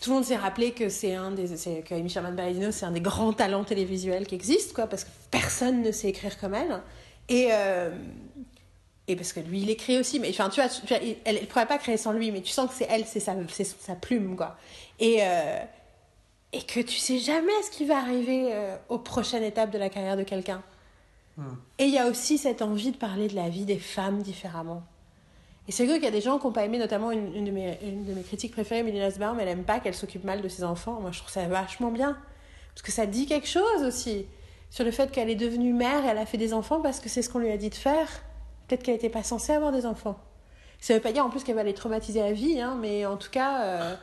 Tout 0.00 0.10
le 0.10 0.16
monde 0.16 0.24
s'est 0.24 0.36
rappelé 0.36 0.70
que 0.72 0.88
c'est 0.88 1.14
un 1.14 1.32
des, 1.32 1.56
c'est, 1.56 1.82
que 1.82 1.94
Amy 1.94 2.08
Sherman 2.08 2.36
Palladino, 2.36 2.70
c'est 2.70 2.86
un 2.86 2.92
des 2.92 3.00
grands 3.00 3.32
talents 3.32 3.64
télévisuels 3.64 4.26
qui 4.26 4.36
existent, 4.36 4.72
quoi, 4.74 4.86
parce 4.86 5.04
que 5.04 5.10
personne 5.30 5.82
ne 5.82 5.90
sait 5.90 6.08
écrire 6.08 6.38
comme 6.38 6.54
elle. 6.54 6.80
Et, 7.28 7.48
euh, 7.50 7.90
et 9.08 9.16
parce 9.16 9.32
que 9.32 9.40
lui, 9.40 9.62
il 9.62 9.70
écrit 9.70 9.98
aussi, 9.98 10.20
mais 10.20 10.28
enfin, 10.30 10.50
tu 10.50 10.60
vois, 10.60 10.68
tu 10.70 10.86
vois, 10.86 10.98
il- 10.98 11.16
elle 11.24 11.40
ne 11.40 11.46
pourrait 11.46 11.66
pas 11.66 11.78
créer 11.78 11.96
sans 11.96 12.12
lui, 12.12 12.30
mais 12.30 12.42
tu 12.42 12.52
sens 12.52 12.68
que 12.70 12.76
c'est 12.76 12.86
elle, 12.88 13.06
c'est 13.06 13.20
sa, 13.20 13.34
c'est 13.48 13.64
sa 13.64 13.94
plume, 13.96 14.36
quoi. 14.36 14.56
Et, 15.00 15.18
euh, 15.22 15.58
et 16.52 16.62
que 16.62 16.80
tu 16.80 16.96
sais 16.96 17.18
jamais 17.18 17.52
ce 17.64 17.70
qui 17.70 17.84
va 17.84 17.98
arriver 17.98 18.50
euh, 18.52 18.76
aux 18.88 18.98
prochaines 18.98 19.42
étapes 19.42 19.70
de 19.70 19.78
la 19.78 19.88
carrière 19.88 20.16
de 20.16 20.22
quelqu'un. 20.22 20.62
Hmm. 21.36 21.54
Et 21.78 21.84
il 21.84 21.90
y 21.92 21.98
a 21.98 22.06
aussi 22.06 22.38
cette 22.38 22.62
envie 22.62 22.92
de 22.92 22.96
parler 22.96 23.28
de 23.28 23.34
la 23.34 23.48
vie 23.48 23.64
des 23.64 23.78
femmes 23.78 24.22
différemment. 24.22 24.82
Et 25.68 25.72
c'est 25.72 25.84
vrai 25.84 25.96
qu'il 25.96 26.04
y 26.04 26.08
a 26.08 26.12
des 26.12 26.22
gens 26.22 26.38
qui 26.38 26.46
n'ont 26.46 26.52
pas 26.52 26.64
aimé, 26.64 26.78
notamment 26.78 27.10
une, 27.10 27.44
de, 27.44 27.50
mes, 27.50 28.22
critiques 28.26 28.52
préférées, 28.52 28.82
Millie 28.82 29.00
Nussbaum, 29.00 29.38
elle 29.38 29.48
aime 29.48 29.64
pas 29.64 29.80
qu'elle 29.80 29.94
s'occupe 29.94 30.24
mal 30.24 30.40
de 30.40 30.48
ses 30.48 30.64
enfants. 30.64 30.98
Moi, 31.00 31.12
je 31.12 31.18
trouve 31.18 31.30
ça 31.30 31.46
vachement 31.46 31.90
bien. 31.90 32.16
Parce 32.74 32.82
que 32.82 32.90
ça 32.90 33.04
dit 33.04 33.26
quelque 33.26 33.46
chose 33.48 33.82
aussi 33.82 34.26
sur 34.70 34.84
le 34.84 34.90
fait 34.90 35.10
qu'elle 35.10 35.28
est 35.28 35.34
devenue 35.34 35.74
mère 35.74 36.04
et 36.04 36.08
elle 36.08 36.18
a 36.18 36.26
fait 36.26 36.38
des 36.38 36.54
enfants 36.54 36.80
parce 36.80 37.00
que 37.00 37.08
c'est 37.08 37.20
ce 37.22 37.28
qu'on 37.28 37.38
lui 37.38 37.50
a 37.50 37.56
dit 37.58 37.68
de 37.68 37.74
faire. 37.74 38.08
Peut-être 38.66 38.82
qu'elle 38.82 38.94
n'était 38.94 39.10
pas 39.10 39.22
censée 39.22 39.52
avoir 39.52 39.72
des 39.72 39.84
enfants. 39.84 40.18
Ça 40.80 40.94
veut 40.94 41.00
pas 41.00 41.12
dire 41.12 41.24
en 41.24 41.30
plus 41.30 41.44
qu'elle 41.44 41.56
va 41.56 41.64
les 41.64 41.74
traumatiser 41.74 42.22
à 42.22 42.32
vie, 42.32 42.60
hein, 42.60 42.78
mais 42.80 43.04
en 43.04 43.16
tout 43.16 43.30
cas. 43.30 43.62
euh, 43.62 43.94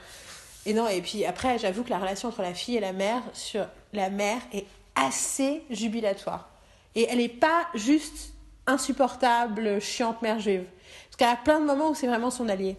Et 0.67 0.73
non, 0.73 0.87
et 0.87 1.01
puis 1.01 1.25
après, 1.25 1.57
j'avoue 1.57 1.83
que 1.83 1.89
la 1.89 1.99
relation 1.99 2.29
entre 2.29 2.41
la 2.41 2.53
fille 2.53 2.75
et 2.75 2.79
la 2.79 2.93
mère, 2.93 3.21
sur 3.33 3.65
la 3.93 4.09
mère, 4.09 4.41
est 4.53 4.65
assez 4.95 5.63
jubilatoire. 5.69 6.49
Et 6.95 7.07
elle 7.09 7.19
n'est 7.19 7.29
pas 7.29 7.67
juste 7.73 8.33
insupportable, 8.67 9.79
chiante 9.79 10.21
mère 10.21 10.39
juive. 10.39 10.65
Parce 11.17 11.31
qu'elle 11.31 11.39
a 11.39 11.41
plein 11.41 11.61
de 11.61 11.65
moments 11.65 11.91
où 11.91 11.95
c'est 11.95 12.07
vraiment 12.07 12.29
son 12.29 12.49
allié. 12.49 12.75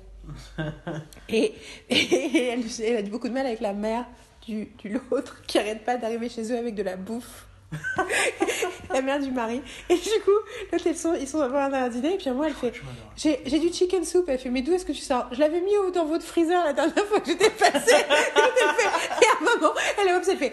et, 1.28 1.54
et 1.88 2.44
elle, 2.48 2.64
elle 2.84 2.96
a 2.96 3.02
du 3.02 3.10
beaucoup 3.10 3.28
de 3.28 3.32
mal 3.32 3.46
avec 3.46 3.60
la 3.60 3.72
mère 3.72 4.04
du, 4.46 4.66
du 4.78 4.98
l'autre 5.10 5.42
qui 5.46 5.58
arrête 5.58 5.84
pas 5.84 5.96
d'arriver 5.96 6.28
chez 6.28 6.52
eux 6.52 6.58
avec 6.58 6.74
de 6.74 6.82
la 6.82 6.96
bouffe. 6.96 7.46
la 8.92 9.00
mère 9.00 9.20
du 9.20 9.30
mari. 9.30 9.62
Et 9.88 9.94
du 9.94 10.20
coup, 10.24 10.30
l'autre, 10.70 10.86
ils 10.86 10.96
sont, 10.96 11.14
ils 11.14 11.26
sont 11.26 11.38
dans 11.38 11.54
un 11.54 11.88
dîner, 11.88 12.14
et 12.14 12.16
puis 12.18 12.30
moi, 12.30 12.46
elle 12.48 12.54
fait 12.54 12.72
j'ai 13.16 13.58
du 13.58 13.72
chicken 13.72 14.04
soup. 14.04 14.26
Elle 14.28 14.38
fait, 14.38 14.50
mais 14.50 14.62
d'où 14.62 14.72
est-ce 14.74 14.84
que 14.84 14.92
tu 14.92 15.00
sors? 15.02 15.28
Je 15.32 15.40
l'avais 15.40 15.60
mis 15.60 15.72
dans 15.94 16.04
votre 16.04 16.24
freezer 16.24 16.62
la 16.64 16.72
dernière 16.74 17.06
fois 17.06 17.20
que 17.20 17.26
j'étais 17.26 17.50
passée. 17.50 17.90
et 17.90 17.94
elle 17.94 18.74
fait- 18.76 19.22
et 19.22 19.26
à 19.26 19.40
un 19.40 19.56
moment, 19.56 19.72
elle 20.00 20.08
est 20.08 20.14
obs, 20.14 20.28
elle 20.28 20.36
fait, 20.38 20.52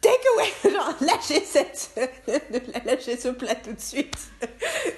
take 0.00 0.20
away 0.36 0.70
Genre, 0.72 0.94
lâchez, 1.00 1.40
cette, 1.44 1.90
lâchez 2.86 3.16
ce 3.16 3.28
plat 3.28 3.54
tout 3.56 3.72
de 3.72 3.80
suite. 3.80 4.16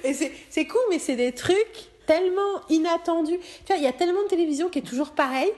Et 0.05 0.13
c'est 0.51 0.67
cool, 0.67 0.83
mais 0.91 0.99
c'est 0.99 1.17
des 1.17 1.33
trucs 1.33 1.89
tellement 2.07 2.61
inattendus. 2.71 3.39
Tu 3.39 3.67
vois, 3.67 3.77
il 3.77 3.83
y 3.83 3.87
a 3.87 3.93
tellement 3.93 4.23
de 4.25 4.29
télévision 4.29 4.69
qui 4.69 4.79
est 4.81 4.83
toujours 4.83 5.13
pareil. 5.13 5.51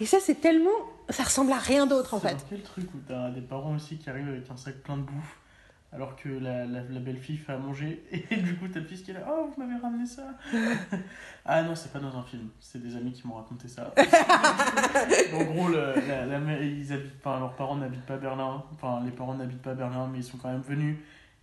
Et 0.00 0.06
ça, 0.06 0.18
c'est 0.20 0.40
tellement. 0.40 0.70
Ça 1.10 1.22
ressemble 1.24 1.52
à 1.52 1.58
rien 1.58 1.86
d'autre, 1.86 2.14
en 2.14 2.20
C'est 2.20 2.28
fait. 2.28 2.34
dans 2.34 2.40
quel 2.50 2.62
truc 2.62 2.86
où 2.94 2.98
t'as 3.06 3.30
des 3.30 3.42
parents 3.42 3.74
aussi 3.74 3.98
qui 3.98 4.08
arrivent 4.10 4.28
avec 4.28 4.50
un 4.50 4.56
sac 4.56 4.74
plein 4.82 4.96
de 4.96 5.02
bouffe 5.02 5.38
alors 5.92 6.16
que 6.16 6.28
la, 6.28 6.64
la, 6.66 6.80
la 6.82 6.98
belle-fille 6.98 7.36
fait 7.36 7.52
à 7.52 7.56
manger 7.56 8.02
et 8.32 8.36
du 8.38 8.56
coup 8.56 8.66
t'as 8.66 8.80
le 8.80 8.86
fils 8.86 9.02
qui 9.02 9.12
est 9.12 9.14
là 9.14 9.20
Oh, 9.30 9.48
vous 9.54 9.62
m'avez 9.64 9.80
ramené 9.80 10.04
ça 10.04 10.24
Ah 11.46 11.62
non, 11.62 11.76
c'est 11.76 11.92
pas 11.92 12.00
dans 12.00 12.16
un 12.18 12.24
film, 12.24 12.48
c'est 12.58 12.82
des 12.82 12.96
amis 12.96 13.12
qui 13.12 13.24
m'ont 13.28 13.34
raconté 13.34 13.68
ça. 13.68 13.94
en 15.34 15.44
gros, 15.44 15.68
le- 15.68 15.94
la, 16.08 16.26
la 16.26 16.38
mère- 16.40 16.60
ils 16.62 16.92
habitent, 16.92 17.12
enfin, 17.24 17.38
leurs 17.38 17.54
parents 17.54 17.76
n'habitent 17.76 18.06
pas 18.06 18.16
Berlin, 18.16 18.64
enfin 18.72 19.02
les 19.04 19.10
parents 19.12 19.34
n'habitent 19.34 19.62
pas 19.62 19.74
Berlin 19.74 20.08
mais 20.10 20.18
ils 20.18 20.24
sont 20.24 20.36
quand 20.38 20.50
même 20.50 20.62
venus. 20.62 20.96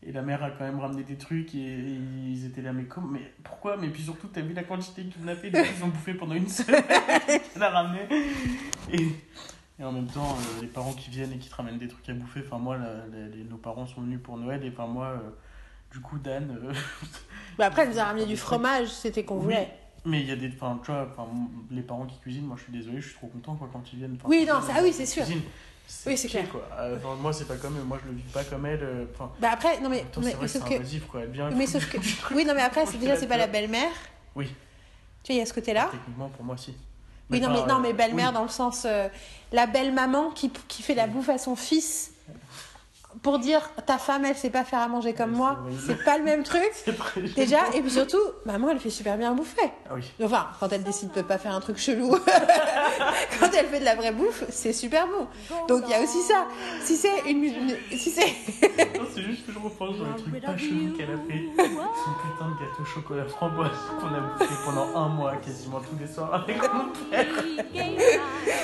Et 0.03 0.11
la 0.11 0.23
mère 0.23 0.43
a 0.43 0.49
quand 0.49 0.63
même 0.63 0.79
ramené 0.79 1.03
des 1.03 1.15
trucs 1.15 1.53
et, 1.53 1.59
et 1.59 1.99
ils 2.27 2.45
étaient 2.45 2.61
là, 2.63 2.73
mais 2.73 2.85
comment, 2.85 3.07
mais 3.07 3.31
pourquoi 3.43 3.77
Mais 3.77 3.87
puis 3.89 4.01
surtout, 4.01 4.27
t'as 4.27 4.41
vu 4.41 4.53
la 4.53 4.63
quantité 4.63 5.03
qu'ils 5.05 5.23
m'ont 5.23 5.35
fait, 5.35 5.49
ils 5.49 5.83
ont 5.83 5.89
bouffé 5.89 6.13
pendant 6.15 6.33
une 6.33 6.47
semaine, 6.47 6.83
qu'elle 7.53 7.61
a 7.63 7.69
ramené. 7.69 7.99
Et, 8.91 9.07
et 9.79 9.83
en 9.83 9.91
même 9.91 10.07
temps, 10.07 10.35
euh, 10.39 10.61
les 10.61 10.67
parents 10.67 10.93
qui 10.93 11.11
viennent 11.11 11.31
et 11.33 11.37
qui 11.37 11.49
te 11.49 11.55
ramènent 11.55 11.77
des 11.77 11.87
trucs 11.87 12.09
à 12.09 12.13
bouffer, 12.13 12.41
enfin 12.45 12.57
moi, 12.57 12.77
la- 12.77 13.05
la- 13.15 13.27
les- 13.27 13.43
nos 13.43 13.57
parents 13.57 13.85
sont 13.85 14.01
venus 14.01 14.19
pour 14.23 14.37
Noël 14.37 14.65
et 14.65 14.69
enfin 14.69 14.87
moi, 14.87 15.05
euh, 15.07 15.29
du 15.91 15.99
coup, 15.99 16.17
Dan. 16.17 16.49
euh, 16.63 16.73
Bah 17.59 17.67
après, 17.67 17.83
elle 17.83 17.89
nous 17.89 17.99
a 17.99 18.05
ramené 18.05 18.25
du 18.25 18.37
fromage, 18.37 18.87
c'était 18.87 19.23
qu'on 19.23 19.35
Oui. 19.37 19.43
voulait. 19.43 19.69
mais 20.05 20.21
il 20.21 20.27
y 20.27 20.31
a 20.31 20.35
des. 20.35 20.47
Enfin, 20.47 20.79
tu 20.83 20.89
vois, 20.91 21.15
les 21.69 21.81
parents 21.83 22.05
qui 22.07 22.17
cuisinent, 22.19 22.45
moi 22.47 22.55
je 22.57 22.63
suis 22.63 22.71
désolé, 22.73 23.01
je 23.01 23.07
suis 23.09 23.15
trop 23.17 23.27
content 23.27 23.55
quoi, 23.55 23.69
quand 23.71 23.83
ils 23.93 23.99
viennent. 23.99 24.17
Oui, 24.25 24.45
non, 24.47 24.61
ça- 24.61 24.73
ah 24.77 24.79
oui, 24.81 24.93
c'est 24.93 25.05
sûr. 25.05 25.23
Oui, 26.05 26.17
c'est 26.17 26.27
clair. 26.27 26.49
Quoi. 26.49 26.67
Euh, 26.79 26.97
enfin, 26.97 27.15
moi, 27.15 27.33
c'est 27.33 27.45
pas 27.47 27.55
comme 27.57 27.79
moi 27.83 27.99
je 28.03 28.09
le 28.11 28.15
vis 28.17 28.23
pas 28.33 28.43
comme 28.43 28.65
elle. 28.65 28.79
euh, 28.81 29.05
Enfin, 29.13 29.31
Bah 29.39 29.49
après, 29.53 29.79
non 29.81 29.89
mais, 29.89 30.01
temps, 30.03 30.21
mais, 30.23 30.33
vrai 30.33 30.47
sauf 30.47 30.63
que. 30.67 30.73
invasif 30.75 31.05
quoi. 31.07 31.21
Elle 31.21 31.31
vient. 31.31 31.49
Mais 31.51 31.67
sauf 31.67 31.85
que. 31.89 31.97
Oui, 32.33 32.45
non 32.45 32.53
mais 32.55 32.61
après, 32.61 32.85
c'est 32.85 32.97
déjà, 32.97 33.15
c'est 33.15 33.27
pas 33.27 33.37
la 33.37 33.47
belle-mère. 33.47 33.91
Oui. 34.35 34.47
Tu 35.23 35.31
vois, 35.31 35.35
il 35.35 35.37
y 35.39 35.41
a 35.41 35.45
ce 35.45 35.53
côté-là. 35.53 35.89
Techniquement, 35.91 36.29
pour 36.29 36.43
moi, 36.45 36.57
si. 36.57 36.73
Oui, 37.29 37.39
non, 37.39 37.49
mais, 37.49 37.65
non, 37.65 37.79
mais 37.79 37.89
euh, 37.89 37.93
belle-mère 37.93 38.29
oui. 38.29 38.33
dans 38.33 38.43
le 38.43 38.49
sens. 38.49 38.83
euh, 38.85 39.07
la 39.51 39.65
belle-maman 39.67 40.31
qui, 40.31 40.49
qui 40.67 40.81
fait 40.81 40.95
la 40.95 41.07
bouffe 41.07 41.29
à 41.29 41.37
son 41.37 41.55
fils 41.55 42.11
pour 43.23 43.39
dire 43.39 43.69
ta 43.85 43.97
femme, 43.97 44.25
elle 44.25 44.35
sait 44.35 44.49
pas 44.49 44.63
faire 44.63 44.79
à 44.79 44.87
manger 44.87 45.13
comme 45.13 45.31
moi. 45.31 45.59
c'est 45.85 46.03
pas 46.03 46.17
le 46.17 46.23
même 46.23 46.43
truc. 46.43 46.61
C'est 46.85 46.97
très 46.97 47.21
Déjà, 47.21 47.59
et 47.73 47.81
puis 47.81 47.91
surtout, 47.91 48.21
maman, 48.45 48.69
elle 48.71 48.79
fait 48.79 48.89
super 48.89 49.17
bien 49.17 49.33
bouffer. 49.33 49.71
Ah 49.89 49.93
oui. 49.95 50.03
Enfin, 50.23 50.47
quand 50.59 50.71
elle 50.71 50.83
décide 50.83 51.11
de 51.13 51.21
pas 51.21 51.37
faire 51.37 51.53
un 51.53 51.59
truc 51.59 51.77
chelou, 51.77 52.09
quand 53.39 53.49
elle 53.57 53.67
fait 53.67 53.79
de 53.79 53.85
la 53.85 53.95
vraie 53.95 54.11
bouffe, 54.11 54.43
c'est 54.49 54.73
super 54.73 55.07
bon. 55.07 55.27
Donc 55.67 55.83
il 55.87 55.91
y 55.91 55.93
a 55.93 56.01
aussi 56.01 56.21
ça. 56.21 56.45
Si 56.83 56.95
c'est 56.95 57.29
une, 57.29 57.43
une- 57.43 57.75
si 57.97 58.09
c'est 58.11 58.27
Non, 58.97 59.05
c'est 59.13 59.21
juste 59.23 59.45
que 59.45 59.51
je 59.53 59.59
repense 59.59 59.97
dans 59.97 60.05
le 60.05 60.15
truc 60.15 60.41
pas 60.43 60.57
chelou 60.57 60.93
qu'elle 60.97 61.11
a 61.11 61.17
fait. 61.17 61.45
Son 61.57 62.11
putain 62.13 62.49
de 62.49 62.59
gâteau 62.65 62.85
chocolat 62.85 63.25
framboise 63.25 63.69
qu'on 63.99 64.07
a 64.07 64.19
bouffé 64.19 64.53
pendant 64.65 64.95
un 64.95 65.09
mois 65.09 65.35
quasiment 65.37 65.79
tous 65.79 65.97
les 65.99 66.07
soirs 66.11 66.33
avec 66.33 66.57
mon 66.73 66.89
père. 67.09 67.25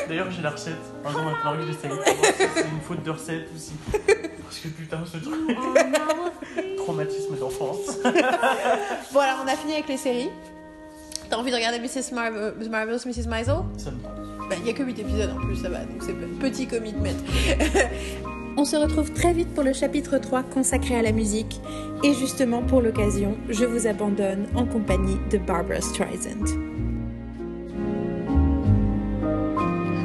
D'ailleurs, 0.08 0.32
j'ai 0.32 0.42
la 0.42 0.50
recette. 0.52 0.76
Un 1.06 1.12
jour, 1.12 1.22
falloir 1.44 1.58
que 1.58 1.66
j'essaye. 1.68 1.92
C'est 2.56 2.62
une 2.62 2.82
faute 2.82 3.04
de 3.04 3.12
recette 3.12 3.50
ou 3.54 3.58
si. 3.58 3.74
Parce 4.48 4.60
que 4.60 4.70
putain, 4.70 5.00
ce 5.06 5.18
truc. 5.18 5.36
Traumatisme 6.78 7.38
d'enfance. 7.38 8.00
bon, 9.14 9.20
alors 9.20 9.44
on 9.44 9.48
a 9.48 9.56
fini 9.58 9.74
avec 9.74 9.90
les 9.90 9.98
séries. 9.98 10.30
T'as 11.30 11.36
envie 11.36 11.52
de 11.52 11.56
regarder 11.58 11.80
Mrs. 11.80 12.14
Marvel, 12.16 12.54
Marvelous 12.70 13.06
Mrs. 13.06 13.28
Maisel? 13.28 13.58
Ça 13.78 13.92
me 13.92 14.56
Il 14.62 14.68
y 14.68 14.70
a 14.70 14.74
que 14.74 14.84
8 14.84 15.00
épisodes 15.00 15.32
en 15.32 15.46
plus, 15.46 15.58
ça 15.58 15.68
va, 15.68 15.80
donc 15.80 16.02
c'est 16.02 16.14
petit 16.40 16.66
commitment. 16.66 17.10
On 18.58 18.64
se 18.64 18.78
retrouve 18.78 19.12
très 19.12 19.34
vite 19.34 19.54
pour 19.54 19.66
le 19.66 19.74
chapitre 19.74 20.18
3 20.18 20.44
consacré 20.44 20.96
à 20.96 21.02
la 21.02 21.12
musique. 21.12 21.60
Et 22.06 22.14
justement, 22.14 22.62
pour 22.62 22.82
l'occasion, 22.82 23.36
je 23.50 23.66
vous 23.66 23.86
abandonne 23.86 24.48
en 24.56 24.66
compagnie 24.66 25.18
de 25.30 25.40
Barbara 25.40 25.82
Streisand. 25.82 26.46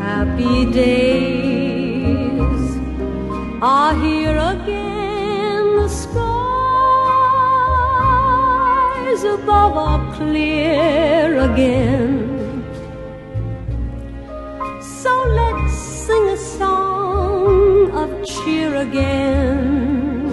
Happy 0.03 0.67
days 0.67 1.62
are 3.63 3.95
here 3.95 4.37
again. 4.37 5.77
The 5.77 5.89
skies 5.89 6.13
above 9.23 9.77
are 9.77 10.15
clear 10.17 11.39
again. 11.49 12.65
So 14.81 15.13
let's 15.39 15.75
sing 15.79 16.29
a 16.31 16.37
song 16.37 17.93
of 17.93 18.25
cheer 18.27 18.75
again. 18.75 20.33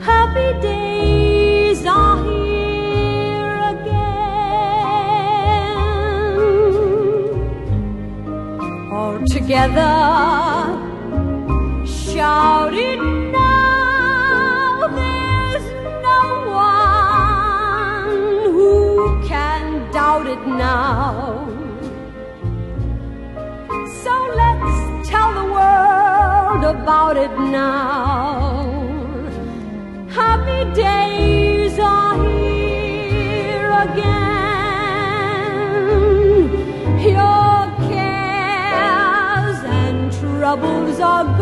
Happy 0.00 0.58
days 0.62 1.84
are 1.84 2.16
here 2.24 3.60
again. 3.74 4.08
All 8.90 9.18
together, 9.26 10.77
without 12.28 12.74
it 12.74 13.00
now 13.32 14.86
there's 14.98 15.66
no 16.08 16.22
one 16.50 18.16
who 18.56 18.72
can 19.26 19.62
doubt 19.92 20.26
it 20.26 20.42
now. 20.46 21.46
So 24.02 24.12
let's 24.42 25.08
tell 25.08 25.30
the 25.40 25.46
world 25.58 26.62
about 26.76 27.16
it 27.16 27.34
now. 27.38 28.66
Happy 30.20 30.60
days 30.74 31.78
are 31.78 32.16
here 32.42 33.70
again? 33.86 34.18
Your 37.16 37.58
cares 37.88 39.58
and 39.80 40.12
troubles 40.12 41.00
are 41.00 41.37